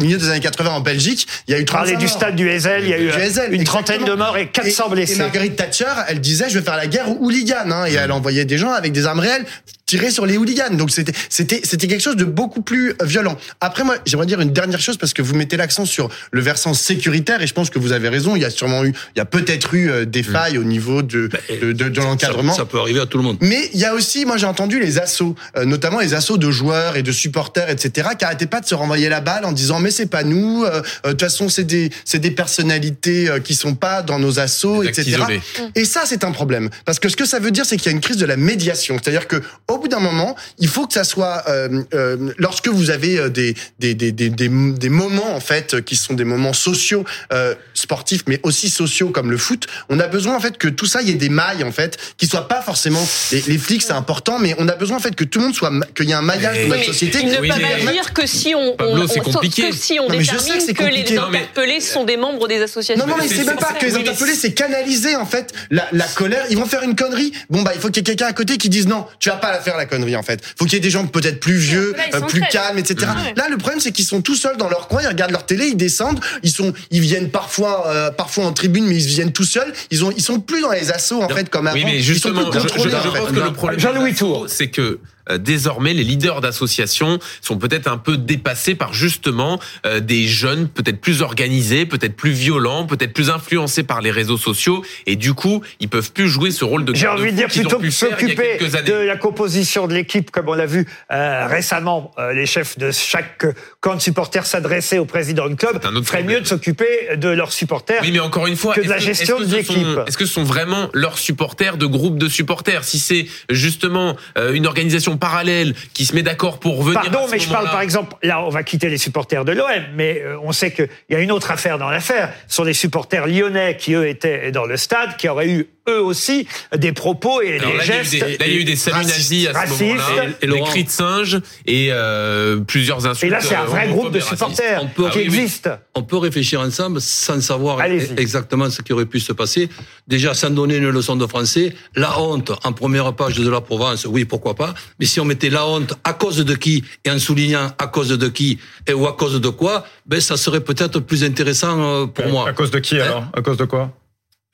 milieu 0.00 0.18
des 0.18 0.28
années 0.30 0.40
80 0.40 0.70
en 0.70 0.80
Belgique, 0.80 1.26
il 1.48 1.52
y 1.52 1.54
a 1.54 1.60
eu 1.60 1.64
35 1.64 1.80
Parler 1.84 1.96
du 1.96 2.04
morts. 2.06 2.14
stade 2.16 2.36
du 2.36 2.48
Heysel, 2.48 2.84
il 2.84 2.90
y 2.90 2.94
a 2.94 2.98
eu 2.98 3.08
Heysel, 3.10 3.52
une 3.54 3.64
trentaine 3.64 3.98
de 3.98 4.02
exactement. 4.02 4.24
morts 4.26 4.36
et 4.36 4.48
400 4.48 4.84
Et 4.86 4.90
blessés. 4.90 5.16
Marguerite 5.16 5.56
Thatcher, 5.56 5.84
elle 6.08 6.20
disait 6.20 6.48
je 6.48 6.58
vais 6.58 6.64
faire 6.64 6.76
la 6.76 6.86
guerre 6.86 7.08
aux 7.10 7.18
hooligans 7.24 7.70
hein, 7.70 7.86
et 7.86 7.94
elle 7.94 8.12
envoyait 8.12 8.44
des 8.44 8.58
gens 8.58 8.70
avec 8.72 8.92
des 8.92 9.06
armes 9.06 9.20
réelles 9.20 9.44
tirer 9.90 10.10
sur 10.10 10.24
les 10.24 10.36
hooligans. 10.36 10.76
Donc 10.76 10.90
c'était 10.92 11.12
c'était 11.28 11.60
c'était 11.64 11.88
quelque 11.88 12.00
chose 12.08 12.16
de 12.16 12.24
beaucoup 12.24 12.62
plus 12.62 12.94
violent. 13.02 13.36
Après 13.60 13.82
moi, 13.82 13.96
j'aimerais 14.06 14.26
dire 14.26 14.40
une 14.40 14.52
dernière 14.52 14.80
chose 14.80 14.96
parce 14.96 15.12
que 15.12 15.22
vous 15.22 15.34
mettez 15.34 15.56
l'accent 15.56 15.84
sur 15.84 16.08
le 16.30 16.40
versant 16.40 16.74
sécuritaire 16.74 17.42
et 17.42 17.48
je 17.48 17.54
pense 17.54 17.70
que 17.70 17.80
vous 17.80 17.92
avez 17.92 18.08
raison, 18.08 18.36
il 18.36 18.42
y 18.42 18.44
a 18.44 18.50
sûrement 18.50 18.84
eu 18.84 18.92
il 19.16 19.18
y 19.18 19.20
a 19.20 19.24
peut-être 19.24 19.74
eu 19.74 19.90
euh, 19.90 20.04
des 20.04 20.22
failles 20.22 20.58
au 20.58 20.64
niveau 20.64 21.02
de 21.02 21.28
de, 21.60 21.72
de, 21.72 21.88
de 21.88 22.00
l'encadrement. 22.00 22.52
Ça, 22.52 22.60
ça 22.60 22.64
peut 22.66 22.78
arriver 22.78 23.00
à 23.00 23.06
tout 23.06 23.18
le 23.18 23.24
monde. 23.24 23.38
Mais 23.40 23.68
il 23.74 23.80
y 23.80 23.84
a 23.84 23.94
aussi, 23.94 24.24
moi 24.24 24.36
j'ai 24.36 24.46
entendu 24.46 24.78
les 24.78 24.98
assauts, 24.98 25.34
euh, 25.56 25.64
notamment 25.64 25.98
les 25.98 26.14
assauts 26.14 26.38
de 26.38 26.50
joueurs 26.50 26.96
et 26.96 27.02
de 27.02 27.12
supporters, 27.12 27.68
etc., 27.68 28.10
qui 28.16 28.24
arrêtaient 28.24 28.46
pas 28.46 28.60
de 28.60 28.66
se 28.66 28.74
renvoyer 28.74 29.08
la 29.08 29.20
balle 29.20 29.44
en 29.44 29.52
disant 29.52 29.80
mais 29.80 29.90
c'est 29.90 30.06
pas 30.06 30.22
nous, 30.22 30.64
euh, 30.64 30.82
euh, 31.04 31.08
de 31.08 31.10
toute 31.10 31.22
façon 31.22 31.48
c'est 31.48 31.64
des 31.64 31.90
c'est 32.04 32.18
des 32.18 32.30
personnalités 32.30 33.28
euh, 33.28 33.40
qui 33.40 33.54
sont 33.54 33.74
pas 33.74 34.02
dans 34.02 34.18
nos 34.18 34.38
assauts, 34.38 34.82
etc. 34.82 35.10
isolés. 35.10 35.40
Et 35.74 35.84
ça 35.84 36.02
c'est 36.06 36.22
un 36.22 36.32
problème 36.32 36.70
parce 36.84 36.98
que 36.98 37.08
ce 37.08 37.16
que 37.16 37.26
ça 37.26 37.40
veut 37.40 37.50
dire 37.50 37.64
c'est 37.64 37.76
qu'il 37.76 37.86
y 37.86 37.94
a 37.94 37.96
une 37.96 38.00
crise 38.00 38.18
de 38.18 38.26
la 38.26 38.36
médiation, 38.36 38.96
c'est-à-dire 39.02 39.26
que 39.26 39.42
au 39.68 39.79
bout 39.80 39.88
d'un 39.88 39.98
moment 40.00 40.36
il 40.58 40.68
faut 40.68 40.86
que 40.86 40.92
ça 40.94 41.04
soit 41.04 41.42
euh, 41.48 41.82
euh, 41.94 42.32
lorsque 42.38 42.68
vous 42.68 42.90
avez 42.90 43.18
euh, 43.18 43.28
des 43.28 43.54
des, 43.78 43.94
des 43.94 44.12
des 44.12 44.30
des 44.30 44.48
des 44.48 44.88
moments 44.88 45.34
en 45.34 45.40
fait 45.40 45.82
qui 45.84 45.96
sont 45.96 46.14
des 46.14 46.24
moments 46.24 46.52
sociaux 46.52 47.04
euh, 47.32 47.54
sportifs 47.74 48.22
mais 48.26 48.38
aussi 48.42 48.68
sociaux 48.70 49.10
comme 49.10 49.30
le 49.30 49.38
foot, 49.38 49.66
on 49.88 49.98
a 50.00 50.06
besoin 50.06 50.36
en 50.36 50.40
fait 50.40 50.58
que 50.58 50.68
tout 50.68 50.86
ça 50.86 51.02
il 51.02 51.08
y 51.08 51.10
ait 51.10 51.14
des 51.14 51.28
mailles 51.28 51.64
en 51.64 51.72
fait 51.72 51.96
qui 52.16 52.26
soient 52.26 52.48
pas 52.48 52.62
forcément 52.62 53.04
les, 53.32 53.42
les 53.46 53.58
flics 53.58 53.82
c'est 53.82 53.92
important 53.92 54.38
mais 54.38 54.54
on 54.58 54.68
a 54.68 54.76
besoin 54.76 54.96
en 54.98 55.00
fait 55.00 55.16
que 55.16 55.24
tout 55.24 55.38
le 55.38 55.46
monde 55.46 55.54
soit 55.54 55.72
qu'il 55.96 56.08
y 56.08 56.12
ait 56.12 56.14
un 56.14 56.22
maillage 56.22 56.56
Mais- 56.56 56.64
de 56.64 56.68
notre 56.68 56.80
Mais 56.80 56.86
société 56.86 57.22
ne 57.24 57.38
Oui, 57.40 57.50
mais- 57.56 57.88
agir 57.90 58.12
que 58.12 58.26
si 58.26 58.54
on, 58.54 58.76
Pablo, 58.76 59.02
on- 59.02 59.08
c'est 59.08 59.20
on- 59.20 59.24
compliqué. 59.24 59.70
que 59.70 59.74
si 59.74 59.98
on 59.98 60.08
Non, 60.08 60.16
mais 60.16 60.24
je 60.24 60.30
sais 60.36 60.36
détermine 60.36 60.58
que 60.58 60.64
c'est 60.66 60.74
que 60.74 60.82
les 60.84 61.04
mais- 61.30 61.38
interpellés 61.38 61.80
sont 61.80 62.04
des 62.04 62.16
membres 62.16 62.48
des 62.48 62.60
associations. 62.60 63.04
Non, 63.06 63.10
non, 63.10 63.16
mais 63.20 63.28
c'est- 63.28 63.44
même 63.44 63.56
pas 63.56 63.72
que 63.72 63.86
les 63.86 63.96
interpellés, 63.96 64.34
c'est 64.34 64.52
canaliser, 64.52 65.16
en 65.16 65.26
fait, 65.26 65.52
la, 65.70 65.88
la 65.92 66.06
colère. 66.06 66.44
Ils 66.50 66.58
vont 66.58 66.66
faire 66.66 66.82
une 66.82 66.94
connerie. 66.96 67.32
Bon, 67.48 67.62
bah, 67.62 67.72
il 67.74 67.80
faut 67.80 67.88
qu'il 67.88 67.98
y 67.98 68.00
ait 68.00 68.04
quelqu'un 68.04 68.26
à 68.26 68.32
côté 68.32 68.58
qui 68.58 68.68
dise 68.68 68.86
non, 68.86 69.06
tu 69.18 69.28
vas 69.30 69.36
pas 69.36 69.52
la 69.52 69.60
faire, 69.60 69.69
la 69.76 69.86
connerie, 69.86 70.16
en 70.16 70.22
fait. 70.22 70.40
Faut 70.58 70.64
qu'il 70.64 70.74
y 70.74 70.76
ait 70.76 70.80
des 70.80 70.90
gens 70.90 71.06
peut-être 71.06 71.40
plus 71.40 71.56
vieux, 71.56 71.94
Là, 71.96 72.04
ils 72.12 72.16
euh, 72.16 72.20
plus 72.26 72.40
calmes, 72.50 72.78
etc. 72.78 73.06
Là, 73.36 73.48
le 73.48 73.56
problème, 73.56 73.80
c'est 73.80 73.92
qu'ils 73.92 74.04
sont 74.04 74.22
tout 74.22 74.34
seuls 74.34 74.56
dans 74.56 74.68
leur 74.68 74.88
coin, 74.88 75.02
ils 75.02 75.08
regardent 75.08 75.32
leur 75.32 75.46
télé, 75.46 75.66
ils 75.68 75.76
descendent, 75.76 76.20
ils 76.42 76.50
sont, 76.50 76.72
ils 76.90 77.00
viennent 77.00 77.30
parfois, 77.30 77.86
euh, 77.88 78.10
parfois 78.10 78.44
en 78.46 78.52
tribune, 78.52 78.86
mais 78.86 78.96
ils 78.96 79.06
viennent 79.06 79.32
tout 79.32 79.44
seuls. 79.44 79.72
Ils 79.90 80.04
ont, 80.04 80.10
ils 80.16 80.22
sont 80.22 80.40
plus 80.40 80.60
dans 80.60 80.70
les 80.72 80.90
assauts, 80.90 81.22
en 81.22 81.28
fait, 81.28 81.48
comme 81.48 81.66
avant. 81.66 81.76
Oui, 81.76 81.84
mais 81.84 81.96
Ils 81.96 82.02
justement, 82.02 82.40
sont 82.42 82.52
je, 82.52 82.58
plus 82.58 82.60
je- 82.68 82.74
contrôlés, 82.74 82.90
je 82.90 82.96
en 83.08 83.12
fait. 83.12 83.18
pense 83.20 83.30
que 83.30 83.40
le 83.40 83.52
problème, 83.52 83.80
Jean-Louis 83.80 84.14
Tour. 84.14 84.46
c'est 84.48 84.68
que 84.68 84.98
désormais 85.38 85.94
les 85.94 86.04
leaders 86.04 86.40
d'associations 86.40 87.18
sont 87.40 87.58
peut-être 87.58 87.88
un 87.88 87.98
peu 87.98 88.16
dépassés 88.16 88.74
par 88.74 88.92
justement 88.92 89.60
euh, 89.86 90.00
des 90.00 90.26
jeunes 90.26 90.68
peut-être 90.68 91.00
plus 91.00 91.22
organisés, 91.22 91.86
peut-être 91.86 92.16
plus 92.16 92.32
violents, 92.32 92.86
peut-être 92.86 93.12
plus 93.12 93.30
influencés 93.30 93.82
par 93.82 94.00
les 94.00 94.10
réseaux 94.10 94.36
sociaux 94.36 94.84
et 95.06 95.16
du 95.16 95.34
coup 95.34 95.62
ils 95.80 95.88
peuvent 95.88 96.12
plus 96.12 96.28
jouer 96.28 96.50
ce 96.50 96.64
rôle 96.64 96.84
de 96.84 96.94
J'ai 96.94 97.08
envie 97.08 97.32
de 97.32 97.36
dire 97.36 97.48
plutôt 97.48 97.78
que 97.78 97.90
s'occuper 97.90 98.58
de 98.58 98.94
la 98.94 99.16
composition 99.16 99.86
de 99.86 99.94
l'équipe, 99.94 100.30
comme 100.30 100.48
on 100.48 100.54
l'a 100.54 100.66
vu 100.66 100.86
euh, 101.12 101.46
récemment, 101.46 102.12
euh, 102.18 102.32
les 102.32 102.46
chefs 102.46 102.78
de 102.78 102.90
chaque 102.90 103.46
camp 103.80 103.94
de 103.94 104.00
supporters 104.00 104.46
s'adressaient 104.46 104.98
au 104.98 105.04
président 105.04 105.48
de 105.48 105.54
club, 105.54 105.80
un 105.84 105.94
autre 105.96 106.06
ferait 106.06 106.18
problème. 106.18 106.38
mieux 106.38 106.42
de 106.42 106.46
s'occuper 106.48 107.16
de 107.16 107.28
leurs 107.28 107.52
supporters. 107.52 108.00
Oui, 108.02 108.10
mais 108.12 108.20
encore 108.20 108.46
une 108.46 108.56
fois, 108.56 108.74
que 108.74 108.80
de 108.80 108.88
la 108.88 108.98
gestion 108.98 109.40
de 109.40 109.44
l'équipe. 109.44 109.86
Est-ce 110.06 110.16
que 110.16 110.26
ce 110.26 110.32
sont 110.32 110.44
vraiment 110.44 110.88
leurs 110.92 111.18
supporters 111.18 111.76
de 111.76 111.86
groupes 111.86 112.18
de 112.18 112.28
supporters? 112.28 112.84
Si 112.84 112.98
c'est 112.98 113.26
justement 113.48 114.16
euh, 114.38 114.52
une 114.52 114.66
organisation 114.66 115.16
parallèle 115.20 115.74
qui 115.94 116.04
se 116.04 116.14
met 116.14 116.22
d'accord 116.22 116.58
pour 116.58 116.82
venir. 116.82 117.00
Pardon, 117.00 117.24
à 117.24 117.26
ce 117.26 117.32
mais 117.32 117.38
je 117.38 117.48
parle 117.48 117.70
par 117.70 117.80
exemple, 117.80 118.16
là 118.22 118.42
on 118.42 118.48
va 118.48 118.64
quitter 118.64 118.88
les 118.88 118.98
supporters 118.98 119.44
de 119.44 119.52
l'OM, 119.52 119.68
mais 119.94 120.20
euh, 120.20 120.36
on 120.42 120.50
sait 120.50 120.72
qu'il 120.72 120.88
y 121.08 121.14
a 121.14 121.20
une 121.20 121.30
autre 121.30 121.52
affaire 121.52 121.78
dans 121.78 121.90
l'affaire. 121.90 122.32
Ce 122.48 122.56
sont 122.56 122.64
les 122.64 122.74
supporters 122.74 123.28
lyonnais 123.28 123.76
qui 123.76 123.94
eux 123.94 124.08
étaient 124.08 124.50
dans 124.50 124.64
le 124.64 124.76
stade, 124.76 125.16
qui 125.16 125.28
auraient 125.28 125.48
eu 125.48 125.68
eux 125.88 126.00
aussi 126.02 126.46
des 126.76 126.92
propos 126.92 127.40
et 127.42 127.58
Alors 127.58 127.72
des 127.72 127.78
là, 127.78 127.84
il 127.84 127.88
y 127.88 127.92
a 127.92 128.00
eu 128.00 128.04
gestes. 128.04 128.12
des- 128.12 128.20
là, 128.38 128.46
il 128.46 128.52
y 128.52 128.56
a 128.56 128.60
eu 128.60 128.64
des 128.64 128.76
saluts 128.76 129.06
nazis 129.06 129.46
à 129.48 129.52
ce 129.52 129.56
racistes. 129.58 129.80
moment-là, 129.82 130.24
Et- 130.40 130.44
et 130.44 130.48
des 130.48 130.60
cris 130.60 130.84
de 130.84 130.90
singes 130.90 131.40
et 131.66 131.88
euh, 131.90 132.58
plusieurs 132.60 133.06
insultes. 133.06 133.24
Et 133.30 133.34
là, 133.34 133.40
c'est 133.40 133.54
un 133.54 133.62
euh, 133.62 133.66
vrai 133.66 133.84
homophobes 133.84 134.00
groupe 134.00 134.12
de 134.14 134.20
supporters 134.20 134.80
peut- 134.94 135.02
qui 135.04 135.08
Ah 135.08 135.12
oui, 135.16 135.28
oui. 135.30 135.38
existe. 135.38 135.70
On 135.94 136.02
peut 136.02 136.18
réfléchir 136.18 136.60
ensemble 136.60 137.00
sans 137.00 137.40
savoir 137.40 137.80
Allez-y. 137.80 138.12
exactement 138.20 138.68
ce 138.70 138.82
qui 138.82 138.92
aurait 138.92 139.06
pu 139.06 139.20
se 139.20 139.32
passer. 139.32 139.68
Déjà, 140.06 140.34
sans 140.34 140.50
donner 140.50 140.76
une 140.76 140.90
leçon 140.90 141.16
de 141.16 141.26
français, 141.26 141.74
la 141.96 142.18
honte 142.20 142.52
en 142.64 142.72
première 142.72 143.12
page 143.14 143.34
de 143.36 143.48
la 143.50 143.60
Provence, 143.60 144.06
oui, 144.08 144.24
pourquoi 144.24 144.54
pas. 144.54 144.74
Mais 144.98 145.06
si 145.06 145.20
on 145.20 145.24
mettait 145.24 145.50
la 145.50 145.66
honte 145.66 145.94
à 146.04 146.12
cause 146.12 146.38
de 146.44 146.54
qui 146.54 146.84
et 147.04 147.10
en 147.10 147.18
soulignant 147.18 147.70
à 147.78 147.86
cause 147.86 148.08
de 148.10 148.28
qui 148.28 148.58
et 148.86 148.92
ou 148.92 149.06
à 149.06 149.14
cause 149.16 149.40
de 149.40 149.48
quoi, 149.48 149.84
ben 150.06 150.20
ça 150.20 150.36
serait 150.36 150.60
peut-être 150.60 151.00
plus 151.00 151.24
intéressant 151.24 151.80
euh, 152.02 152.06
pour 152.06 152.26
moi. 152.26 152.48
À 152.48 152.52
cause 152.52 152.70
de 152.70 152.78
qui 152.78 152.98
alors? 153.00 153.24
À 153.34 153.42
cause 153.42 153.56
de 153.56 153.64
quoi? 153.64 153.92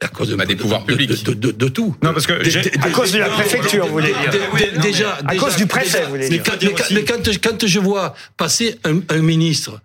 À 0.03 0.09
cause 0.09 0.29
de, 0.29 0.35
Bah, 0.37 0.45
des 0.45 0.55
de- 0.55 0.61
pouvoirs 0.61 0.83
de- 0.83 0.87
publics. 0.93 1.25
de, 1.25 1.33
de, 1.33 1.51
de 1.53 1.69
tout. 1.69 1.97
Non, 2.03 2.13
parce 2.13 2.27
que 2.27 2.35
À 2.35 2.91
cause 2.91 3.13
de 3.13 3.19
la 3.19 3.31
préfecture, 3.31 3.87
vous 3.87 3.93
voulez 3.93 4.13
dire. 4.13 4.81
Déjà, 4.83 5.19
À 5.27 5.37
cause 5.37 5.57
du 5.57 5.67
préfet, 5.67 6.05
vous 6.05 6.11
voulez 6.11 6.29
mais 6.29 6.39
dire. 6.39 6.43
quand, 6.45 6.63
mais 6.63 6.73
quand- 6.75 6.91
mais 6.93 7.05
quand, 7.05 7.33
je- 7.33 7.39
quand 7.39 7.67
je 7.67 7.79
vois 7.79 8.15
passer 8.37 8.79
un, 8.85 9.01
un 9.09 9.19
ministre 9.23 9.81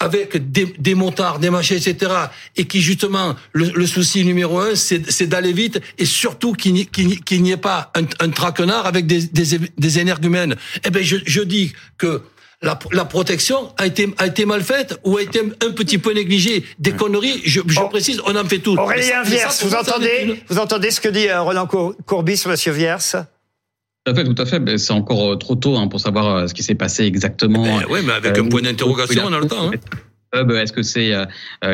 avec 0.00 0.50
des, 0.50 0.74
des 0.78 0.94
motards, 0.96 1.38
des 1.38 1.50
machins, 1.50 1.76
etc., 1.76 2.12
et 2.56 2.64
qui 2.66 2.80
justement, 2.82 3.36
le, 3.52 3.70
le 3.70 3.86
souci 3.86 4.24
numéro 4.24 4.58
un, 4.58 4.74
c'est 4.74 5.26
d'aller 5.28 5.52
vite, 5.52 5.80
et 5.96 6.04
surtout 6.04 6.52
qu'il 6.52 6.74
n'y 6.74 7.50
ait 7.52 7.56
pas 7.56 7.92
un, 7.94 8.02
un 8.18 8.30
traquenard 8.30 8.86
avec 8.86 9.06
des, 9.06 9.22
des, 9.28 9.60
des 9.78 9.98
énergumènes. 10.00 10.56
Eh 10.84 10.90
ben, 10.90 11.04
je, 11.04 11.18
je 11.24 11.40
dis 11.42 11.72
que 11.96 12.22
la, 12.64 12.78
la 12.92 13.04
protection 13.04 13.72
a 13.76 13.86
été, 13.86 14.12
a 14.18 14.26
été 14.26 14.46
mal 14.46 14.62
faite 14.62 14.98
ou 15.04 15.16
a 15.18 15.22
été 15.22 15.40
un 15.40 15.70
petit 15.70 15.98
peu 15.98 16.12
négligée. 16.12 16.64
Des 16.78 16.92
conneries, 16.92 17.40
je, 17.44 17.60
je 17.66 17.80
Oh. 17.80 17.88
précise, 17.88 18.20
on 18.26 18.34
en 18.36 18.44
fait 18.44 18.58
tout. 18.58 18.76
Aurélien 18.76 19.22
Viers, 19.22 19.38
vous 19.60 19.68
une- 19.68 19.74
entendez, 19.76 20.42
vous 20.48 20.58
entendez 20.58 20.90
ce 20.90 21.00
que 21.00 21.08
dit 21.08 21.28
euh, 21.28 21.42
Roland 21.42 21.66
Cour- 21.66 21.94
Courbis, 22.06 22.42
monsieur 22.46 22.72
Viers? 22.72 22.96
Tout 24.06 24.12
à 24.12 24.14
fait, 24.14 24.24
tout 24.24 24.42
à 24.42 24.44
fait. 24.46 24.78
C'est 24.78 24.92
encore 24.92 25.32
euh, 25.32 25.36
trop 25.36 25.54
tôt 25.54 25.76
hein, 25.76 25.88
pour 25.88 25.98
savoir 26.00 26.26
euh, 26.36 26.46
ce 26.46 26.52
qui 26.54 26.62
s'est 26.62 26.74
passé 26.74 27.04
exactement. 27.04 27.62
Ben 27.64 27.86
ouais, 27.86 28.02
mais 28.02 28.12
avec 28.12 28.36
Euh, 28.36 28.42
un 28.42 28.48
point 28.48 28.60
d'interrogation, 28.62 29.22
on 29.26 29.32
a 29.32 29.38
le 29.40 29.46
temps. 29.46 29.68
Hein. 29.68 29.78
Est-ce 30.34 30.72
que 30.72 30.82
c'est 30.82 31.14
euh, 31.14 31.24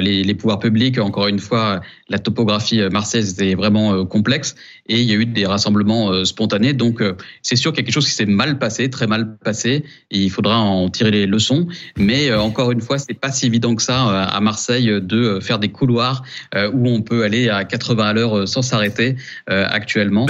les, 0.00 0.22
les, 0.22 0.34
pouvoirs 0.34 0.58
publics 0.58 0.98
Encore 0.98 1.28
une 1.28 1.38
fois, 1.38 1.80
la 2.08 2.18
topographie 2.18 2.80
marseillaise 2.90 3.40
est 3.40 3.54
vraiment 3.54 4.04
complexe 4.04 4.54
et 4.86 5.00
il 5.00 5.10
y 5.10 5.12
a 5.12 5.16
eu 5.16 5.26
des 5.26 5.46
rassemblements 5.46 6.24
spontanés. 6.24 6.72
Donc, 6.72 7.02
c'est 7.42 7.56
sûr 7.56 7.72
qu'il 7.72 7.80
y 7.80 7.82
a 7.82 7.84
quelque 7.84 7.94
chose 7.94 8.06
qui 8.06 8.12
s'est 8.12 8.26
mal 8.26 8.58
passé, 8.58 8.90
très 8.90 9.06
mal 9.06 9.36
passé. 9.38 9.84
Il 10.10 10.30
faudra 10.30 10.58
en 10.58 10.88
tirer 10.88 11.10
les 11.10 11.26
leçons. 11.26 11.68
Mais 11.96 12.32
encore 12.34 12.72
une 12.72 12.80
fois, 12.80 12.98
c'est 12.98 13.14
pas 13.14 13.30
si 13.30 13.46
évident 13.46 13.74
que 13.74 13.82
ça 13.82 14.24
à 14.24 14.40
Marseille 14.40 15.00
de 15.00 15.38
faire 15.40 15.58
des 15.58 15.70
couloirs 15.70 16.22
où 16.54 16.88
on 16.88 17.02
peut 17.02 17.22
aller 17.22 17.48
à 17.48 17.64
80 17.64 18.04
à 18.04 18.12
l'heure 18.12 18.48
sans 18.48 18.62
s'arrêter 18.62 19.16
actuellement. 19.46 20.26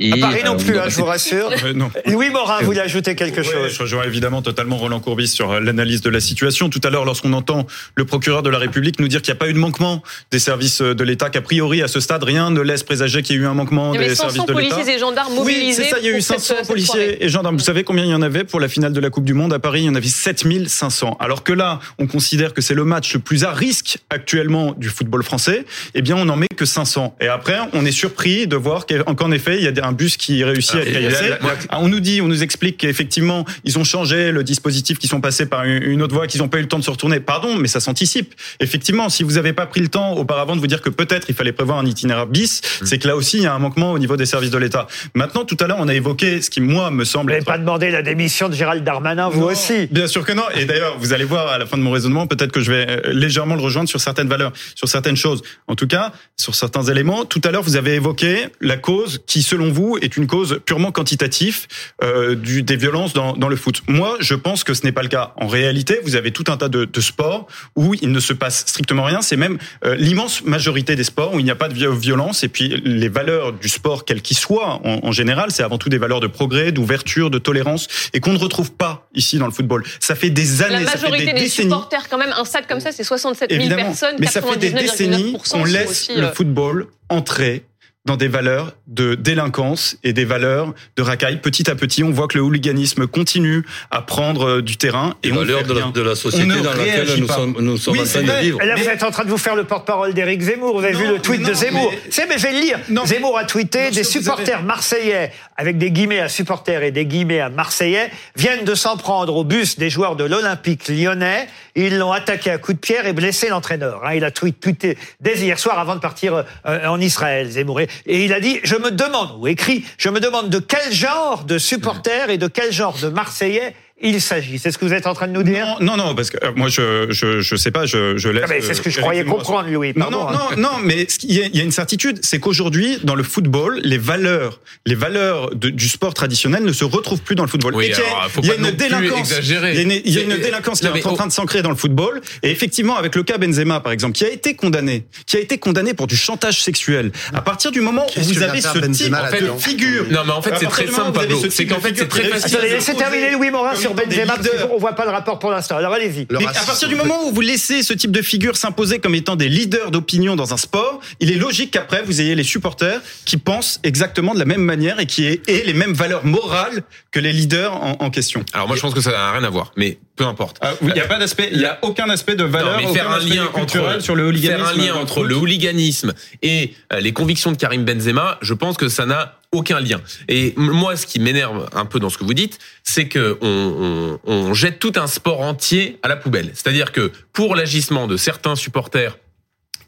Et, 0.00 0.12
à 0.12 0.16
Paris 0.16 0.42
non 0.44 0.56
plus, 0.56 0.76
hein, 0.76 0.88
je 0.88 0.96
vous 0.96 1.04
rassure. 1.04 1.50
non. 1.74 1.88
Louis 2.06 2.28
Morin 2.30 2.62
voulait 2.62 2.80
ajouter 2.80 3.14
quelque 3.14 3.44
chose. 3.44 3.72
Je 3.72 3.78
rejoins 3.78 4.02
évidemment 4.02 4.42
totalement 4.42 4.76
Roland 4.76 4.98
Courbis 4.98 5.28
sur 5.28 5.60
l'analyse 5.60 6.00
de 6.00 6.10
la 6.10 6.18
situation. 6.18 6.68
Tout 6.68 6.80
à 6.82 6.90
l'heure, 6.90 7.04
lorsqu'on 7.04 7.32
entend 7.32 7.66
le 7.94 8.04
procureur 8.04 8.42
de 8.42 8.50
la 8.50 8.58
République 8.58 8.98
nous 8.98 9.06
dire 9.06 9.22
qu'il 9.22 9.32
n'y 9.32 9.38
a 9.38 9.38
pas 9.38 9.48
eu 9.48 9.52
de 9.52 9.58
manquement 9.58 10.02
des 10.32 10.40
services 10.40 10.80
de 10.80 11.04
l'État, 11.04 11.30
qu'a 11.30 11.42
priori 11.42 11.80
à 11.80 11.86
ce 11.86 12.00
stade 12.00 12.24
rien 12.24 12.50
ne 12.50 12.60
laisse 12.60 12.82
présager 12.82 13.22
qu'il 13.22 13.36
y 13.36 13.38
a 13.38 13.42
eu 13.42 13.46
un 13.46 13.54
manquement 13.54 13.92
des 13.92 14.16
services 14.16 14.44
de 14.44 14.52
l'État. 14.52 14.74
policiers 14.74 14.96
et 14.96 14.98
gendarmes 14.98 15.32
mobilisés. 15.32 15.64
Oui, 15.66 15.74
c'est 15.74 15.90
ça. 15.90 15.98
Il 16.00 16.06
y 16.06 16.12
a 16.12 16.16
eu 16.16 16.20
500 16.20 16.54
policiers 16.66 17.24
et 17.24 17.28
gendarmes. 17.28 17.56
Vous 17.56 17.62
savez 17.62 17.84
combien 17.84 18.04
il 18.04 18.10
y 18.10 18.14
en 18.14 18.22
avait 18.22 18.42
pour 18.42 18.58
la 18.58 18.68
finale 18.68 18.92
de 18.92 19.00
la 19.00 19.10
Coupe 19.10 19.24
du 19.24 19.34
Monde 19.34 19.52
à 19.52 19.60
Paris? 19.60 19.82
Il 19.82 19.86
y 19.86 19.88
en 19.88 19.94
avait 19.94 20.08
7500. 20.08 21.18
Alors 21.20 21.44
que 21.44 21.52
là, 21.52 21.78
on 21.98 22.08
considère 22.08 22.52
que 22.52 22.62
c'est 22.62 22.74
le 22.74 22.84
match 22.84 23.14
le 23.14 23.20
plus 23.20 23.44
à 23.44 23.52
risque 23.52 23.98
actuellement 24.10 24.74
du 24.76 24.88
football 24.88 25.22
français. 25.22 25.64
Eh 25.94 26.02
bien, 26.02 26.16
on 26.16 26.24
n'en 26.24 26.36
met 26.36 26.48
que 26.56 26.64
500. 26.64 27.16
Et 27.20 27.28
après, 27.28 27.58
on 27.74 27.86
est 27.86 27.92
surpris 27.92 28.48
de 28.48 28.56
voir 28.56 28.86
qu'en 28.86 29.30
effet, 29.30 29.58
il 29.58 29.62
y 29.62 29.68
a 29.68 29.83
un 29.86 29.92
bus 29.92 30.16
qui 30.16 30.44
réussit 30.44 30.74
à 30.74 30.78
ah, 30.82 30.84
caillasser. 30.84 31.30
Ah, 31.68 31.78
on 31.80 31.88
nous 31.88 32.00
dit, 32.00 32.20
on 32.20 32.28
nous 32.28 32.42
explique 32.42 32.78
qu'effectivement, 32.78 33.44
ils 33.64 33.78
ont 33.78 33.84
changé 33.84 34.32
le 34.32 34.44
dispositif, 34.44 34.98
qu'ils 34.98 35.10
sont 35.10 35.20
passés 35.20 35.46
par 35.46 35.64
une 35.64 36.02
autre 36.02 36.14
voie, 36.14 36.26
qu'ils 36.26 36.40
n'ont 36.40 36.48
pas 36.48 36.58
eu 36.58 36.62
le 36.62 36.68
temps 36.68 36.78
de 36.78 36.84
se 36.84 36.90
retourner. 36.90 37.20
Pardon, 37.20 37.56
mais 37.56 37.68
ça 37.68 37.80
s'anticipe. 37.80 38.34
Effectivement, 38.60 39.08
si 39.08 39.22
vous 39.22 39.32
n'avez 39.32 39.52
pas 39.52 39.66
pris 39.66 39.80
le 39.80 39.88
temps 39.88 40.14
auparavant 40.14 40.56
de 40.56 40.60
vous 40.60 40.66
dire 40.66 40.82
que 40.82 40.90
peut-être 40.90 41.28
il 41.28 41.34
fallait 41.34 41.52
prévoir 41.52 41.78
un 41.78 41.86
itinéraire 41.86 42.26
bis, 42.26 42.60
mm. 42.60 42.86
c'est 42.86 42.98
que 42.98 43.08
là 43.08 43.16
aussi, 43.16 43.38
il 43.38 43.42
y 43.42 43.46
a 43.46 43.54
un 43.54 43.58
manquement 43.58 43.92
au 43.92 43.98
niveau 43.98 44.16
des 44.16 44.26
services 44.26 44.50
de 44.50 44.58
l'État. 44.58 44.86
Maintenant, 45.14 45.44
tout 45.44 45.56
à 45.60 45.66
l'heure, 45.66 45.78
on 45.80 45.88
a 45.88 45.94
évoqué 45.94 46.42
ce 46.42 46.50
qui, 46.50 46.60
moi, 46.60 46.90
me 46.90 47.04
semble. 47.04 47.32
Vous 47.32 47.38
n'avez 47.38 47.44
pas 47.44 47.58
demandé 47.58 47.90
la 47.90 48.02
démission 48.02 48.48
de 48.48 48.54
Gérald 48.54 48.84
Darmanin, 48.84 49.28
vous 49.28 49.42
aussi 49.42 49.86
Bien 49.90 50.06
sûr 50.06 50.24
que 50.24 50.32
non. 50.32 50.44
Et 50.56 50.64
d'ailleurs, 50.64 50.96
vous 50.98 51.12
allez 51.12 51.24
voir 51.24 51.48
à 51.48 51.58
la 51.58 51.66
fin 51.66 51.76
de 51.76 51.82
mon 51.82 51.90
raisonnement, 51.90 52.26
peut-être 52.26 52.52
que 52.52 52.60
je 52.60 52.70
vais 52.70 52.86
euh, 52.88 53.12
légèrement 53.12 53.54
le 53.54 53.62
rejoindre 53.62 53.88
sur 53.88 54.00
certaines 54.00 54.28
valeurs, 54.28 54.52
sur 54.74 54.88
certaines 54.88 55.16
choses. 55.16 55.42
En 55.66 55.74
tout 55.74 55.86
cas, 55.86 56.12
sur 56.36 56.54
certains 56.54 56.82
éléments. 56.82 57.24
Tout 57.24 57.40
à 57.44 57.50
l'heure, 57.50 57.62
vous 57.62 57.76
avez 57.76 57.94
évoqué 57.94 58.46
la 58.60 58.76
cause 58.76 59.22
qui, 59.26 59.42
selon 59.42 59.70
vous, 59.74 59.98
est 60.00 60.16
une 60.16 60.26
cause 60.26 60.60
purement 60.64 60.92
quantitative 60.92 61.66
euh, 62.02 62.34
du, 62.34 62.62
des 62.62 62.76
violences 62.76 63.12
dans, 63.12 63.34
dans, 63.34 63.48
le 63.48 63.56
foot. 63.56 63.82
Moi, 63.88 64.16
je 64.20 64.34
pense 64.34 64.64
que 64.64 64.72
ce 64.72 64.84
n'est 64.84 64.92
pas 64.92 65.02
le 65.02 65.08
cas. 65.08 65.34
En 65.36 65.46
réalité, 65.46 66.00
vous 66.02 66.16
avez 66.16 66.30
tout 66.30 66.44
un 66.48 66.56
tas 66.56 66.68
de, 66.68 66.84
de 66.86 67.00
sports 67.00 67.46
où 67.76 67.94
il 68.00 68.10
ne 68.12 68.20
se 68.20 68.32
passe 68.32 68.60
strictement 68.60 69.04
rien. 69.04 69.20
C'est 69.20 69.36
même 69.36 69.58
euh, 69.84 69.94
l'immense 69.96 70.44
majorité 70.44 70.96
des 70.96 71.04
sports 71.04 71.34
où 71.34 71.40
il 71.40 71.44
n'y 71.44 71.50
a 71.50 71.56
pas 71.56 71.68
de 71.68 71.74
violence. 71.74 72.44
Et 72.44 72.48
puis, 72.48 72.68
les 72.84 73.08
valeurs 73.08 73.52
du 73.52 73.68
sport, 73.68 74.04
quel 74.04 74.22
qu'il 74.22 74.36
soit, 74.36 74.80
en, 74.84 75.00
en 75.02 75.12
général, 75.12 75.50
c'est 75.50 75.62
avant 75.62 75.78
tout 75.78 75.88
des 75.88 75.98
valeurs 75.98 76.20
de 76.20 76.26
progrès, 76.26 76.72
d'ouverture, 76.72 77.30
de 77.30 77.38
tolérance, 77.38 77.88
et 78.12 78.20
qu'on 78.20 78.32
ne 78.32 78.38
retrouve 78.38 78.72
pas 78.72 79.08
ici 79.14 79.38
dans 79.38 79.46
le 79.46 79.52
football. 79.52 79.84
Ça 80.00 80.14
fait 80.14 80.30
des 80.30 80.62
années, 80.62 80.84
ça 80.84 80.92
fait 80.92 81.02
majorité 81.02 81.26
des, 81.26 81.32
des 81.32 81.40
décennies. 81.40 81.68
supporters, 81.68 82.08
quand 82.08 82.18
même, 82.18 82.32
un 82.36 82.44
stade 82.44 82.66
comme 82.66 82.80
ça, 82.80 82.92
c'est 82.92 83.04
67 83.04 83.50
000 83.50 83.60
Évidemment, 83.60 83.84
personnes. 83.84 84.16
mais 84.18 84.26
ça 84.26 84.42
fait 84.42 84.56
des 84.56 84.70
décennies 84.70 85.34
99,9% 85.34 85.50
qu'on 85.50 85.64
laisse 85.64 85.90
aussi, 85.90 86.14
le 86.14 86.24
euh, 86.24 86.32
football 86.32 86.86
entrer 87.08 87.64
dans 88.06 88.16
des 88.16 88.28
valeurs 88.28 88.72
de 88.86 89.14
délinquance 89.14 89.96
et 90.04 90.12
des 90.12 90.26
valeurs 90.26 90.74
de 90.96 91.02
racaille. 91.02 91.40
Petit 91.40 91.70
à 91.70 91.74
petit, 91.74 92.04
on 92.04 92.10
voit 92.10 92.28
que 92.28 92.36
le 92.36 92.44
hooliganisme 92.44 93.06
continue 93.06 93.64
à 93.90 94.02
prendre 94.02 94.46
euh, 94.58 94.62
du 94.62 94.76
terrain 94.76 95.14
et 95.22 95.28
Les 95.28 95.32
on 95.32 95.36
valeurs 95.36 95.60
fait 95.60 95.64
de 95.68 95.72
la, 95.72 95.82
rien. 95.84 95.90
de 95.90 96.00
la 96.02 96.14
société 96.14 96.60
dans 96.60 96.74
laquelle 96.74 97.08
nous 97.18 97.26
pas. 97.26 97.34
sommes, 97.36 97.56
nous 97.60 97.78
sommes 97.78 97.94
Oui, 97.94 98.00
en 98.00 98.04
train 98.04 98.22
de 98.22 98.42
vivre. 98.42 98.60
Et 98.60 98.66
là, 98.66 98.74
vous 98.76 98.84
Mais- 98.84 98.92
êtes 98.92 99.02
en 99.04 99.10
train 99.10 99.24
de 99.24 99.30
vous 99.30 99.38
faire 99.38 99.56
le 99.56 99.64
porte-parole 99.64 100.12
d'Éric 100.12 100.42
Zemmour. 100.42 100.78
Vous 100.78 100.84
avez 100.84 100.92
Non, 100.92 100.98
vu 100.98 101.06
le 101.14 101.18
tweet 101.18 101.40
non, 101.40 101.48
de 101.48 101.54
Zemmour. 101.54 101.90
mais- 101.92 101.98
C'est, 102.10 102.26
mais 102.28 102.36
je 102.36 102.42
vais 102.42 102.52
le 102.52 102.60
lire. 102.60 102.78
Non, 102.90 103.06
Zemmour 103.06 103.38
a 103.38 103.44
tweeté 103.46 103.90
des 103.90 104.04
supporters 104.04 104.56
avez- 104.58 104.66
marseillais, 104.66 105.32
avec 105.56 105.78
des 105.78 105.90
guillemets 105.90 106.20
à 106.20 106.28
supporters 106.28 106.82
et 106.82 106.90
des 106.90 107.06
guillemets 107.06 107.40
à 107.40 107.48
marseillais, 107.48 108.10
viennent 108.36 108.66
de 108.66 108.74
s'en 108.74 108.98
prendre 108.98 109.34
au 109.34 109.44
bus 109.44 109.78
des 109.78 109.88
joueurs 109.88 110.16
de 110.16 110.24
l'Olympique 110.24 110.88
lyonnais. 110.88 111.48
Ils 111.74 111.96
l'ont 111.96 112.12
attaqué 112.12 112.50
à 112.50 112.58
coups 112.58 112.76
de 112.76 112.80
pierre 112.80 113.06
et 113.06 113.14
blessé 113.14 113.48
l'entraîneur. 113.48 114.02
Hein, 114.04 114.12
il 114.14 114.24
a 114.24 114.30
tweet- 114.30 114.60
tweeté 114.60 114.98
dès 115.22 115.36
hier 115.38 115.58
soir 115.58 115.78
avant 115.78 115.94
de 115.94 116.00
partir 116.00 116.44
euh, 116.66 116.86
en 116.86 117.00
Israël, 117.00 117.48
Zemmour. 117.50 117.80
Et- 118.06 118.24
il 118.24 118.32
a 118.32 118.40
dit, 118.40 118.60
je 118.64 118.76
me 118.76 118.90
demande, 118.90 119.36
ou 119.38 119.46
écrit, 119.46 119.84
je 119.98 120.08
me 120.08 120.20
demande 120.20 120.50
de 120.50 120.58
quel 120.58 120.92
genre 120.92 121.44
de 121.44 121.58
supporters 121.58 122.30
et 122.30 122.38
de 122.38 122.46
quel 122.48 122.72
genre 122.72 122.96
de 123.00 123.08
Marseillais 123.08 123.74
il 124.02 124.20
s'agit. 124.20 124.58
C'est 124.58 124.70
ce 124.72 124.76
que 124.78 124.84
vous 124.84 124.92
êtes 124.92 125.06
en 125.06 125.14
train 125.14 125.28
de 125.28 125.32
nous 125.32 125.42
dire 125.44 125.76
Non, 125.80 125.96
non, 125.96 126.06
non, 126.08 126.14
parce 126.14 126.28
que 126.30 126.44
euh, 126.44 126.50
moi 126.56 126.68
je 126.68 127.06
je 127.10 127.40
je 127.40 127.56
sais 127.56 127.70
pas, 127.70 127.86
je 127.86 128.16
je 128.16 128.28
laisse. 128.28 128.44
Ah, 128.48 128.54
c'est 128.60 128.74
ce 128.74 128.82
que 128.82 128.90
je 128.90 128.98
euh, 128.98 129.02
croyais 129.02 129.24
comprendre, 129.24 129.68
Louis. 129.70 129.92
Non, 129.94 130.10
Pardon, 130.10 130.18
non, 130.18 130.28
hein. 130.28 130.38
non, 130.56 130.62
non, 130.62 130.78
mais 130.82 131.06
il 131.22 131.34
y, 131.34 131.42
a, 131.42 131.46
il 131.46 131.56
y 131.56 131.60
a 131.60 131.64
une 131.64 131.70
certitude, 131.70 132.18
c'est 132.22 132.40
qu'aujourd'hui, 132.40 132.98
dans 133.04 133.14
le 133.14 133.22
football, 133.22 133.80
les 133.84 133.96
valeurs, 133.98 134.60
les 134.84 134.94
valeurs 134.96 135.54
de- 135.54 135.70
du 135.70 135.88
sport 135.88 136.12
traditionnel 136.12 136.64
ne 136.64 136.72
se 136.72 136.84
retrouvent 136.84 137.20
plus 137.22 137.36
dans 137.36 137.44
le 137.44 137.48
football. 137.48 137.74
Oui, 137.76 137.86
Et 137.86 137.90
qu'il 137.92 138.02
y 138.02 138.06
a- 138.06 138.10
alors, 138.10 138.30
faut 138.30 138.40
il 138.42 138.48
y 138.48 138.50
a 138.50 138.54
une 138.56 138.70
délinquance, 138.72 139.32
il 139.42 139.48
y 139.52 139.56
a 139.56 139.70
une, 139.82 139.92
il 139.92 140.10
y 140.12 140.18
a 140.18 140.22
une 140.22 140.28
Mais- 140.28 140.38
délinquance 140.38 140.80
qui 140.80 140.86
est 140.86 141.06
en 141.06 141.14
train 141.14 141.26
de 141.28 141.32
s'ancrer 141.32 141.62
dans 141.62 141.70
le 141.70 141.76
football. 141.76 142.20
Et 142.42 142.50
effectivement, 142.50 142.96
avec 142.96 143.14
le 143.14 143.22
cas 143.22 143.38
Benzema, 143.38 143.80
par 143.80 143.92
exemple, 143.92 144.14
qui 144.16 144.24
a 144.24 144.30
été 144.30 144.54
condamné, 144.54 145.06
qui 145.26 145.36
a 145.36 145.40
été 145.40 145.56
condamné 145.58 145.94
pour 145.94 146.08
du 146.08 146.16
chantage 146.16 146.60
sexuel. 146.62 147.12
À 147.32 147.42
partir 147.42 147.70
du 147.70 147.80
moment 147.80 148.06
où 148.16 148.20
vous 148.20 148.42
avez 148.42 148.60
ce 148.60 148.78
type 148.78 149.12
de 149.14 149.58
figure, 149.58 150.06
Non, 150.10 150.22
mais 150.26 150.32
en 150.32 150.42
fait, 150.42 150.54
c'est 150.58 150.66
très 150.66 150.88
simple, 150.88 151.12
Pablo. 151.12 151.40
C'est 151.48 151.66
qu'en 151.66 151.80
fait, 151.80 151.94
c'est 151.96 152.08
très 152.08 152.24
facile. 152.24 152.58
Laissez 152.60 152.94
terminer 152.94 153.30
Louis 153.30 153.50
Morin 153.50 153.72
sur 153.84 153.94
Benzema, 153.94 154.36
qu'on 154.68 154.78
voit 154.78 154.94
pas 154.94 155.04
le 155.04 155.10
rapport 155.10 155.38
pour 155.38 155.50
l'instant. 155.50 155.76
Alors 155.76 155.92
allez-y. 155.92 156.26
Le 156.30 156.38
Mais 156.38 156.46
à 156.46 156.52
partir 156.64 156.88
du 156.88 156.94
moment 156.94 157.26
où 157.26 157.32
vous 157.32 157.40
laissez 157.40 157.82
ce 157.82 157.92
type 157.92 158.10
de 158.10 158.22
figure 158.22 158.56
s'imposer 158.56 158.98
comme 158.98 159.14
étant 159.14 159.36
des 159.36 159.48
leaders 159.48 159.90
d'opinion 159.90 160.36
dans 160.36 160.54
un 160.54 160.56
sport, 160.56 161.00
il 161.20 161.30
est 161.30 161.36
logique 161.36 161.72
qu'après 161.72 162.02
vous 162.02 162.20
ayez 162.20 162.34
les 162.34 162.44
supporters 162.44 163.00
qui 163.24 163.36
pensent 163.36 163.80
exactement 163.82 164.32
de 164.34 164.38
la 164.38 164.44
même 164.46 164.62
manière 164.62 165.00
et 165.00 165.06
qui 165.06 165.26
aient 165.26 165.42
aient 165.48 165.64
les 165.66 165.74
mêmes 165.74 165.92
valeurs 165.92 166.24
morales 166.24 166.82
que 167.10 167.20
les 167.20 167.32
leaders 167.32 167.74
en, 167.74 167.96
en 168.00 168.10
question. 168.10 168.44
Alors 168.54 168.66
moi, 168.66 168.76
je 168.76 168.80
pense 168.80 168.94
que 168.94 169.00
ça 169.00 169.10
n'a 169.10 169.32
rien 169.32 169.44
à 169.44 169.50
voir, 169.50 169.72
mais 169.76 169.98
peu 170.16 170.24
importe. 170.24 170.58
Ah, 170.60 170.72
Il 170.80 170.92
n'y 170.92 171.00
a 171.00 171.06
pas 171.06 171.18
d'aspect, 171.18 171.50
il 171.52 171.60
y 171.60 171.64
a 171.66 171.78
aucun 171.82 172.08
aspect 172.08 172.36
de 172.36 172.44
valeur, 172.44 172.80
Non, 172.80 172.86
mais 172.88 172.94
faire 172.94 173.10
un 173.10 173.18
lien 173.18 173.46
culturel 173.52 173.96
entre 173.96 174.04
sur 174.04 174.14
le 174.14 174.24
hooliganisme. 174.26 174.64
faire 174.64 174.68
un 174.68 174.76
lien 174.76 174.94
entre 174.94 175.24
le 175.24 175.34
hooliganisme 175.34 176.12
et 176.42 176.72
euh, 176.92 177.00
les 177.00 177.12
convictions 177.12 177.52
de 177.52 177.56
Karim 177.56 177.84
Benzema, 177.84 178.38
je 178.40 178.54
pense 178.54 178.76
que 178.76 178.88
ça 178.88 179.06
n'a 179.06 179.38
aucun 179.54 179.80
lien. 179.80 180.00
Et 180.28 180.52
moi, 180.56 180.96
ce 180.96 181.06
qui 181.06 181.20
m'énerve 181.20 181.68
un 181.72 181.84
peu 181.86 181.98
dans 182.00 182.10
ce 182.10 182.18
que 182.18 182.24
vous 182.24 182.34
dites, 182.34 182.58
c'est 182.82 183.08
que 183.08 183.38
on, 183.40 184.18
on, 184.26 184.32
on 184.32 184.54
jette 184.54 184.78
tout 184.78 184.92
un 184.96 185.06
sport 185.06 185.40
entier 185.40 185.98
à 186.02 186.08
la 186.08 186.16
poubelle. 186.16 186.50
C'est-à-dire 186.54 186.92
que 186.92 187.12
pour 187.32 187.54
l'agissement 187.56 188.06
de 188.06 188.16
certains 188.16 188.56
supporters 188.56 189.16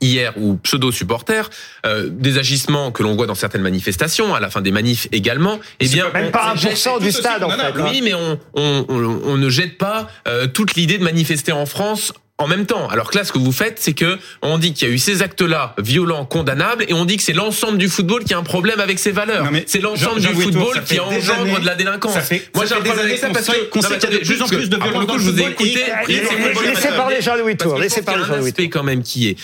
hier 0.03 0.35
ou 0.37 0.57
pseudo-supporters, 0.57 1.49
euh, 1.87 2.09
des 2.11 2.37
agissements 2.37 2.93
que 2.93 3.03
l'on 3.03 3.17
voit 3.17 3.25
dans 3.27 3.35
certaines 3.35 3.63
manifestations, 3.63 4.35
à 4.35 4.41
la 4.41 4.51
fin 4.51 4.61
des 4.61 4.71
manifs 4.71 5.09
également, 5.11 5.59
eh 5.81 5.89
bien, 5.89 6.11
Même 6.13 6.27
on- 6.27 6.31
pas 6.31 6.53
on 6.53 6.57
jette 6.57 6.77
1% 6.77 6.99
tout 6.99 7.05
du 7.05 7.13
stade, 7.13 7.43
en 7.43 7.49
fait. 7.49 7.63
hein. 7.63 7.89
oui, 7.91 8.03
mais 8.03 8.13
on, 8.13 8.39
on, 8.53 8.85
on, 8.91 9.21
on 9.25 9.37
ne 9.39 9.49
jette 9.49 9.79
pas 9.79 10.09
euh, 10.29 10.47
toute 10.49 10.75
l'idée 10.75 10.99
de 10.99 11.03
manifester 11.03 11.53
en 11.53 11.65
France 11.65 12.13
en 12.39 12.47
même 12.49 12.67
temps. 12.67 12.89
Alors 12.89 13.11
que 13.11 13.17
là, 13.17 13.25
ce 13.25 13.33
que 13.33 13.39
vous 13.39 13.53
faites, 13.53 13.79
c'est 13.81 13.95
que 13.95 14.19
on 14.43 14.59
dit 14.59 14.73
qu'il 14.75 14.89
y 14.89 14.91
a 14.91 14.95
eu 14.95 14.99
ces 14.99 15.23
actes-là 15.23 15.75
violents, 15.79 16.25
condamnables, 16.27 16.85
et 16.89 16.93
on 16.93 17.05
dit 17.05 17.17
que 17.17 17.23
c'est 17.23 17.33
l'ensemble 17.33 17.79
du 17.79 17.89
football 17.89 18.25
qui 18.25 18.35
a 18.35 18.39
un 18.39 18.43
problème 18.43 18.81
avec 18.81 18.99
ses 18.99 19.11
valeurs. 19.13 19.49
C'est 19.67 19.81
l'ensemble 19.81 20.21
du 20.21 20.27
Tour, 20.29 20.43
football 20.43 20.85
qui 20.85 21.01
engendre 21.01 21.43
années- 21.43 21.59
de 21.61 21.67
la 21.67 21.75
délinquance. 21.75 22.13
ça 22.15 22.21
fait- 22.21 22.49
Moi, 22.55 22.67
j'ai 22.67 22.75
un 22.75 22.81
problème 22.81 23.07
avec 23.07 23.19
ça 23.19 23.29
parce 23.31 23.47
que 23.47 23.65
qu'on 23.71 23.81
sait 23.81 23.99
qu'il 23.99 24.11
y 24.11 24.17
a 24.17 24.19
de 24.19 24.25
plus 24.25 24.43
en 24.43 24.47
plus 24.49 24.69
de 24.69 24.77
violence 24.77 25.13
je 25.19 25.31
vous 25.31 25.41
ai 25.41 25.47
écouté. 25.47 25.85
laissez 26.09 26.89
parler 26.89 27.17
Jean-Louis 27.21 27.57
Tour, 27.57 27.79
laissez 27.79 28.03
parler 28.03 28.25
Jean-Louis 28.25 28.49
aspect 28.49 28.69
quand 28.69 28.83
même 28.83 29.03
qui 29.03 29.29
est 29.29 29.37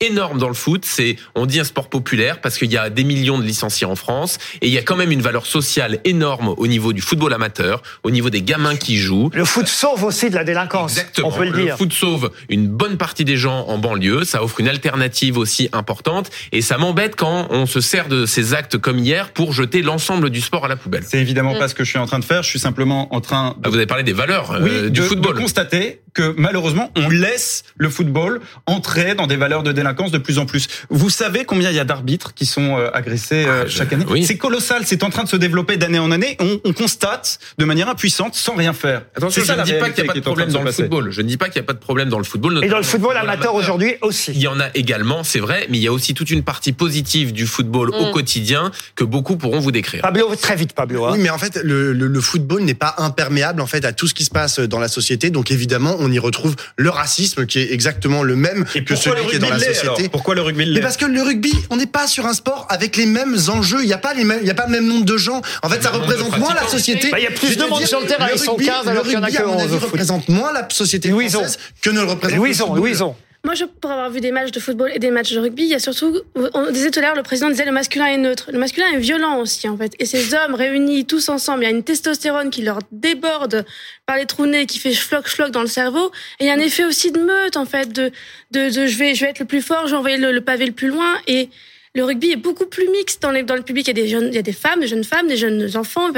énorme 0.00 0.38
dans 0.38 0.48
le 0.48 0.54
foot, 0.54 0.84
c'est 0.86 1.16
on 1.34 1.46
dit 1.46 1.60
un 1.60 1.64
sport 1.64 1.88
populaire 1.88 2.40
parce 2.40 2.56
qu'il 2.56 2.72
y 2.72 2.76
a 2.78 2.88
des 2.90 3.04
millions 3.04 3.38
de 3.38 3.44
licenciés 3.44 3.86
en 3.86 3.96
France 3.96 4.38
et 4.62 4.66
il 4.68 4.72
y 4.72 4.78
a 4.78 4.82
quand 4.82 4.96
même 4.96 5.12
une 5.12 5.20
valeur 5.20 5.44
sociale 5.46 6.00
énorme 6.04 6.54
au 6.56 6.66
niveau 6.66 6.92
du 6.92 7.02
football 7.02 7.32
amateur, 7.34 7.82
au 8.02 8.10
niveau 8.10 8.30
des 8.30 8.42
gamins 8.42 8.76
qui 8.76 8.96
jouent. 8.96 9.30
Le 9.34 9.44
foot 9.44 9.66
sauve 9.66 10.04
aussi 10.04 10.30
de 10.30 10.34
la 10.34 10.44
délinquance. 10.44 10.92
Exactement. 10.92 11.28
On 11.28 11.32
peut 11.32 11.44
le 11.44 11.62
dire. 11.62 11.76
foot 11.76 11.92
sauve 11.92 12.30
une 12.48 12.66
bonne 12.66 12.96
partie 12.96 13.24
des 13.24 13.36
gens 13.36 13.66
en 13.68 13.76
banlieue. 13.78 14.24
Ça 14.24 14.42
offre 14.42 14.60
une 14.60 14.68
alternative 14.68 15.36
aussi 15.36 15.68
importante. 15.72 16.30
Et 16.52 16.62
ça 16.62 16.78
m'embête 16.78 17.14
quand 17.16 17.48
on 17.50 17.66
se 17.66 17.80
sert 17.80 18.08
de 18.08 18.24
ces 18.24 18.54
actes 18.54 18.78
comme 18.78 18.98
hier 18.98 19.30
pour 19.32 19.52
jeter 19.52 19.82
l'ensemble 19.82 20.30
du 20.30 20.40
sport 20.40 20.64
à 20.64 20.68
la 20.68 20.76
poubelle. 20.76 21.04
C'est 21.06 21.20
évidemment 21.20 21.54
pas 21.58 21.68
ce 21.68 21.74
que 21.74 21.84
je 21.84 21.90
suis 21.90 21.98
en 21.98 22.06
train 22.06 22.18
de 22.18 22.24
faire. 22.24 22.42
Je 22.42 22.48
suis 22.48 22.58
simplement 22.58 23.14
en 23.14 23.20
train 23.20 23.50
de 23.50 23.54
Ah, 23.64 23.68
Vous 23.68 23.76
avez 23.76 23.86
parlé 23.86 24.02
des 24.02 24.12
valeurs 24.14 24.52
euh, 24.52 24.88
du 24.88 25.00
de, 25.00 25.02
football. 25.04 25.34
de 25.36 25.40
constater 25.42 26.00
que 26.14 26.34
malheureusement, 26.36 26.90
on 26.96 27.08
laisse 27.08 27.62
le 27.76 27.88
football 27.90 28.40
entrer 28.66 29.14
dans 29.14 29.26
des 29.26 29.36
valeurs 29.36 29.62
de 29.62 29.72
délinquance 29.72 30.10
de 30.10 30.18
plus 30.18 30.38
en 30.38 30.46
plus. 30.46 30.66
Vous 30.90 31.10
savez 31.10 31.44
combien 31.44 31.70
il 31.70 31.76
y 31.76 31.80
a 31.80 31.84
d'arbitres 31.84 32.34
qui 32.34 32.46
sont 32.46 32.76
euh, 32.78 32.90
agressés 32.92 33.44
euh, 33.46 33.62
Ah, 33.64 33.68
chaque 33.68 33.92
année? 33.92 34.04
oui. 34.08 34.24
C'est 34.24 34.36
colossal, 34.36 34.82
c'est 34.86 35.02
en 35.04 35.10
train 35.10 35.24
de 35.24 35.28
se 35.28 35.36
développer 35.36 35.76
d'année 35.76 35.98
en 35.98 36.10
année. 36.10 36.36
On, 36.40 36.58
on 36.64 36.72
constate 36.72 37.38
de 37.58 37.64
manière 37.64 37.88
impuissante, 37.88 38.34
sans 38.34 38.54
rien 38.54 38.72
faire. 38.72 39.02
Attention, 39.16 39.44
ça 39.44 39.54
je 39.54 39.60
ne 39.60 39.64
dis 39.64 39.72
pas 39.74 39.90
qu'il 39.90 40.04
n'y 40.04 40.10
a 40.10 40.12
pas 40.12 40.18
de 40.18 40.24
problème 40.24 40.50
dans 40.50 40.62
le 40.62 40.72
football. 40.72 41.10
Je 41.10 41.22
ne 41.22 41.26
dis 41.28 41.36
pas 41.36 41.48
qu'il 41.48 41.60
n'y 41.60 41.64
a 41.64 41.66
pas 41.66 41.72
de 41.74 41.78
problème 41.78 42.08
dans 42.08 42.18
le 42.18 42.24
football. 42.24 42.60
Et 42.64 42.68
dans 42.68 42.76
le 42.78 42.82
football 42.82 43.16
amateur 43.16 43.54
aujourd'hui 43.54 43.94
aussi. 44.02 44.32
Il 44.32 44.40
y 44.40 44.48
en 44.48 44.60
a 44.60 44.68
également, 44.74 45.22
c'est 45.24 45.40
vrai, 45.40 45.66
mais 45.70 45.78
il 45.78 45.82
y 45.82 45.88
a 45.88 45.92
aussi 45.92 46.14
toute 46.14 46.30
une 46.30 46.42
partie 46.42 46.72
positive 46.72 47.32
du 47.32 47.46
football 47.46 47.90
au 47.90 48.08
Mm. 48.08 48.12
quotidien 48.12 48.70
que 48.96 49.04
beaucoup 49.04 49.36
pourront 49.36 49.60
vous 49.60 49.70
décrire. 49.72 50.02
Pablo, 50.02 50.34
très 50.36 50.56
vite 50.56 50.72
Pablo. 50.72 51.04
hein. 51.06 51.10
Oui, 51.12 51.18
mais 51.20 51.30
en 51.30 51.38
fait, 51.38 51.60
le, 51.62 51.92
le, 51.92 52.06
le 52.06 52.20
football 52.20 52.62
n'est 52.62 52.74
pas 52.74 52.94
imperméable 52.98 53.60
en 53.60 53.66
fait 53.66 53.84
à 53.84 53.92
tout 53.92 54.06
ce 54.08 54.14
qui 54.14 54.24
se 54.24 54.30
passe 54.30 54.58
dans 54.58 54.78
la 54.80 54.88
société. 54.88 55.30
Donc 55.30 55.50
évidemment, 55.50 55.96
on 56.00 56.10
y 56.10 56.18
retrouve 56.18 56.56
le 56.76 56.90
racisme 56.90 57.46
qui 57.46 57.60
est 57.60 57.72
exactement 57.72 58.22
le 58.22 58.36
même 58.36 58.64
Et 58.74 58.84
que 58.84 58.96
celui 58.96 59.26
qui 59.26 59.36
est 59.36 59.38
dans 59.38 59.48
la 59.50 59.58
société. 59.58 60.08
Pourquoi 60.08 60.34
le 60.34 60.42
rugby 60.42 60.58
Mais 60.58 60.64
l'est 60.66 60.80
parce 60.80 60.96
que 60.96 61.06
le 61.06 61.22
rugby, 61.22 61.52
on 61.70 61.76
n'est 61.76 61.86
pas 61.86 62.06
sur 62.06 62.26
un 62.26 62.32
sport 62.34 62.66
avec 62.70 62.96
les 62.96 63.06
mêmes 63.06 63.36
enjeux. 63.48 63.80
Il 63.82 63.86
n'y 63.86 63.92
a 63.92 63.98
pas 63.98 64.14
les 64.14 64.24
mêmes, 64.24 64.40
il 64.42 64.46
y 64.48 64.50
a 64.50 64.54
pas 64.54 64.66
le 64.66 64.72
même 64.72 64.86
nombre 64.86 65.04
de 65.04 65.16
gens. 65.16 65.40
En 65.62 65.68
fait, 65.68 65.82
ça 65.82 65.90
représente 65.90 66.36
moins 66.38 66.54
la 66.54 66.66
société. 66.66 67.10
Bah, 67.10 67.18
il 67.18 67.24
y 67.24 67.26
a 67.26 67.30
plus 67.30 67.56
de 67.56 67.64
monde 67.64 67.84
sur 67.84 68.00
le 68.00 68.06
terrain, 68.06 68.26
le 68.26 68.34
ils 68.34 68.38
sont 68.38 68.56
rugby- 68.56 68.66
15 68.66 68.88
alors 68.88 69.04
le 69.04 69.10
qu'il 69.10 69.18
y 69.18 69.20
en 69.20 69.22
a 69.22 69.26
rugby, 69.26 69.38
que 69.38 69.42
à 69.42 69.46
mon 69.46 69.54
11 69.54 69.62
avis, 69.62 69.72
au 69.74 69.78
foot. 69.78 69.88
représente 69.90 70.28
moins 70.28 70.52
la 70.52 70.66
société 70.70 71.10
française 71.10 71.58
que 71.82 71.90
ne 71.90 72.00
le 72.00 72.06
représente 72.06 72.32
le 72.32 72.36
Louison. 72.36 72.74
Louison. 72.74 73.16
Moi, 73.42 73.54
je, 73.54 73.64
pour 73.64 73.90
avoir 73.90 74.10
vu 74.10 74.20
des 74.20 74.32
matchs 74.32 74.50
de 74.50 74.60
football 74.60 74.92
et 74.94 74.98
des 74.98 75.10
matchs 75.10 75.32
de 75.32 75.40
rugby, 75.40 75.62
il 75.62 75.70
y 75.70 75.74
a 75.74 75.78
surtout, 75.78 76.20
on 76.34 76.70
disait 76.70 76.90
tout 76.90 76.98
à 76.98 77.02
l'heure, 77.02 77.14
le 77.14 77.22
président 77.22 77.48
disait 77.48 77.64
le 77.64 77.72
masculin 77.72 78.06
est 78.06 78.18
neutre. 78.18 78.50
Le 78.52 78.58
masculin 78.58 78.86
est 78.92 78.98
violent 78.98 79.38
aussi, 79.40 79.66
en 79.66 79.78
fait. 79.78 79.92
Et 79.98 80.04
ces 80.04 80.34
hommes 80.34 80.54
réunis 80.54 81.06
tous 81.06 81.30
ensemble, 81.30 81.62
il 81.62 81.66
y 81.66 81.72
a 81.72 81.74
une 81.74 81.82
testostérone 81.82 82.50
qui 82.50 82.60
leur 82.60 82.80
déborde 82.92 83.64
par 84.04 84.18
les 84.18 84.26
trous 84.26 84.44
nez, 84.44 84.66
qui 84.66 84.78
fait 84.78 84.92
schlock 84.92 85.26
schlock 85.26 85.52
dans 85.52 85.62
le 85.62 85.68
cerveau. 85.68 86.12
Et 86.38 86.44
il 86.44 86.46
y 86.48 86.50
a 86.50 86.52
un 86.52 86.58
effet 86.58 86.84
aussi 86.84 87.12
de 87.12 87.18
meute, 87.18 87.56
en 87.56 87.64
fait, 87.64 87.90
de, 87.92 88.12
de, 88.50 88.68
je 88.68 88.98
vais, 88.98 89.14
je 89.14 89.24
vais 89.24 89.30
être 89.30 89.38
le 89.38 89.46
plus 89.46 89.62
fort, 89.62 89.86
je 89.86 89.92
vais 89.92 89.96
envoyer 89.96 90.18
le, 90.18 90.32
le 90.32 90.40
pavé 90.42 90.66
le 90.66 90.72
plus 90.72 90.88
loin. 90.88 91.14
Et 91.26 91.48
le 91.94 92.04
rugby 92.04 92.32
est 92.32 92.36
beaucoup 92.36 92.66
plus 92.66 92.88
mixte 92.90 93.22
dans, 93.22 93.30
les, 93.30 93.42
dans 93.42 93.56
le 93.56 93.62
public. 93.62 93.86
Il 93.88 93.96
y 93.96 94.00
a 94.00 94.02
des 94.02 94.08
jeunes, 94.08 94.26
il 94.26 94.34
y 94.34 94.38
a 94.38 94.42
des 94.42 94.52
femmes, 94.52 94.80
des 94.80 94.86
jeunes 94.86 95.04
femmes, 95.04 95.28
des 95.28 95.38
jeunes 95.38 95.76
enfants. 95.78 96.10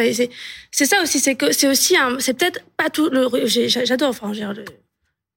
C'est, 0.73 0.87
ça 0.87 1.01
aussi, 1.01 1.21
c'est 1.21 1.69
aussi 1.69 1.95
c'est 2.19 2.37
peut-être 2.37 2.61
pas 2.77 2.91
tout 2.91 3.11
j'adore, 3.47 4.11
enfin, 4.11 4.33
le, 4.33 4.65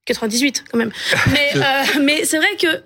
98 0.06 0.66
quand 0.72 0.78
même. 0.78 0.92
Mais, 1.32 1.52
euh, 1.56 1.62
mais 2.02 2.26
c'est 2.26 2.38
vrai 2.38 2.56
que 2.60 2.84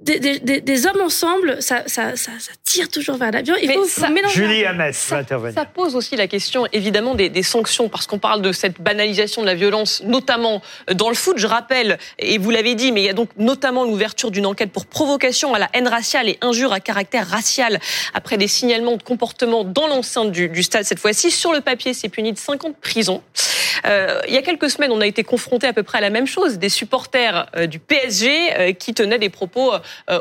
des, 0.00 0.18
des, 0.18 0.40
des, 0.40 0.60
des 0.60 0.86
hommes 0.86 1.00
ensemble, 1.00 1.62
ça, 1.62 1.84
ça, 1.86 2.16
ça, 2.16 2.32
ça 2.40 2.50
tire 2.64 2.88
toujours 2.88 3.16
vers 3.18 3.30
l'avion. 3.30 3.54
Il 3.62 3.68
Mais 3.68 3.74
faut, 3.74 3.84
ça- 3.86 4.08
mélanger. 4.08 4.34
Julie 4.34 4.64
va 4.64 4.92
Ça, 4.92 5.18
intervenir. 5.18 5.54
ça 5.54 5.64
pose 5.64 5.94
aussi 5.94 6.16
la 6.16 6.26
question, 6.26 6.66
évidemment, 6.72 7.14
des, 7.14 7.28
des 7.28 7.44
sanctions, 7.44 7.88
parce 7.88 8.08
qu'on 8.08 8.18
parle 8.18 8.42
de 8.42 8.50
cette 8.50 8.80
banalisation 8.80 9.42
de 9.42 9.46
la 9.46 9.54
violence, 9.54 10.02
notamment 10.04 10.60
dans 10.92 11.08
le 11.08 11.14
foot. 11.14 11.38
Je 11.38 11.46
rappelle, 11.46 11.98
et 12.18 12.38
vous 12.38 12.50
l'avez 12.50 12.74
dit, 12.74 12.90
mais 12.90 13.02
il 13.02 13.04
y 13.06 13.08
a 13.10 13.12
donc 13.12 13.28
notamment 13.38 13.84
l'ouverture 13.84 14.32
d'une 14.32 14.46
enquête 14.46 14.72
pour 14.72 14.86
provocation 14.86 15.54
à 15.54 15.60
la 15.60 15.68
haine 15.72 15.86
raciale 15.86 16.28
et 16.28 16.36
injure 16.40 16.72
à 16.72 16.80
caractère 16.80 17.28
racial, 17.28 17.78
après 18.12 18.36
des 18.38 18.48
signalements 18.48 18.96
de 18.96 19.02
comportement 19.04 19.62
dans 19.62 19.86
l'enceinte 19.86 20.32
du, 20.32 20.48
du 20.48 20.64
stade 20.64 20.84
cette 20.84 20.98
fois-ci. 20.98 21.30
Sur 21.30 21.52
le 21.52 21.60
papier, 21.60 21.94
c'est 21.94 22.08
puni 22.08 22.32
de 22.32 22.38
5 22.38 22.64
ans 22.64 22.70
de 22.70 22.74
prison. 22.74 23.22
Euh, 23.86 24.20
il 24.28 24.34
y 24.34 24.36
a 24.36 24.42
quelques 24.42 24.70
semaines, 24.70 24.92
on 24.92 25.00
a 25.00 25.06
été 25.06 25.24
confronté 25.24 25.66
à 25.66 25.72
peu 25.72 25.82
près 25.82 25.98
à 25.98 26.00
la 26.00 26.10
même 26.10 26.26
chose, 26.26 26.58
des 26.58 26.68
supporters 26.68 27.46
euh, 27.56 27.66
du 27.66 27.78
PSG 27.78 28.30
euh, 28.58 28.72
qui 28.72 28.94
tenaient 28.94 29.18
des 29.18 29.30
propos 29.30 29.72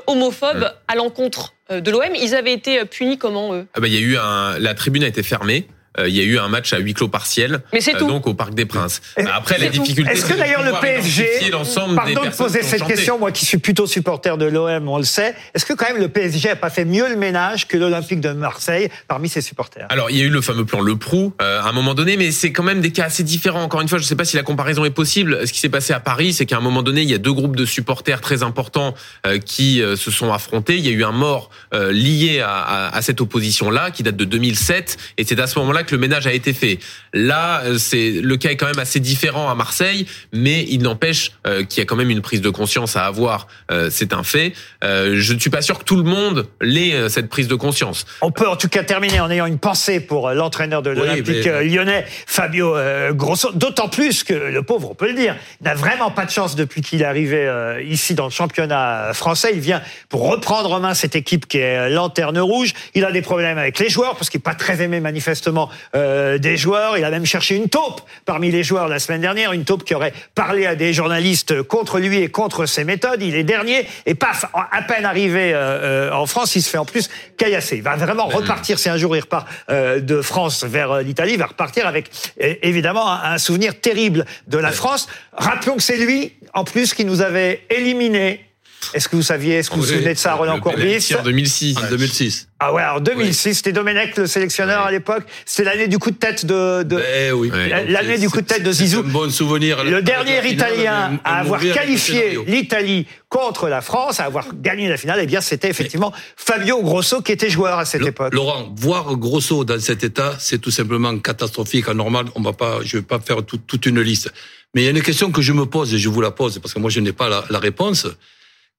homophobes 0.08 0.72
à 0.88 0.96
l'encontre 0.96 1.54
de 1.70 1.92
l'OM. 1.92 2.16
Ils 2.16 2.36
avaient 2.36 2.54
été 2.54 2.86
punis 2.86 3.18
comment, 3.18 3.54
eux? 3.54 3.68
Ah 3.74 3.80
bah, 3.80 3.88
il 3.88 3.94
y 3.94 3.98
a 3.98 4.02
eu 4.02 4.18
un, 4.18 4.60
la 4.60 4.74
tribune 4.74 5.04
a 5.04 5.08
été 5.08 5.24
fermée. 5.24 5.68
Euh, 6.00 6.08
Il 6.08 6.16
y 6.16 6.20
a 6.22 6.24
eu 6.24 6.38
un 6.40 6.48
match 6.48 6.72
à 6.74 6.78
huis 6.80 6.94
clos 6.94 7.10
partiel, 7.10 7.62
Mais 7.74 7.82
c'est 7.82 7.96
euh, 7.96 8.00
tout. 8.00 8.08
donc 8.08 8.26
au 8.28 8.34
Parc 8.34 8.54
des 8.54 8.66
Princes. 8.66 9.02
Et- 9.18 9.24
Bah, 9.24 9.32
Après, 9.36 9.58
la 9.58 9.68
difficulté. 9.70 10.12
Est-ce 10.12 10.26
que 10.26 10.34
d'ailleurs 10.38 10.64
le 10.64 10.72
PSG, 10.80 11.50
l'ensemble 11.52 11.92
des 12.06 12.14
pardon 12.14 12.30
de 12.30 12.36
poser 12.36 12.64
cette 12.64 12.80
chanté. 12.80 12.94
question, 12.94 13.20
moi 13.20 13.32
qui 13.32 13.46
suis 13.46 13.58
plutôt 13.58 13.86
supporter 13.88 14.38
de 14.38 14.46
l'OM, 14.46 14.88
on 14.88 14.98
le 14.98 15.04
sait, 15.04 15.36
est-ce 15.54 15.66
que 15.66 15.74
quand 15.74 15.88
même 15.88 15.98
le 16.02 16.08
PSG 16.08 16.50
a 16.52 16.56
pas 16.56 16.70
fait 16.70 16.86
mieux 16.86 17.10
le 17.10 17.16
ménage 17.18 17.68
que 17.68 17.78
l'Olympique 17.78 18.22
de 18.22 18.32
Marseille 18.32 18.90
parmi 19.08 19.28
ses 19.30 19.42
supporters? 19.42 19.86
Alors, 19.90 20.10
il 20.10 20.18
y 20.18 20.22
a 20.22 20.24
eu 20.24 20.30
le 20.30 20.42
fameux 20.42 20.66
plan 20.66 20.80
Le 20.82 20.96
Prou 20.96 21.34
euh, 21.42 21.62
à 21.62 21.68
un 21.68 21.72
moment 21.74 21.94
donné, 21.94 22.16
mais 22.18 22.32
c'est 22.32 22.52
quand 22.54 22.64
même 22.64 22.80
des 22.82 22.92
cas 22.92 23.06
assez 23.06 23.24
différents. 23.24 23.64
Encore 23.64 23.82
une 23.82 23.88
fois, 23.90 23.98
je 23.98 24.04
ne 24.04 24.08
sais 24.08 24.16
pas 24.16 24.26
si 24.26 24.38
la 24.38 24.44
comparaison 24.44 24.86
est 24.86 24.90
possible. 24.92 25.46
Ce 25.46 25.52
qui 25.52 25.60
s'est 25.60 25.70
passé 25.70 25.92
à 25.94 26.00
Paris, 26.00 26.34
c'est 26.34 26.46
qu'à 26.46 26.58
un 26.58 26.62
moment 26.62 26.84
donné, 26.84 27.02
il 27.02 27.10
y 27.10 27.14
a 27.14 27.18
deux 27.18 27.34
groupes 27.34 27.56
de 27.58 27.66
supporters 27.66 28.22
très 28.22 28.44
importants 28.44 28.94
euh, 29.28 29.40
qui 29.40 29.82
euh, 29.82 29.96
se 29.98 30.10
sont 30.12 30.32
affrontés. 30.32 30.78
Il 30.78 30.86
y 30.86 30.90
a 30.90 30.92
eu 30.92 31.04
un 31.04 31.12
mort 31.12 31.50
euh, 31.74 31.92
lié 31.92 32.40
à, 32.40 32.50
à- 32.52 32.96
à 32.96 33.02
cette 33.02 33.20
opposition-là, 33.22 33.92
qui 33.92 34.04
date 34.04 34.16
de 34.16 34.26
2007, 34.26 34.98
et 35.18 35.24
c'est 35.26 35.40
à 35.40 35.48
ce 35.48 35.60
moment-là 35.60 35.81
que 35.84 35.94
le 35.94 36.00
ménage 36.00 36.28
a 36.28 36.34
été 36.34 36.54
fait. 36.54 36.80
Là, 37.14 37.62
euh, 37.64 37.78
c'est 37.78 38.12
le 38.12 38.38
cas 38.38 38.50
est 38.50 38.58
quand 38.58 38.68
même 38.68 38.80
assez 38.80 39.00
différent 39.00 39.50
à 39.50 39.56
Marseille, 39.56 40.06
mais 40.34 40.66
il 40.70 40.82
n'empêche 40.82 41.32
euh, 41.48 41.64
qu'il 41.64 41.80
y 41.80 41.82
a 41.82 41.86
quand 41.86 41.96
même 41.96 42.10
une 42.10 42.22
prise 42.22 42.42
de 42.42 42.50
conscience 42.50 42.96
à 42.96 43.06
avoir. 43.06 43.48
Euh, 43.72 43.90
c'est 43.92 44.14
un 44.14 44.24
fait. 44.24 44.54
Euh, 44.84 45.16
je 45.18 45.34
ne 45.34 45.40
suis 45.40 45.50
pas 45.50 45.62
sûr 45.62 45.80
que 45.80 45.84
tout 45.84 45.98
le 45.98 46.04
monde 46.04 46.48
l'ait 46.62 47.10
cette 47.10 47.30
prise 47.30 47.48
de 47.48 47.56
conscience. 47.56 48.06
On 48.22 48.32
peut 48.32 48.48
en 48.48 48.56
tout 48.56 48.70
cas 48.70 48.84
terminer 48.84 49.20
en 49.20 49.30
ayant 49.30 49.46
une 49.46 49.60
pensée 49.60 50.00
pour 50.00 50.32
l'entraîneur 50.32 50.82
de 50.82 50.90
l'Olympique 50.90 51.46
mais- 51.46 51.66
lyonnais, 51.66 52.06
Fabio 52.28 52.76
Grosso. 53.12 53.52
D'autant 53.54 53.90
plus 53.90 54.24
que 54.24 54.34
le 54.34 54.64
pauvre, 54.64 54.92
on 54.92 54.96
peut 54.96 55.08
le 55.08 55.16
dire, 55.16 55.36
n'a 55.62 55.74
vraiment 55.74 56.12
pas 56.12 56.26
de 56.26 56.32
chance 56.32 56.56
depuis 56.56 56.82
qu'il 56.82 57.02
est 57.02 57.06
arrivé 57.06 57.50
ici 57.88 58.14
dans 58.14 58.26
le 58.26 58.32
championnat 58.32 59.14
français. 59.14 59.52
Il 59.54 59.60
vient 59.60 59.82
pour 60.10 60.30
reprendre 60.30 60.72
en 60.72 60.80
main 60.80 60.94
cette 60.94 61.16
équipe 61.16 61.48
qui 61.48 61.58
est 61.58 61.90
lanterne 61.90 62.40
rouge. 62.40 62.74
Il 62.94 63.06
a 63.06 63.12
des 63.12 63.22
problèmes 63.22 63.58
avec 63.58 63.80
les 63.80 63.90
joueurs 63.90 64.16
parce 64.16 64.30
qu'il 64.30 64.40
n'est 64.40 64.44
pas 64.44 64.56
très 64.56 64.82
aimé 64.82 65.00
manifestement 65.00 65.70
euh, 65.96 66.38
des 66.38 66.58
joueurs. 66.58 66.98
Il 66.98 67.04
a 67.04 67.10
même 67.10 67.26
cherché 67.26 67.56
une 67.56 67.70
taupe 67.70 68.02
parmi 68.26 68.52
les 68.52 68.64
joueurs 68.64 68.88
la 68.88 69.00
semaine 69.00 69.22
dernière, 69.22 69.54
une 69.54 69.66
taupe 69.66 69.84
qui 69.84 69.96
aurait 69.96 70.14
parlé 70.36 70.66
à 70.66 70.76
des 70.76 70.94
journalistes 70.94 71.62
contre 71.64 72.00
lui 72.00 72.18
et 72.18 72.30
contre 72.30 72.66
ses 72.66 72.84
méthodes. 72.84 73.22
Il 73.22 73.36
est 73.36 73.44
dernier 73.44 73.88
et 74.06 74.16
paf, 74.16 74.46
à 74.54 74.82
peine 74.82 75.06
arrivé 75.06 75.54
euh, 75.54 75.82
euh, 75.82 76.12
en 76.12 76.26
France, 76.26 76.56
il 76.56 76.62
se 76.62 76.70
fait 76.70 76.78
en 76.78 76.86
plus 76.86 77.10
caillasser. 77.38 77.78
Il 77.78 77.84
va 77.84 77.96
vraiment 77.96 78.28
repartir, 78.28 78.80
si 78.80 78.90
un 78.90 78.98
jour 78.98 79.16
il 79.16 79.22
repart 79.22 79.48
euh, 79.70 80.00
de 80.00 80.22
France 80.22 80.64
vers 80.64 80.92
euh, 80.92 81.02
l'Italie, 81.02 81.34
il 81.34 81.40
va 81.40 81.48
repartir 81.48 81.88
avec 81.88 82.10
évidemment 82.40 83.10
un, 83.10 83.34
un 83.34 83.38
souvenir 83.38 83.80
terrible 83.80 84.26
de 84.48 84.58
la 84.58 84.72
France. 84.72 85.08
Rappelons 85.34 85.76
que 85.76 85.84
c'est 85.84 85.98
lui, 85.98 86.34
en 86.54 86.64
plus, 86.64 86.94
qui 86.94 87.06
nous 87.06 87.22
avait 87.22 87.66
éliminés. 87.70 88.51
Est-ce 88.94 89.08
que 89.08 89.16
vous 89.16 89.22
saviez, 89.22 89.56
est-ce 89.56 89.70
que 89.70 89.76
vous 89.76 89.82
vous 89.82 89.88
souvenez 89.88 90.14
de 90.14 90.20
ça, 90.20 90.34
Roland 90.34 90.56
le 90.56 90.62
Courbis 90.62 91.14
en 91.18 91.24
2006. 91.24 91.78
En 91.78 91.90
2006. 91.90 92.48
Ah 92.60 92.74
ouais, 92.74 92.84
en 92.84 93.00
2006, 93.00 93.56
c'était 93.56 93.72
Domenech 93.72 94.18
le 94.18 94.28
sélectionneur 94.28 94.82
Oui. 94.84 94.88
à 94.90 94.92
l'époque. 94.92 95.24
C'était 95.46 95.64
l'année 95.70 95.88
du 95.88 95.98
coup 95.98 96.12
de 96.12 96.16
tête 96.16 96.46
de, 96.46 96.84
de 96.84 96.96
Ben 96.98 97.32
oui. 97.34 97.52
L'année 97.88 98.18
du 98.18 98.30
coup 98.30 98.42
de 98.42 98.46
tête 98.46 98.64
de 98.64 98.72
c'est 98.72 98.86
Zizou. 98.86 99.00
un 99.00 99.04
bon 99.04 99.30
souvenir. 99.30 99.84
Le 99.84 100.02
dernier 100.02 100.46
Italien 100.48 101.20
à 101.24 101.40
avoir 101.40 101.60
qualifié 101.62 102.38
l'Italie 102.48 103.08
contre 103.30 103.68
la 103.70 103.82
France, 103.82 104.20
à 104.20 104.26
avoir 104.26 104.48
gagné 104.54 104.90
la 104.90 104.98
finale, 104.98 105.20
eh 105.24 105.26
bien, 105.26 105.42
c'était 105.42 105.70
effectivement 105.70 106.12
Fabio 106.36 106.82
Grosso 106.82 107.22
qui 107.22 107.32
était 107.32 107.50
joueur 107.50 107.80
à 107.80 107.86
cette 107.86 108.02
Le- 108.02 108.08
époque. 108.08 108.34
Laurent, 108.34 108.74
voir 108.76 109.16
Grosso 109.16 109.64
dans 109.64 109.80
cet 109.80 110.04
état, 110.04 110.36
c'est 110.40 110.60
tout 110.60 110.72
simplement 110.72 111.18
catastrophique. 111.18 111.88
Anormal, 111.88 112.26
on 112.36 112.42
va 112.42 112.54
pas, 112.54 112.80
je 112.84 112.98
vais 112.98 113.04
pas 113.04 113.20
faire 113.20 113.44
tout- 113.44 113.58
toute 113.66 113.86
une 113.86 114.02
liste. 114.02 114.32
Mais 114.76 114.82
il 114.82 114.86
y 114.86 114.88
a 114.88 114.92
une 114.92 115.02
question 115.02 115.32
que 115.32 115.42
je 115.42 115.52
me 115.54 115.66
pose 115.66 115.94
et 115.94 115.98
je 115.98 116.10
vous 116.10 116.22
la 116.22 116.32
pose 116.32 116.60
parce 116.60 116.74
que 116.74 116.80
moi 116.80 116.90
je 116.90 117.00
n'ai 117.00 117.12
pas 117.14 117.28
la, 117.30 117.44
la 117.50 117.60
réponse. 117.60 118.08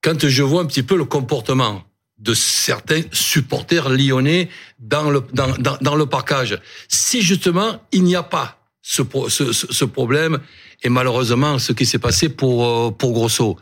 Quand 0.02 0.26
je 0.28 0.42
vois 0.42 0.62
un 0.62 0.66
petit 0.66 0.82
peu 0.82 0.96
le 0.96 1.04
comportement 1.04 1.84
de 2.18 2.34
certains 2.34 3.02
supporters 3.12 3.88
lyonnais 3.88 4.48
dans 4.78 5.10
le 5.10 5.22
dans, 5.32 5.54
dans, 5.80 5.96
le 5.96 6.06
parcage, 6.06 6.58
si 6.88 7.22
justement 7.22 7.80
il 7.92 8.04
n'y 8.04 8.16
a 8.16 8.22
pas 8.22 8.58
ce, 8.82 9.02
ce, 9.28 9.52
ce, 9.52 9.84
problème 9.84 10.38
et 10.82 10.88
malheureusement 10.88 11.58
ce 11.58 11.72
qui 11.72 11.86
s'est 11.86 11.98
passé 11.98 12.28
pour 12.28 12.66
euh, 12.66 12.90
pour 12.90 13.12
Grosso. 13.12 13.58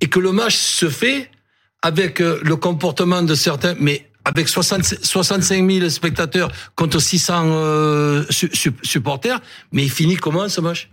Et 0.00 0.08
que 0.08 0.18
le 0.18 0.32
match 0.32 0.56
se 0.56 0.88
fait 0.88 1.30
avec 1.82 2.20
euh, 2.20 2.40
le 2.42 2.56
comportement 2.56 3.22
de 3.22 3.34
certains, 3.34 3.74
mais 3.78 4.10
avec 4.24 4.48
60 4.48 4.82
65 5.02 5.70
000 5.70 5.88
spectateurs 5.90 6.50
contre 6.74 6.98
600 7.00 7.44
euh, 7.46 8.24
su- 8.30 8.50
su- 8.52 8.74
supporters, 8.82 9.40
mais 9.70 9.84
il 9.84 9.90
finit 9.90 10.16
comment 10.16 10.48
ce 10.48 10.60
match? 10.60 10.88